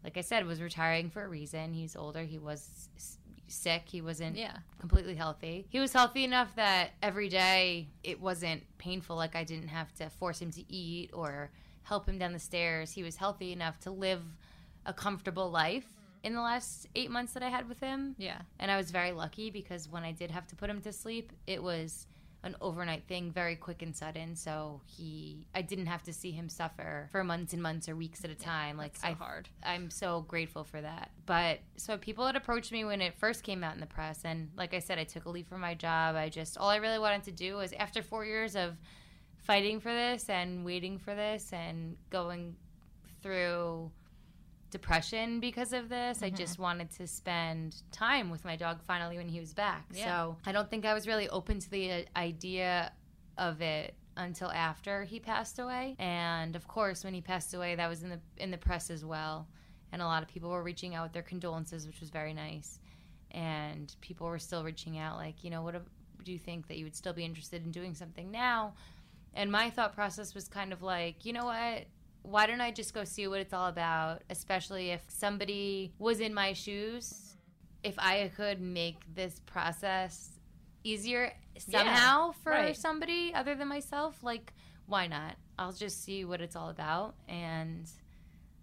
like 0.03 0.17
I 0.17 0.21
said 0.21 0.45
was 0.45 0.61
retiring 0.61 1.09
for 1.09 1.23
a 1.23 1.27
reason. 1.27 1.73
He's 1.73 1.95
older, 1.95 2.23
he 2.23 2.37
was 2.37 2.89
sick, 3.47 3.83
he 3.85 4.01
wasn't 4.01 4.37
Yeah. 4.37 4.57
completely 4.79 5.15
healthy. 5.15 5.65
He 5.69 5.79
was 5.79 5.91
healthy 5.93 6.23
enough 6.23 6.55
that 6.55 6.91
every 7.01 7.29
day 7.29 7.87
it 8.03 8.19
wasn't 8.21 8.63
painful. 8.77 9.15
Like 9.15 9.35
I 9.35 9.43
didn't 9.43 9.69
have 9.69 9.93
to 9.95 10.09
force 10.09 10.41
him 10.41 10.51
to 10.51 10.71
eat 10.71 11.11
or 11.13 11.51
help 11.83 12.07
him 12.07 12.17
down 12.17 12.33
the 12.33 12.39
stairs. 12.39 12.91
He 12.91 13.03
was 13.03 13.15
healthy 13.15 13.51
enough 13.51 13.79
to 13.81 13.91
live 13.91 14.21
a 14.85 14.93
comfortable 14.93 15.49
life 15.49 15.85
mm-hmm. 15.85 16.27
in 16.27 16.35
the 16.35 16.41
last 16.41 16.87
eight 16.95 17.11
months 17.11 17.33
that 17.33 17.43
I 17.43 17.49
had 17.49 17.67
with 17.67 17.79
him. 17.79 18.15
Yeah. 18.17 18.41
And 18.59 18.71
I 18.71 18.77
was 18.77 18.91
very 18.91 19.11
lucky 19.11 19.49
because 19.49 19.89
when 19.89 20.03
I 20.03 20.11
did 20.11 20.31
have 20.31 20.47
to 20.47 20.55
put 20.55 20.69
him 20.69 20.81
to 20.81 20.93
sleep, 20.93 21.33
it 21.47 21.61
was 21.61 22.05
an 22.43 22.55
overnight 22.61 23.03
thing, 23.07 23.31
very 23.31 23.55
quick 23.55 23.81
and 23.81 23.95
sudden. 23.95 24.35
So 24.35 24.81
he, 24.85 25.45
I 25.53 25.61
didn't 25.61 25.87
have 25.87 26.03
to 26.03 26.13
see 26.13 26.31
him 26.31 26.47
suffer 26.47 27.09
for 27.11 27.23
months 27.23 27.53
and 27.53 27.61
months 27.61 27.89
or 27.89 27.95
weeks 27.95 28.23
at 28.23 28.29
a 28.29 28.35
time. 28.35 28.77
like 28.77 28.95
so 28.95 29.09
I, 29.09 29.11
hard. 29.11 29.49
I'm 29.63 29.89
so 29.89 30.21
grateful 30.21 30.63
for 30.63 30.79
that. 30.79 31.11
But 31.25 31.59
so 31.75 31.97
people 31.97 32.25
had 32.25 32.35
approached 32.35 32.71
me 32.71 32.85
when 32.85 33.01
it 33.01 33.13
first 33.17 33.43
came 33.43 33.63
out 33.63 33.73
in 33.73 33.81
the 33.81 33.85
press, 33.85 34.21
and 34.23 34.49
like 34.55 34.73
I 34.73 34.79
said, 34.79 34.97
I 34.99 35.03
took 35.03 35.25
a 35.25 35.29
leave 35.29 35.47
from 35.47 35.61
my 35.61 35.73
job. 35.73 36.15
I 36.15 36.29
just 36.29 36.57
all 36.57 36.69
I 36.69 36.77
really 36.77 36.99
wanted 36.99 37.23
to 37.23 37.31
do 37.31 37.55
was 37.55 37.73
after 37.73 38.01
four 38.01 38.25
years 38.25 38.55
of 38.55 38.77
fighting 39.37 39.79
for 39.79 39.93
this 39.93 40.29
and 40.29 40.63
waiting 40.63 40.97
for 40.97 41.15
this 41.15 41.51
and 41.51 41.97
going 42.09 42.55
through 43.21 43.91
depression 44.69 45.39
because 45.39 45.73
of 45.73 45.89
this. 45.89 46.21
I 46.21 46.29
just 46.29 46.59
wanted 46.59 46.91
to 46.91 47.07
spend 47.07 47.81
time 47.91 48.29
with 48.29 48.45
my 48.45 48.55
dog 48.55 48.81
finally 48.81 49.17
when 49.17 49.27
he 49.27 49.39
was 49.39 49.53
back. 49.53 49.85
Yeah. 49.93 50.05
So 50.05 50.37
I 50.45 50.51
don't 50.51 50.69
think 50.69 50.85
I 50.85 50.93
was 50.93 51.07
really 51.07 51.29
open 51.29 51.59
to 51.59 51.69
the 51.69 51.91
uh, 51.91 52.01
idea 52.15 52.91
of 53.37 53.61
it 53.61 53.95
until 54.17 54.51
after 54.51 55.03
he 55.03 55.19
passed 55.19 55.59
away. 55.59 55.95
And 55.97 56.55
of 56.55 56.67
course, 56.67 57.03
when 57.03 57.13
he 57.13 57.21
passed 57.21 57.53
away, 57.53 57.75
that 57.75 57.87
was 57.87 58.03
in 58.03 58.09
the 58.09 58.19
in 58.37 58.51
the 58.51 58.57
press 58.57 58.89
as 58.89 59.03
well. 59.03 59.47
And 59.91 60.01
a 60.01 60.05
lot 60.05 60.21
of 60.21 60.29
people 60.29 60.49
were 60.49 60.61
reaching 60.61 60.93
out 60.93 61.03
with 61.03 61.13
their 61.13 61.23
condolences, 61.23 61.87
which 61.87 61.99
was 61.99 62.09
very 62.09 62.33
nice. 62.33 62.79
And 63.31 63.93
people 64.01 64.27
were 64.27 64.39
still 64.39 64.63
reaching 64.63 64.97
out, 64.99 65.17
like, 65.17 65.43
you 65.43 65.49
know, 65.49 65.63
what 65.63 65.75
do 66.23 66.31
you 66.31 66.37
think 66.37 66.67
that 66.67 66.77
you 66.77 66.83
would 66.83 66.95
still 66.95 67.13
be 67.13 67.25
interested 67.25 67.63
in 67.63 67.71
doing 67.71 67.95
something 67.95 68.29
now? 68.29 68.73
And 69.33 69.51
my 69.51 69.69
thought 69.69 69.95
process 69.95 70.35
was 70.35 70.47
kind 70.47 70.73
of 70.73 70.81
like, 70.81 71.25
you 71.25 71.33
know 71.33 71.45
what? 71.45 71.85
Why 72.29 72.45
don't 72.45 72.61
I 72.61 72.69
just 72.69 72.93
go 72.93 73.03
see 73.03 73.27
what 73.27 73.39
it's 73.39 73.53
all 73.53 73.67
about? 73.67 74.21
Especially 74.29 74.91
if 74.91 75.01
somebody 75.07 75.93
was 75.97 76.19
in 76.19 76.33
my 76.33 76.53
shoes, 76.53 77.05
mm-hmm. 77.11 77.89
if 77.89 77.97
I 77.97 78.31
could 78.35 78.61
make 78.61 78.97
this 79.15 79.41
process 79.47 80.29
easier 80.83 81.33
somehow 81.57 82.31
for 82.43 82.51
right. 82.51 82.77
somebody 82.77 83.33
other 83.33 83.55
than 83.55 83.67
myself, 83.67 84.23
like, 84.23 84.53
why 84.85 85.07
not? 85.07 85.35
I'll 85.57 85.73
just 85.73 86.03
see 86.03 86.23
what 86.23 86.39
it's 86.39 86.55
all 86.55 86.69
about. 86.69 87.15
And 87.27 87.89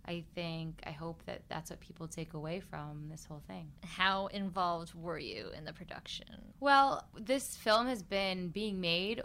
I 0.06 0.22
think, 0.36 0.80
I 0.86 0.92
hope 0.92 1.24
that 1.26 1.42
that's 1.48 1.68
what 1.70 1.80
people 1.80 2.06
take 2.06 2.34
away 2.34 2.60
from 2.60 3.08
this 3.10 3.24
whole 3.24 3.42
thing. 3.48 3.72
How 3.84 4.28
involved 4.28 4.94
were 4.94 5.18
you 5.18 5.50
in 5.56 5.64
the 5.64 5.72
production? 5.72 6.26
Well, 6.60 7.04
this 7.18 7.56
film 7.56 7.88
has 7.88 8.02
been 8.02 8.48
being 8.48 8.80
made. 8.80 9.22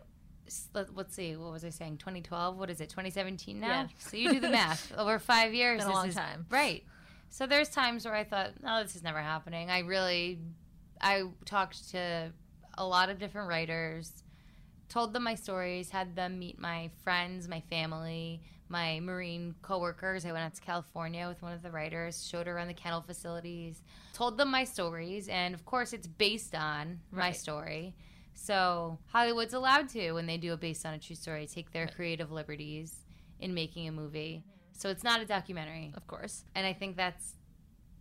Let's 0.73 1.15
see, 1.15 1.35
what 1.35 1.51
was 1.51 1.63
I 1.65 1.69
saying? 1.69 1.97
2012. 1.97 2.57
What 2.57 2.69
is 2.69 2.81
it? 2.81 2.89
2017 2.89 3.59
now. 3.59 3.67
Yeah. 3.67 3.87
So 3.97 4.17
you 4.17 4.31
do 4.33 4.39
the 4.39 4.49
math. 4.49 4.91
Over 4.97 5.19
five 5.19 5.53
years, 5.53 5.83
a 5.83 5.89
long 5.89 6.09
is- 6.09 6.15
time. 6.15 6.45
right? 6.49 6.83
So 7.29 7.47
there's 7.47 7.69
times 7.69 8.03
where 8.05 8.13
I 8.13 8.25
thought, 8.25 8.61
no, 8.61 8.83
this 8.83 8.95
is 8.95 9.03
never 9.03 9.19
happening. 9.19 9.69
I 9.69 9.79
really, 9.79 10.39
I 10.99 11.23
talked 11.45 11.91
to 11.91 12.31
a 12.77 12.85
lot 12.85 13.09
of 13.09 13.19
different 13.19 13.47
writers, 13.47 14.11
told 14.89 15.13
them 15.13 15.23
my 15.23 15.35
stories, 15.35 15.89
had 15.89 16.13
them 16.15 16.39
meet 16.39 16.59
my 16.59 16.89
friends, 17.03 17.47
my 17.47 17.61
family, 17.69 18.41
my 18.67 18.99
marine 18.99 19.55
coworkers. 19.61 20.25
I 20.25 20.33
went 20.33 20.43
out 20.43 20.55
to 20.55 20.61
California 20.61 21.25
with 21.29 21.41
one 21.41 21.53
of 21.53 21.61
the 21.61 21.71
writers, 21.71 22.27
showed 22.27 22.47
her 22.47 22.55
around 22.55 22.67
the 22.67 22.73
kennel 22.73 23.01
facilities, 23.01 23.81
told 24.13 24.37
them 24.37 24.51
my 24.51 24.65
stories, 24.65 25.29
and 25.29 25.53
of 25.55 25.63
course, 25.65 25.93
it's 25.93 26.07
based 26.07 26.53
on 26.53 26.99
my 27.11 27.31
story. 27.31 27.95
So 28.33 28.97
Hollywood's 29.07 29.53
allowed 29.53 29.89
to, 29.89 30.13
when 30.13 30.25
they 30.25 30.37
do 30.37 30.53
it 30.53 30.59
based 30.59 30.85
on 30.85 30.93
a 30.93 30.99
true 30.99 31.15
story, 31.15 31.47
take 31.47 31.71
their 31.71 31.87
creative 31.87 32.31
liberties 32.31 32.95
in 33.39 33.53
making 33.53 33.87
a 33.87 33.91
movie. 33.91 34.43
So 34.73 34.89
it's 34.89 35.03
not 35.03 35.21
a 35.21 35.25
documentary 35.25 35.93
Of 35.95 36.07
course. 36.07 36.43
and 36.55 36.65
I 36.65 36.73
think 36.73 36.95
that's 36.97 37.35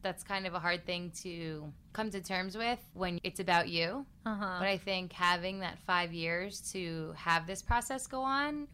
that's 0.03 0.22
kind 0.22 0.47
of 0.47 0.55
a 0.55 0.59
hard 0.59 0.87
thing 0.87 1.12
to 1.22 1.70
come 1.93 2.11
to 2.11 2.22
terms 2.22 2.57
with 2.57 2.78
when 2.95 3.20
it's 3.22 3.39
about 3.39 3.68
you. 3.68 4.07
Uh-huh. 4.24 4.57
But 4.59 4.66
I 4.66 4.78
think 4.78 5.12
having 5.12 5.61
that 5.61 5.78
five 5.87 6.12
years 6.14 6.61
to 6.72 7.12
have 7.16 7.47
this 7.47 7.61
process 7.61 8.07
go 8.07 8.22
on 8.22 8.66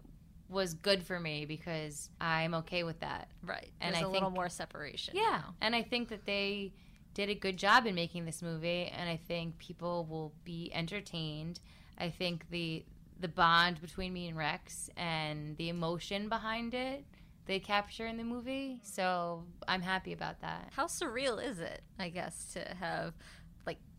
was 0.49 0.75
good 0.75 1.03
for 1.03 1.19
me 1.19 1.45
because 1.45 2.11
I'm 2.21 2.55
okay 2.55 2.85
with 2.85 3.01
that. 3.01 3.29
Right. 3.45 3.73
And 3.81 3.93
There's 3.95 4.05
I 4.05 4.07
a 4.07 4.11
little 4.11 4.31
more 4.31 4.49
separation. 4.49 5.17
Yeah, 5.17 5.23
now. 5.43 5.55
and 5.61 5.75
I 5.75 5.83
think 5.83 6.09
that 6.11 6.25
they 6.27 6.73
did 7.17 7.31
a 7.31 7.35
good 7.35 7.57
job 7.57 7.87
in 7.87 7.95
making 7.95 8.27
this 8.27 8.43
movie, 8.43 8.93
and 8.95 9.09
I 9.09 9.17
think 9.17 9.57
people 9.57 10.05
will 10.05 10.35
be 10.45 10.71
entertained. 10.75 11.61
I 11.99 12.11
think 12.11 12.51
the 12.51 12.85
the 13.19 13.29
bond 13.29 13.81
between 13.81 14.13
me 14.13 14.29
and 14.29 14.37
Rex 14.37 14.91
and 14.99 15.57
the 15.57 15.71
emotion 15.71 16.29
behind 16.29 16.75
it 16.75 17.03
they 17.47 17.59
capture 17.59 18.07
in 18.07 18.17
the 18.17 18.25
movie. 18.25 18.81
So 18.83 19.45
I'm 19.67 19.81
happy 19.81 20.13
about 20.13 20.41
that. 20.41 20.69
How 20.73 20.87
surreal 20.87 21.43
is 21.43 21.61
it, 21.61 21.81
I 21.99 22.09
guess, 22.09 22.53
to 22.55 22.75
have 22.75 23.15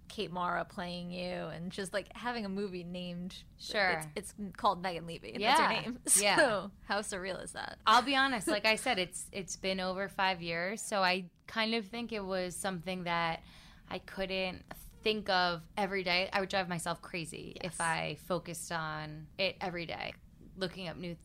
Kate 0.07 0.31
Mara 0.31 0.65
playing 0.65 1.11
you 1.11 1.31
and 1.47 1.71
just 1.71 1.93
like 1.93 2.07
having 2.15 2.45
a 2.45 2.49
movie 2.49 2.83
named 2.83 3.35
Sure. 3.59 3.89
It's, 4.15 4.33
it's 4.33 4.33
called 4.55 4.81
Megan 4.81 5.05
Leavey. 5.05 5.37
Yeah. 5.39 5.49
That's 5.55 5.59
her 5.61 5.69
name. 5.69 5.99
So 6.07 6.21
Yeah. 6.21 6.67
how 6.87 6.99
surreal 6.99 7.43
is 7.43 7.51
that? 7.53 7.77
I'll 7.85 8.01
be 8.01 8.15
honest, 8.15 8.47
like 8.47 8.65
I 8.65 8.75
said, 8.75 8.99
it's 8.99 9.25
it's 9.31 9.55
been 9.55 9.79
over 9.79 10.07
five 10.07 10.41
years, 10.41 10.81
so 10.81 11.01
I 11.03 11.25
kind 11.47 11.73
of 11.75 11.85
think 11.85 12.11
it 12.11 12.23
was 12.23 12.55
something 12.55 13.03
that 13.05 13.41
I 13.89 13.99
couldn't 13.99 14.63
think 15.03 15.29
of 15.29 15.61
every 15.77 16.03
day. 16.03 16.29
I 16.33 16.39
would 16.39 16.49
drive 16.49 16.67
myself 16.67 17.01
crazy 17.01 17.55
if 17.63 17.79
I 17.79 18.17
focused 18.27 18.71
on 18.71 19.27
it 19.37 19.55
every 19.61 19.85
day, 19.85 20.13
looking 20.57 20.87
up 20.89 20.97
new, 20.97 21.15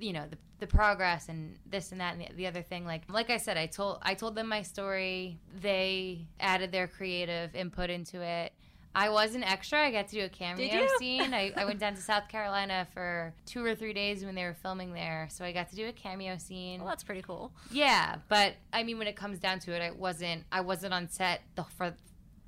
you 0.00 0.12
know, 0.12 0.24
the, 0.28 0.38
the 0.58 0.66
progress 0.66 1.28
and 1.28 1.56
this 1.66 1.92
and 1.92 2.00
that 2.00 2.14
and 2.14 2.22
the, 2.22 2.34
the 2.34 2.46
other 2.46 2.62
thing. 2.62 2.84
Like 2.84 3.02
like 3.08 3.30
I 3.30 3.36
said, 3.36 3.56
I 3.56 3.66
told 3.66 3.98
I 4.02 4.14
told 4.14 4.34
them 4.34 4.48
my 4.48 4.62
story. 4.62 5.38
They 5.60 6.26
added 6.38 6.72
their 6.72 6.86
creative 6.88 7.54
input 7.54 7.90
into 7.90 8.20
it. 8.22 8.52
I 8.92 9.08
was 9.10 9.36
an 9.36 9.44
extra. 9.44 9.78
I 9.86 9.92
got 9.92 10.08
to 10.08 10.16
do 10.16 10.24
a 10.24 10.28
cameo 10.28 10.84
scene. 10.98 11.32
I, 11.32 11.52
I 11.56 11.64
went 11.64 11.78
down 11.78 11.94
to 11.94 12.00
South 12.12 12.28
Carolina 12.28 12.88
for 12.92 13.32
two 13.46 13.64
or 13.64 13.76
three 13.76 13.92
days 13.92 14.24
when 14.24 14.34
they 14.34 14.42
were 14.42 14.54
filming 14.54 14.92
there. 14.92 15.28
So 15.30 15.44
I 15.44 15.52
got 15.52 15.70
to 15.70 15.76
do 15.76 15.86
a 15.86 15.92
cameo 15.92 16.36
scene. 16.38 16.80
Well, 16.80 16.88
that's 16.88 17.04
pretty 17.04 17.22
cool. 17.22 17.52
Yeah, 17.70 18.16
but 18.28 18.54
I 18.72 18.82
mean, 18.82 18.98
when 18.98 19.06
it 19.06 19.14
comes 19.14 19.38
down 19.38 19.60
to 19.60 19.72
it, 19.72 19.80
I 19.80 19.92
wasn't. 19.92 20.44
I 20.50 20.62
wasn't 20.62 20.92
on 20.92 21.08
set 21.08 21.42
the, 21.54 21.62
for. 21.76 21.94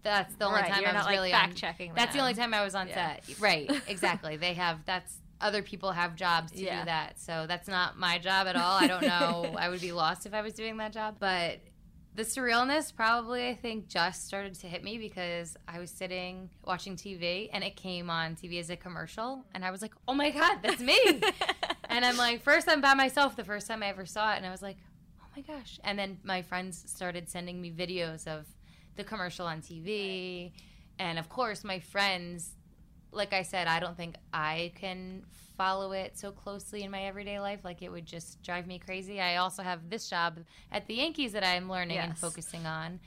That's 0.03 0.35
the 0.35 0.47
only 0.47 0.63
Right, 0.63 0.73
time 0.73 0.85
I 0.85 0.89
was 0.89 0.95
not, 0.95 1.05
like, 1.05 1.15
really 1.15 1.31
fact-checking 1.31 1.91
on. 1.91 1.95
That's 1.95 2.13
the 2.13 2.19
only 2.21 2.35
time 2.35 2.53
I 2.53 2.65
was 2.65 2.75
on 2.75 2.89
Yeah. 2.89 3.19
set. 3.25 3.39
Right, 3.39 3.71
exactly. 3.87 4.37
they 4.37 4.55
have. 4.55 4.85
That's 4.85 5.19
other 5.43 5.63
people 5.63 5.93
have 5.93 6.15
jobs 6.17 6.53
to 6.53 6.63
Yeah. 6.63 6.81
do 6.81 6.85
that. 6.87 7.19
So 7.21 7.47
that's 7.47 7.69
not 7.69 7.99
my 7.99 8.19
job 8.19 8.47
at 8.47 8.57
all. 8.57 8.79
I 8.79 8.87
don't 8.87 9.03
know. 9.03 9.55
I 9.59 9.69
would 9.69 9.81
be 9.81 9.93
lost 9.93 10.25
if 10.27 10.33
I 10.35 10.41
was 10.43 10.55
doing 10.55 10.77
that 10.79 10.93
job. 10.93 11.17
But 11.19 11.61
the 12.15 12.23
surrealness 12.23 12.95
probably 12.95 13.49
I 13.49 13.55
think 13.55 13.89
just 13.89 14.27
started 14.27 14.55
to 14.61 14.67
hit 14.67 14.85
me 14.85 14.99
because 14.99 15.57
I 15.67 15.79
was 15.79 15.91
sitting 15.91 16.51
watching 16.65 16.95
TV 16.97 17.49
and 17.53 17.65
it 17.65 17.75
came 17.77 18.11
on 18.11 18.37
TV 18.37 18.61
as 18.61 18.69
a 18.71 18.77
commercial 18.77 19.45
and 19.55 19.65
I 19.65 19.71
was 19.71 19.81
like, 19.83 19.95
"Oh 20.07 20.15
my 20.15 20.31
god, 20.31 20.59
that's 20.63 20.81
me." 20.81 20.99
and 21.89 22.05
I'm 22.05 22.17
like, 22.19 22.43
first 22.43 22.69
I'm 22.69 22.81
by 22.83 22.95
myself 22.95 23.35
the 23.35 23.45
first 23.45 23.67
time 23.67 23.83
I 23.83 23.87
ever 23.89 24.05
saw 24.07 24.33
it 24.35 24.37
and 24.37 24.47
I 24.47 24.51
was 24.51 24.61
like, 24.63 24.77
"Oh 25.23 25.27
my 25.35 25.43
gosh." 25.43 25.81
And 25.85 25.99
then 25.99 26.19
my 26.23 26.43
friends 26.43 26.83
started 26.87 27.31
sending 27.31 27.61
me 27.63 27.71
videos 27.73 28.27
of 28.27 28.47
the 28.97 29.05
commercial 29.05 29.47
on 29.47 29.63
TV 29.63 30.53
and 30.99 31.19
of 31.19 31.31
course 31.31 31.65
my 31.65 31.79
friends 31.81 32.55
like 33.13 33.33
I 33.33 33.43
said, 33.43 33.69
I 33.69 33.79
don't 33.81 33.97
think 33.97 34.17
I 34.33 34.73
can 34.75 35.23
follow 35.57 35.93
it 35.93 36.19
so 36.19 36.33
closely 36.33 36.83
in 36.83 36.91
my 36.91 37.05
everyday 37.05 37.39
life. 37.39 37.61
Like 37.65 37.83
it 37.83 37.91
would 37.91 38.07
just 38.07 38.43
drive 38.43 38.67
me 38.67 38.79
crazy. 38.79 39.21
I 39.21 39.37
also 39.37 39.63
have 39.63 39.91
this 39.91 40.09
job 40.09 40.39
at 40.71 40.87
the 40.87 40.95
Yankees 40.95 41.33
that 41.33 41.45
I'm 41.45 41.71
learning 41.71 41.99
and 41.99 42.19
focusing 42.19 42.67
on. 42.67 42.99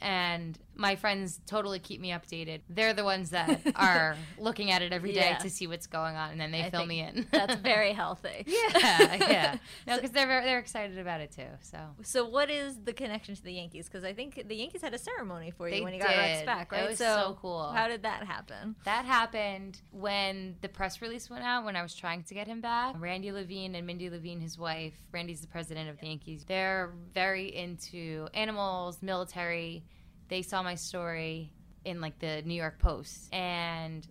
And 0.00 0.56
my 0.78 0.94
friends 0.96 1.40
totally 1.46 1.78
keep 1.80 2.00
me 2.00 2.10
updated. 2.10 2.60
They're 2.70 2.94
the 2.94 3.04
ones 3.04 3.30
that 3.30 3.60
are 3.76 4.16
looking 4.38 4.70
at 4.70 4.80
it 4.80 4.92
every 4.92 5.12
day 5.12 5.30
Yeah. 5.30 5.38
to 5.38 5.50
see 5.50 5.66
what's 5.66 5.86
going 5.88 6.14
on, 6.16 6.30
and 6.30 6.40
then 6.40 6.52
they 6.52 6.62
I 6.62 6.70
fill 6.70 6.86
me 6.86 7.00
in. 7.00 7.26
That's 7.32 7.56
very 7.56 7.92
healthy. 7.92 8.44
yeah, 8.46 9.14
yeah. 9.14 9.56
No, 9.86 9.96
because 9.96 10.12
they're 10.12 10.26
very- 10.28 10.44
they're 10.44 10.58
excited 10.60 10.96
about 10.98 11.20
it 11.20 11.32
too. 11.32 11.48
So 11.62 11.78
So, 12.02 12.28
what 12.28 12.48
is 12.50 12.78
the 12.84 12.92
connection 12.92 13.34
to 13.34 13.42
the 13.42 13.52
Yankees? 13.52 13.86
Because 13.88 14.04
I 14.04 14.14
think 14.14 14.44
the 14.46 14.54
Yankees 14.54 14.80
had 14.82 14.94
a 14.94 14.98
ceremony 14.98 15.50
for 15.50 15.68
you 15.68 15.74
They 15.74 15.80
when 15.82 15.94
you 15.94 16.00
got 16.00 16.08
Rex 16.16 16.38
did. 16.38 16.46
back, 16.46 16.72
It 16.72 16.76
right? 16.76 16.88
was 16.90 16.98
so 16.98 17.36
cool. 17.42 17.70
How 17.72 17.88
did 17.88 18.04
that 18.04 18.24
happen? 18.24 18.76
That 18.84 19.04
happened 19.04 19.80
when 19.90 20.54
the 20.60 20.68
press 20.68 21.02
release 21.02 21.28
went 21.28 21.42
out 21.44 21.64
when 21.64 21.74
I 21.76 21.82
was 21.82 21.94
trying 21.94 22.22
to 22.22 22.34
get 22.34 22.46
him 22.46 22.60
back. 22.60 22.94
Randy 22.98 23.32
Levine 23.32 23.74
and 23.74 23.86
Mindy 23.86 24.08
Levine, 24.10 24.40
his 24.40 24.56
wife, 24.56 24.94
Randy's 25.12 25.40
the 25.40 25.48
president 25.48 25.90
of 25.90 25.98
the 25.98 26.06
Yankees. 26.06 26.44
They're 26.46 26.92
very 27.12 27.54
into 27.54 28.28
animals, 28.34 29.02
military. 29.02 29.82
They 30.28 30.42
saw 30.42 30.62
my 30.62 30.74
story 30.74 31.52
in 31.84 32.00
like 32.00 32.18
the 32.18 32.42
New 32.42 32.54
York 32.54 32.78
Post 32.78 33.32
and 33.32 34.06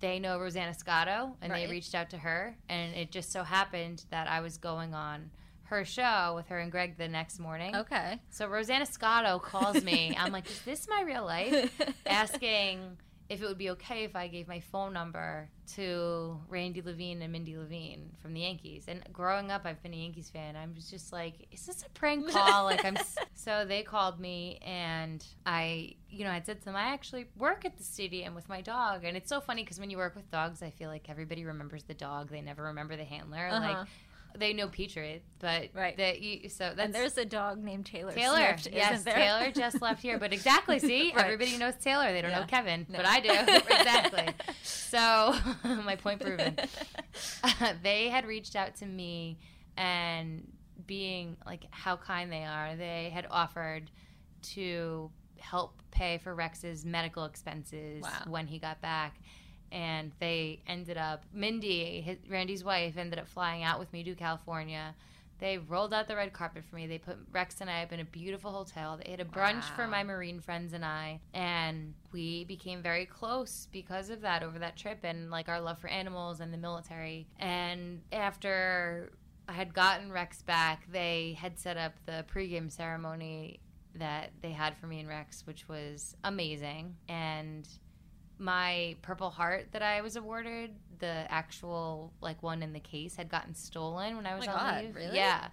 they 0.00 0.18
know 0.18 0.38
Rosanna 0.38 0.74
Scotto 0.74 1.36
and 1.40 1.52
they 1.52 1.66
reached 1.66 1.94
out 1.94 2.10
to 2.10 2.18
her 2.18 2.56
and 2.68 2.94
it 2.94 3.10
just 3.10 3.32
so 3.32 3.42
happened 3.42 4.04
that 4.10 4.28
I 4.28 4.40
was 4.40 4.58
going 4.58 4.92
on 4.92 5.30
her 5.64 5.84
show 5.84 6.34
with 6.36 6.48
her 6.48 6.58
and 6.58 6.70
Greg 6.70 6.98
the 6.98 7.08
next 7.08 7.38
morning. 7.38 7.74
Okay. 7.74 8.20
So 8.30 8.46
Rosanna 8.46 8.86
Scotto 8.86 9.38
calls 9.38 9.82
me. 9.82 10.14
I'm 10.18 10.30
like, 10.30 10.48
is 10.48 10.60
this 10.62 10.86
my 10.88 11.02
real 11.02 11.24
life? 11.24 11.72
Asking 12.06 12.98
if 13.28 13.40
it 13.42 13.46
would 13.46 13.58
be 13.58 13.70
okay 13.70 14.04
if 14.04 14.14
I 14.14 14.28
gave 14.28 14.46
my 14.48 14.60
phone 14.60 14.92
number 14.92 15.48
to 15.74 16.38
Randy 16.48 16.82
Levine 16.82 17.22
and 17.22 17.32
Mindy 17.32 17.56
Levine 17.56 18.10
from 18.20 18.34
the 18.34 18.40
Yankees. 18.40 18.84
And 18.86 19.02
growing 19.12 19.50
up, 19.50 19.62
I've 19.64 19.82
been 19.82 19.94
a 19.94 19.96
Yankees 19.96 20.28
fan. 20.28 20.56
I 20.56 20.66
was 20.74 20.90
just 20.90 21.10
like, 21.12 21.46
is 21.50 21.64
this 21.64 21.82
a 21.84 21.88
prank 21.90 22.28
call? 22.30 22.64
like 22.64 22.84
I'm. 22.84 22.96
s- 22.98 23.16
So 23.34 23.64
they 23.66 23.82
called 23.82 24.20
me, 24.20 24.58
and 24.64 25.24
I, 25.46 25.94
you 26.10 26.24
know, 26.24 26.30
I 26.30 26.40
said 26.44 26.58
to 26.60 26.64
them, 26.66 26.76
I 26.76 26.88
actually 26.92 27.26
work 27.36 27.64
at 27.64 27.76
the 27.78 27.84
stadium 27.84 28.34
with 28.34 28.48
my 28.48 28.60
dog, 28.60 29.04
and 29.04 29.16
it's 29.16 29.28
so 29.28 29.40
funny 29.40 29.62
because 29.64 29.78
when 29.80 29.90
you 29.90 29.96
work 29.96 30.14
with 30.16 30.30
dogs, 30.30 30.62
I 30.62 30.70
feel 30.70 30.88
like 30.90 31.08
everybody 31.10 31.44
remembers 31.44 31.84
the 31.84 31.94
dog. 31.94 32.30
They 32.30 32.40
never 32.42 32.64
remember 32.64 32.96
the 32.96 33.04
handler. 33.04 33.48
Uh-huh. 33.50 33.60
Like 33.78 33.86
they 34.36 34.52
know 34.52 34.68
Patriot, 34.68 35.22
but 35.38 35.70
Right. 35.74 35.96
that 35.96 36.20
you, 36.20 36.48
so 36.48 36.72
that's 36.74 36.80
And 36.80 36.94
there's 36.94 37.16
a 37.18 37.24
dog 37.24 37.62
named 37.62 37.86
Taylor. 37.86 38.12
Taylor. 38.12 38.56
Swift, 38.58 38.68
yes, 38.74 38.92
isn't 39.00 39.04
there? 39.04 39.14
Taylor 39.14 39.50
just 39.52 39.80
left 39.80 40.02
here. 40.02 40.18
But 40.18 40.32
exactly, 40.32 40.78
see, 40.78 41.12
Right. 41.16 41.24
everybody 41.24 41.56
knows 41.56 41.74
Taylor. 41.80 42.12
They 42.12 42.20
don't 42.22 42.30
Yeah. 42.32 42.40
know 42.40 42.46
Kevin, 42.46 42.86
No. 42.88 42.96
but 42.98 43.06
I 43.06 43.20
do. 43.20 43.30
exactly. 43.74 44.28
So 44.62 45.34
my 45.84 45.96
point 45.96 46.20
proven. 46.20 46.56
Uh, 47.42 47.74
they 47.82 48.08
had 48.08 48.26
reached 48.26 48.56
out 48.56 48.74
to 48.76 48.86
me 48.86 49.38
and 49.76 50.50
being 50.86 51.36
like 51.46 51.64
how 51.70 51.96
kind 51.96 52.30
they 52.32 52.44
are, 52.44 52.76
they 52.76 53.10
had 53.14 53.26
offered 53.30 53.90
to 54.42 55.10
help 55.38 55.80
pay 55.90 56.18
for 56.18 56.34
Rex's 56.34 56.84
medical 56.84 57.24
expenses 57.24 58.02
Wow. 58.02 58.10
when 58.26 58.46
he 58.46 58.58
got 58.58 58.80
back. 58.80 59.16
And 59.74 60.12
they 60.20 60.60
ended 60.68 60.96
up, 60.96 61.24
Mindy, 61.32 62.00
his, 62.00 62.18
Randy's 62.30 62.62
wife, 62.62 62.96
ended 62.96 63.18
up 63.18 63.26
flying 63.26 63.64
out 63.64 63.80
with 63.80 63.92
me 63.92 64.04
to 64.04 64.14
California. 64.14 64.94
They 65.40 65.58
rolled 65.58 65.92
out 65.92 66.06
the 66.06 66.14
red 66.14 66.32
carpet 66.32 66.64
for 66.64 66.76
me. 66.76 66.86
They 66.86 66.98
put 66.98 67.18
Rex 67.32 67.60
and 67.60 67.68
I 67.68 67.82
up 67.82 67.92
in 67.92 67.98
a 67.98 68.04
beautiful 68.04 68.52
hotel. 68.52 69.00
They 69.04 69.10
had 69.10 69.18
a 69.18 69.24
brunch 69.24 69.64
for 69.74 69.88
my 69.88 70.04
Marine 70.04 70.40
friends 70.40 70.72
and 70.74 70.84
I. 70.84 71.18
And 71.34 71.94
we 72.12 72.44
became 72.44 72.82
very 72.82 73.04
close 73.04 73.66
because 73.72 74.10
of 74.10 74.20
that 74.20 74.44
over 74.44 74.60
that 74.60 74.76
trip 74.76 75.00
and 75.02 75.32
like 75.32 75.48
our 75.48 75.60
love 75.60 75.80
for 75.80 75.88
animals 75.88 76.38
and 76.38 76.52
the 76.52 76.56
military. 76.56 77.26
And 77.40 78.00
after 78.12 79.10
I 79.48 79.54
had 79.54 79.74
gotten 79.74 80.12
Rex 80.12 80.40
back, 80.42 80.86
they 80.92 81.36
had 81.38 81.58
set 81.58 81.76
up 81.76 81.94
the 82.06 82.24
pregame 82.32 82.70
ceremony 82.70 83.58
that 83.96 84.30
they 84.40 84.52
had 84.52 84.76
for 84.76 84.86
me 84.86 85.00
and 85.00 85.08
Rex, 85.08 85.46
which 85.46 85.68
was 85.68 86.16
amazing. 86.22 86.94
And 87.08 87.68
my 88.38 88.96
Purple 89.02 89.30
Heart 89.30 89.68
that 89.72 89.82
I 89.82 90.00
was 90.00 90.16
awarded, 90.16 90.72
the 90.98 91.30
actual 91.30 92.12
like 92.20 92.42
one 92.42 92.62
in 92.62 92.72
the 92.72 92.80
case, 92.80 93.16
had 93.16 93.28
gotten 93.28 93.54
stolen 93.54 94.16
when 94.16 94.26
I 94.26 94.34
oh 94.34 94.38
was 94.38 94.46
my 94.46 94.52
on 94.52 94.58
God, 94.58 94.84
leave. 94.84 94.94
really? 94.96 95.16
Yeah, 95.16 95.48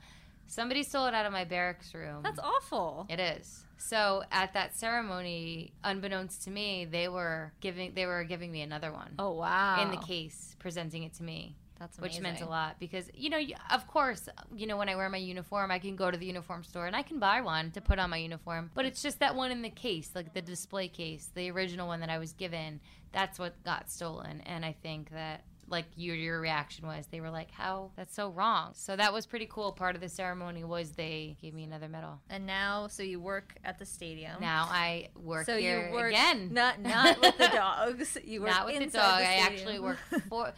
somebody 0.48 0.84
stole 0.84 1.06
it 1.08 1.14
out 1.14 1.26
of 1.26 1.32
my 1.32 1.44
barracks 1.46 1.94
room. 1.94 2.22
That's 2.24 2.40
awful. 2.40 3.06
It 3.10 3.20
is. 3.20 3.64
So 3.78 4.24
at 4.32 4.54
that 4.54 4.76
ceremony, 4.76 5.74
unbeknownst 5.84 6.44
to 6.44 6.52
me, 6.52 6.86
they 6.86 7.08
were 7.08 7.52
giving 7.62 7.94
they 7.96 8.06
were 8.06 8.24
giving 8.24 8.52
me 8.52 8.62
another 8.62 8.92
one 8.92 9.16
Oh 9.18 9.32
wow. 9.32 9.82
in 9.82 9.90
the 9.92 9.98
case, 9.98 10.56
presenting 10.60 11.04
it 11.04 11.14
to 11.16 11.24
me 11.24 11.56
That's 11.82 11.98
which 11.98 12.20
amazing. 12.20 12.24
meant 12.24 12.42
a 12.42 12.50
lot 12.50 12.80
because 12.80 13.10
you 13.16 13.30
know 13.32 13.40
of 13.72 13.88
course 13.88 14.30
you 14.56 14.68
know 14.68 14.78
when 14.78 14.88
i 14.88 14.96
wear 14.96 15.10
my 15.10 15.18
uniform 15.18 15.72
i 15.72 15.80
can 15.80 15.96
go 15.96 16.12
to 16.12 16.18
the 16.18 16.28
uniform 16.28 16.64
store 16.64 16.86
and 16.86 16.96
i 16.96 17.02
can 17.02 17.18
buy 17.18 17.42
one 17.42 17.72
to 17.72 17.82
put 17.82 17.98
on 17.98 18.12
my 18.12 18.18
uniform 18.18 18.70
but 18.76 18.86
it's 18.86 19.02
just 19.02 19.18
that 19.20 19.36
one 19.36 19.50
in 19.50 19.64
the 19.64 19.70
case 19.70 20.12
like 20.14 20.32
the 20.36 20.44
display 20.44 20.88
case 20.88 21.32
the 21.34 21.50
original 21.50 21.88
one 21.88 22.00
that 22.00 22.10
i 22.12 22.20
was 22.20 22.34
given 22.34 22.80
that's 23.12 23.40
what 23.40 23.62
got 23.64 23.90
stolen 23.90 24.42
and 24.46 24.64
i 24.64 24.76
think 24.84 25.10
that 25.10 25.44
like 25.68 25.86
your 25.96 26.16
your 26.16 26.40
reaction 26.42 26.86
was 26.86 27.08
they 27.08 27.22
were 27.22 27.30
like 27.30 27.50
how 27.50 27.90
that's 27.96 28.14
so 28.14 28.30
wrong 28.30 28.72
so 28.76 28.96
that 28.96 29.12
was 29.14 29.26
pretty 29.26 29.48
cool 29.50 29.72
part 29.72 29.96
of 29.96 30.02
the 30.02 30.10
ceremony 30.10 30.64
was 30.66 30.92
they 30.92 31.36
gave 31.42 31.54
me 31.54 31.64
another 31.64 31.88
medal 31.88 32.20
And 32.30 32.46
now, 32.46 32.88
so 32.88 33.04
you 33.04 33.22
work 33.22 33.56
at 33.64 33.80
the 33.80 33.86
stadium. 33.86 34.36
now 34.42 34.68
i 34.70 35.08
work 35.16 35.46
so 35.46 35.58
here 35.58 35.88
you 35.88 35.94
work 35.96 36.12
again 36.12 36.50
not 36.54 36.80
not 36.82 37.22
with 37.22 37.38
the 37.38 37.48
dogs. 37.48 38.18
You 38.24 38.42
work 38.44 38.50
not 38.50 38.66
with 38.66 38.80
the 38.80 38.98
dog. 38.98 39.20
the 39.22 39.28
I 39.28 39.34
actually 39.48 39.80
work 39.80 39.98
for 40.30 40.52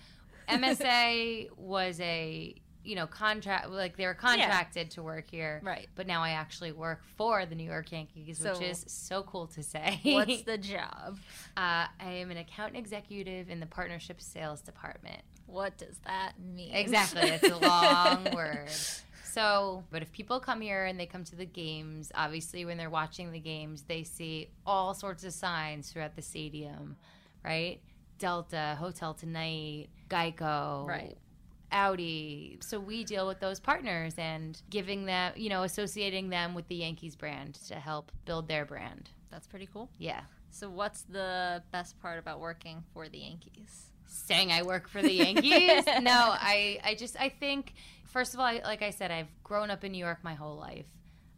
MSA 0.48 1.50
was 1.58 2.00
a 2.00 2.56
you 2.86 2.96
know 2.96 3.08
contract 3.08 3.70
like 3.70 3.96
they 3.96 4.06
were 4.06 4.14
contracted 4.14 4.92
to 4.92 5.04
work 5.04 5.30
here, 5.32 5.62
Right. 5.64 5.88
But 5.96 6.06
now 6.06 6.22
I 6.22 6.32
actually 6.32 6.72
work 6.74 7.02
for 7.16 7.46
the 7.46 7.56
New 7.56 7.64
York 7.64 7.92
Yankees, 7.92 8.40
So- 8.40 8.52
which 8.54 8.62
is 8.62 8.84
so 8.88 9.24
cool 9.24 9.48
to 9.48 9.64
say. 9.64 10.00
What's 10.04 10.42
the 10.46 10.58
job? 10.58 11.18
uh, 11.56 11.88
I 12.00 12.12
am 12.12 12.30
an 12.32 12.38
account 12.38 12.76
executive 12.76 13.50
in 13.50 13.60
the 13.62 13.66
partnership 13.68 14.20
sales 14.20 14.62
department. 14.62 15.22
What 15.46 15.78
does 15.78 15.98
that 16.06 16.34
mean? 16.40 16.74
Exactly, 16.74 17.22
it's 17.30 17.50
a 17.50 17.58
long 17.58 18.28
word. 18.36 18.70
So, 19.24 19.84
but 19.90 20.02
if 20.02 20.12
people 20.12 20.40
come 20.40 20.62
here 20.62 20.86
and 20.86 21.00
they 21.00 21.06
come 21.06 21.24
to 21.26 21.36
the 21.36 21.46
games, 21.46 22.12
obviously 22.16 22.66
when 22.66 22.78
they're 22.78 22.90
watching 22.90 23.32
the 23.32 23.40
games, 23.40 23.84
they 23.84 24.04
see 24.04 24.50
all 24.66 24.94
sorts 24.94 25.24
of 25.24 25.34
signs 25.34 25.90
throughout 25.92 26.16
the 26.16 26.22
stadium, 26.22 26.98
right? 27.44 27.82
Delta, 28.18 28.78
Hotel 28.80 29.14
Tonight, 29.14 29.90
Geico, 30.10 30.88
Right. 30.88 31.18
Audi. 31.72 32.60
So 32.62 32.80
we 32.80 33.04
deal 33.04 33.28
with 33.28 33.40
those 33.40 33.60
partners 33.60 34.14
and 34.18 34.62
giving 34.70 35.06
them, 35.06 35.34
you 35.36 35.50
know, 35.50 35.64
associating 35.64 36.30
them 36.30 36.54
with 36.54 36.68
the 36.68 36.76
Yankees 36.76 37.16
brand 37.16 37.56
to 37.68 37.76
help 37.76 38.12
build 38.26 38.48
their 38.48 38.66
brand. 38.66 39.10
That's 39.32 39.48
pretty 39.48 39.68
cool. 39.72 39.90
Yeah. 39.98 40.22
So, 40.52 40.70
what's 40.70 41.02
the 41.02 41.64
best 41.72 42.00
part 42.00 42.20
about 42.20 42.40
working 42.40 42.84
for 42.94 43.10
the 43.10 43.18
Yankees? 43.18 43.90
saying 44.14 44.52
I 44.52 44.62
work 44.64 44.88
for 44.88 45.02
the 45.02 45.12
Yankees. 45.12 45.86
no, 46.02 46.12
I, 46.12 46.80
I 46.84 46.96
just, 46.96 47.20
I 47.20 47.30
think, 47.30 47.74
first 48.06 48.34
of 48.34 48.40
all, 48.40 48.46
I, 48.46 48.62
like 48.64 48.82
I 48.82 48.92
said, 48.92 49.12
I've 49.12 49.28
grown 49.44 49.72
up 49.72 49.84
in 49.84 49.92
New 49.92 49.98
York 49.98 50.20
my 50.24 50.36
whole 50.36 50.56
life. 50.56 50.86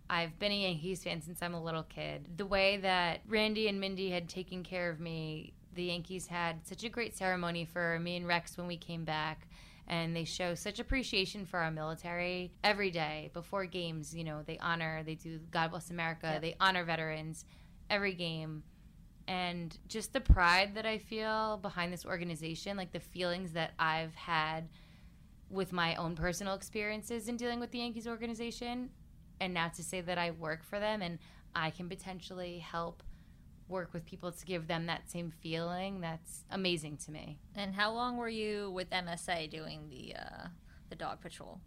I've 0.09 0.37
been 0.37 0.51
a 0.51 0.55
Yankees 0.55 1.03
fan 1.03 1.21
since 1.21 1.41
I'm 1.41 1.53
a 1.53 1.63
little 1.63 1.83
kid. 1.83 2.37
The 2.37 2.45
way 2.45 2.77
that 2.77 3.21
Randy 3.27 3.67
and 3.67 3.79
Mindy 3.79 4.11
had 4.11 4.29
taken 4.29 4.63
care 4.63 4.89
of 4.89 4.99
me, 4.99 5.53
the 5.75 5.83
Yankees 5.83 6.27
had 6.27 6.65
such 6.65 6.83
a 6.83 6.89
great 6.89 7.15
ceremony 7.15 7.65
for 7.65 7.99
me 7.99 8.15
and 8.15 8.27
Rex 8.27 8.57
when 8.57 8.67
we 8.67 8.77
came 8.77 9.03
back. 9.05 9.47
And 9.87 10.15
they 10.15 10.23
show 10.23 10.55
such 10.55 10.79
appreciation 10.79 11.45
for 11.45 11.59
our 11.59 11.69
military 11.69 12.51
every 12.63 12.89
day 12.89 13.29
before 13.33 13.65
games. 13.65 14.15
You 14.15 14.23
know, 14.23 14.41
they 14.43 14.57
honor, 14.57 15.03
they 15.05 15.13
do 15.13 15.39
God 15.51 15.69
Bless 15.69 15.91
America, 15.91 16.31
Yep. 16.33 16.41
they 16.41 16.55
honor 16.59 16.83
veterans 16.83 17.45
every 17.89 18.13
game 18.15 18.63
and 19.27 19.77
just 19.87 20.13
the 20.13 20.21
pride 20.21 20.75
that 20.75 20.85
I 20.85 20.97
feel 20.97 21.57
behind 21.57 21.91
this 21.91 22.05
organization, 22.05 22.77
like 22.77 22.91
the 22.91 22.99
feelings 22.99 23.53
that 23.53 23.73
I've 23.79 24.13
had 24.15 24.69
with 25.49 25.71
my 25.71 25.95
own 25.95 26.15
personal 26.15 26.53
experiences 26.55 27.27
in 27.27 27.37
dealing 27.37 27.59
with 27.59 27.71
the 27.71 27.79
Yankees 27.79 28.07
organization, 28.07 28.89
and 29.39 29.53
now 29.53 29.67
to 29.69 29.83
say 29.83 30.01
that 30.01 30.17
I 30.17 30.31
work 30.31 30.63
for 30.63 30.79
them 30.79 31.01
and 31.01 31.19
I 31.55 31.69
can 31.69 31.89
potentially 31.89 32.59
help 32.59 33.01
work 33.67 33.93
with 33.93 34.05
people 34.05 34.31
to 34.31 34.45
give 34.45 34.67
them 34.67 34.85
that 34.87 35.09
same 35.09 35.31
feeling, 35.41 36.01
that's 36.01 36.43
amazing 36.51 36.97
to 36.97 37.11
me. 37.11 37.39
And 37.55 37.73
how 37.73 37.91
long 37.93 38.17
were 38.17 38.29
you 38.29 38.71
with 38.71 38.89
MSA 38.91 39.49
doing 39.49 39.89
the 39.89 40.15
uh, 40.15 40.47
the 40.89 40.95
dog 40.95 41.19
patrol 41.21 41.59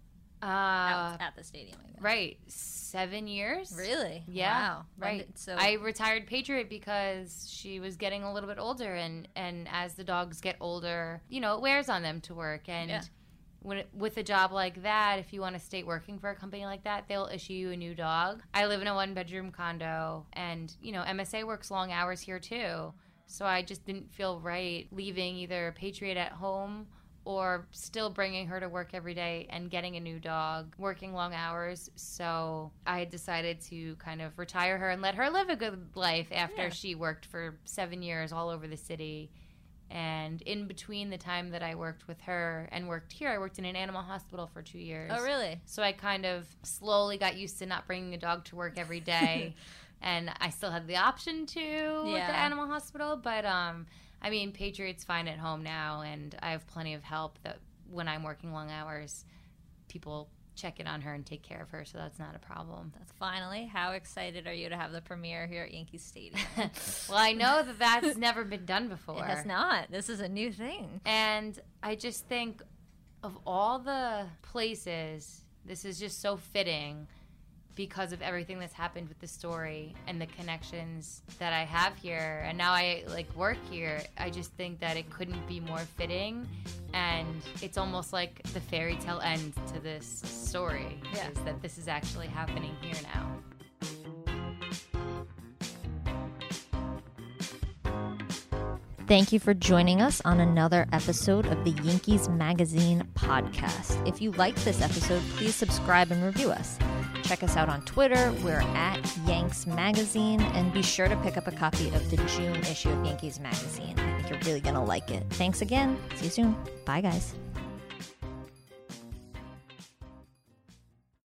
Uh, 0.42 0.46
out 0.46 1.16
at 1.20 1.34
the 1.36 1.42
stadium? 1.42 1.78
Right, 2.00 2.38
seven 2.46 3.26
years. 3.26 3.72
Really? 3.76 4.22
Yeah, 4.28 4.60
Wow. 4.76 4.84
Right. 4.96 5.26
did- 5.26 5.38
so 5.38 5.56
I 5.58 5.72
retired 5.72 6.26
Patriot 6.28 6.68
because 6.68 7.48
she 7.50 7.80
was 7.80 7.96
getting 7.96 8.22
a 8.22 8.32
little 8.32 8.48
bit 8.48 8.58
older, 8.60 8.94
and 8.94 9.26
and 9.34 9.66
as 9.70 9.94
the 9.94 10.04
dogs 10.04 10.40
get 10.40 10.56
older, 10.60 11.20
you 11.28 11.40
know, 11.40 11.54
it 11.56 11.60
wears 11.60 11.88
on 11.88 12.02
them 12.02 12.20
to 12.22 12.34
work. 12.34 12.68
And 12.68 12.90
Yeah. 12.90 13.02
When 13.60 13.78
it, 13.78 13.88
with 13.92 14.16
a 14.16 14.22
job 14.22 14.52
like 14.52 14.82
that, 14.82 15.18
if 15.18 15.32
you 15.32 15.40
want 15.40 15.54
to 15.54 15.60
stay 15.60 15.82
working 15.82 16.18
for 16.18 16.30
a 16.30 16.34
company 16.34 16.64
like 16.64 16.84
that, 16.84 17.06
they'll 17.08 17.28
issue 17.32 17.52
you 17.54 17.70
a 17.70 17.76
new 17.76 17.94
dog. 17.94 18.42
I 18.54 18.66
live 18.66 18.80
in 18.80 18.86
a 18.86 18.94
one 18.94 19.14
bedroom 19.14 19.50
condo, 19.50 20.26
and 20.32 20.74
you 20.80 20.92
know, 20.92 21.02
MSA 21.02 21.44
works 21.46 21.70
long 21.70 21.90
hours 21.92 22.20
here 22.20 22.38
too. 22.38 22.92
So 23.26 23.44
I 23.44 23.62
just 23.62 23.84
didn't 23.84 24.12
feel 24.12 24.40
right 24.40 24.86
leaving 24.90 25.36
either 25.36 25.74
Patriot 25.76 26.16
at 26.16 26.32
home 26.32 26.86
or 27.24 27.66
still 27.72 28.08
bringing 28.08 28.46
her 28.46 28.58
to 28.58 28.70
work 28.70 28.90
every 28.94 29.12
day 29.12 29.46
and 29.50 29.70
getting 29.70 29.96
a 29.96 30.00
new 30.00 30.18
dog, 30.18 30.74
working 30.78 31.12
long 31.12 31.34
hours. 31.34 31.90
So 31.94 32.72
I 32.86 33.04
decided 33.04 33.60
to 33.62 33.96
kind 33.96 34.22
of 34.22 34.38
retire 34.38 34.78
her 34.78 34.88
and 34.88 35.02
let 35.02 35.14
her 35.16 35.28
live 35.28 35.50
a 35.50 35.56
good 35.56 35.88
life 35.94 36.28
after 36.32 36.62
Yeah. 36.62 36.68
she 36.70 36.94
worked 36.94 37.26
for 37.26 37.58
seven 37.66 38.00
years 38.02 38.32
all 38.32 38.48
over 38.48 38.66
the 38.66 38.78
city. 38.78 39.30
And 39.90 40.42
in 40.42 40.66
between 40.66 41.08
the 41.08 41.16
time 41.16 41.50
that 41.50 41.62
I 41.62 41.74
worked 41.74 42.08
with 42.08 42.20
her 42.22 42.68
and 42.72 42.88
worked 42.88 43.12
here, 43.12 43.30
I 43.30 43.38
worked 43.38 43.58
in 43.58 43.64
an 43.64 43.74
animal 43.74 44.02
hospital 44.02 44.46
for 44.46 44.60
two 44.60 44.78
years. 44.78 45.10
Oh, 45.14 45.22
really? 45.22 45.60
So 45.64 45.82
I 45.82 45.92
kind 45.92 46.26
of 46.26 46.46
slowly 46.62 47.16
got 47.16 47.36
used 47.36 47.58
to 47.60 47.66
not 47.66 47.86
bringing 47.86 48.12
a 48.14 48.18
dog 48.18 48.44
to 48.46 48.56
work 48.56 48.74
every 48.76 49.00
day. 49.00 49.54
and 50.02 50.30
I 50.40 50.50
still 50.50 50.70
had 50.70 50.86
the 50.86 50.96
option 50.96 51.46
to 51.46 52.02
with 52.04 52.26
the 52.26 52.36
animal 52.36 52.66
hospital, 52.66 53.16
but 53.16 53.44
um 53.44 53.86
I 54.20 54.30
mean 54.30 54.52
Patriot's 54.52 55.04
fine 55.04 55.26
at 55.28 55.38
home 55.38 55.62
now 55.62 56.02
and 56.02 56.36
I 56.42 56.50
have 56.50 56.66
plenty 56.66 56.94
of 56.94 57.02
help 57.02 57.38
that 57.44 57.58
when 57.90 58.08
I'm 58.08 58.22
working 58.22 58.52
long 58.52 58.70
hours, 58.70 59.24
people 59.88 60.28
check 60.58 60.80
in 60.80 60.86
on 60.86 61.00
her 61.02 61.14
and 61.14 61.24
take 61.24 61.42
care 61.42 61.62
of 61.62 61.70
her, 61.70 61.84
so 61.84 61.98
that's 61.98 62.18
not 62.18 62.34
a 62.34 62.38
problem. 62.38 62.92
That's 62.96 63.12
finally. 63.12 63.66
How 63.66 63.92
excited 63.92 64.46
are 64.46 64.52
you 64.52 64.68
to 64.68 64.76
have 64.76 64.92
the 64.92 65.00
premiere 65.00 65.46
here 65.46 65.62
at 65.64 65.72
Yankee 65.72 65.98
Stadium? 65.98 66.40
well, 67.08 67.18
I 67.18 67.32
know 67.32 67.62
that 67.62 67.78
that's 67.78 68.16
never 68.16 68.44
been 68.44 68.64
done 68.64 68.88
before. 68.88 69.18
it 69.18 69.24
has 69.24 69.46
not. 69.46 69.90
This 69.90 70.08
is 70.08 70.20
a 70.20 70.28
new 70.28 70.52
thing. 70.52 71.00
And 71.04 71.58
I 71.82 71.94
just 71.94 72.26
think 72.26 72.62
of 73.22 73.38
all 73.46 73.78
the 73.78 74.26
places, 74.42 75.42
this 75.64 75.84
is 75.84 75.98
just 75.98 76.20
so 76.20 76.36
fitting 76.36 77.06
because 77.78 78.10
of 78.12 78.20
everything 78.22 78.58
that's 78.58 78.72
happened 78.72 79.08
with 79.08 79.20
the 79.20 79.26
story 79.28 79.94
and 80.08 80.20
the 80.20 80.26
connections 80.26 81.22
that 81.38 81.52
I 81.52 81.60
have 81.62 81.94
here 81.94 82.42
and 82.44 82.58
now 82.58 82.72
I 82.72 83.04
like 83.06 83.32
work 83.36 83.56
here 83.70 84.02
I 84.18 84.30
just 84.30 84.52
think 84.54 84.80
that 84.80 84.96
it 84.96 85.08
couldn't 85.10 85.46
be 85.46 85.60
more 85.60 85.78
fitting 85.96 86.44
and 86.92 87.40
it's 87.62 87.78
almost 87.78 88.12
like 88.12 88.42
the 88.52 88.58
fairy 88.58 88.96
tale 88.96 89.20
end 89.20 89.54
to 89.72 89.78
this 89.78 90.04
story 90.26 91.00
Yeah. 91.14 91.28
is 91.30 91.38
that 91.44 91.62
this 91.62 91.78
is 91.78 91.86
actually 91.86 92.26
happening 92.26 92.74
here 92.82 93.00
now 93.14 93.36
Thank 99.06 99.32
you 99.32 99.38
for 99.38 99.54
joining 99.54 100.02
us 100.02 100.20
on 100.26 100.40
another 100.40 100.86
episode 100.92 101.46
of 101.46 101.64
the 101.64 101.70
Yankees 101.82 102.28
Magazine 102.28 103.08
podcast. 103.14 104.06
If 104.06 104.20
you 104.20 104.32
liked 104.32 104.62
this 104.66 104.82
episode, 104.82 105.22
please 105.36 105.54
subscribe 105.54 106.10
and 106.10 106.22
review 106.22 106.50
us. 106.50 106.78
Check 107.22 107.42
us 107.42 107.56
out 107.56 107.68
on 107.68 107.82
Twitter. 107.82 108.32
We're 108.42 108.60
at 108.60 109.00
Yanks 109.26 109.66
Magazine. 109.66 110.40
And 110.40 110.72
be 110.72 110.82
sure 110.82 111.08
to 111.08 111.16
pick 111.16 111.36
up 111.36 111.46
a 111.46 111.52
copy 111.52 111.88
of 111.88 112.10
the 112.10 112.16
June 112.16 112.56
issue 112.56 112.90
of 112.90 113.04
Yankees 113.04 113.38
Magazine. 113.38 113.98
I 113.98 114.22
think 114.22 114.30
you're 114.30 114.38
really 114.40 114.60
going 114.60 114.74
to 114.74 114.80
like 114.80 115.10
it. 115.10 115.24
Thanks 115.30 115.60
again. 115.60 115.98
See 116.16 116.24
you 116.26 116.30
soon. 116.30 116.56
Bye, 116.84 117.00
guys. 117.00 117.34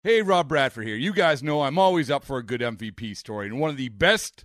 Hey, 0.04 0.20
Rob 0.20 0.48
Bradford 0.48 0.86
here. 0.86 0.96
You 0.96 1.12
guys 1.12 1.44
know 1.44 1.62
I'm 1.62 1.78
always 1.78 2.10
up 2.10 2.24
for 2.24 2.38
a 2.38 2.42
good 2.42 2.60
MVP 2.60 3.16
story, 3.16 3.46
and 3.46 3.60
one 3.60 3.70
of 3.70 3.76
the 3.76 3.88
best 3.88 4.44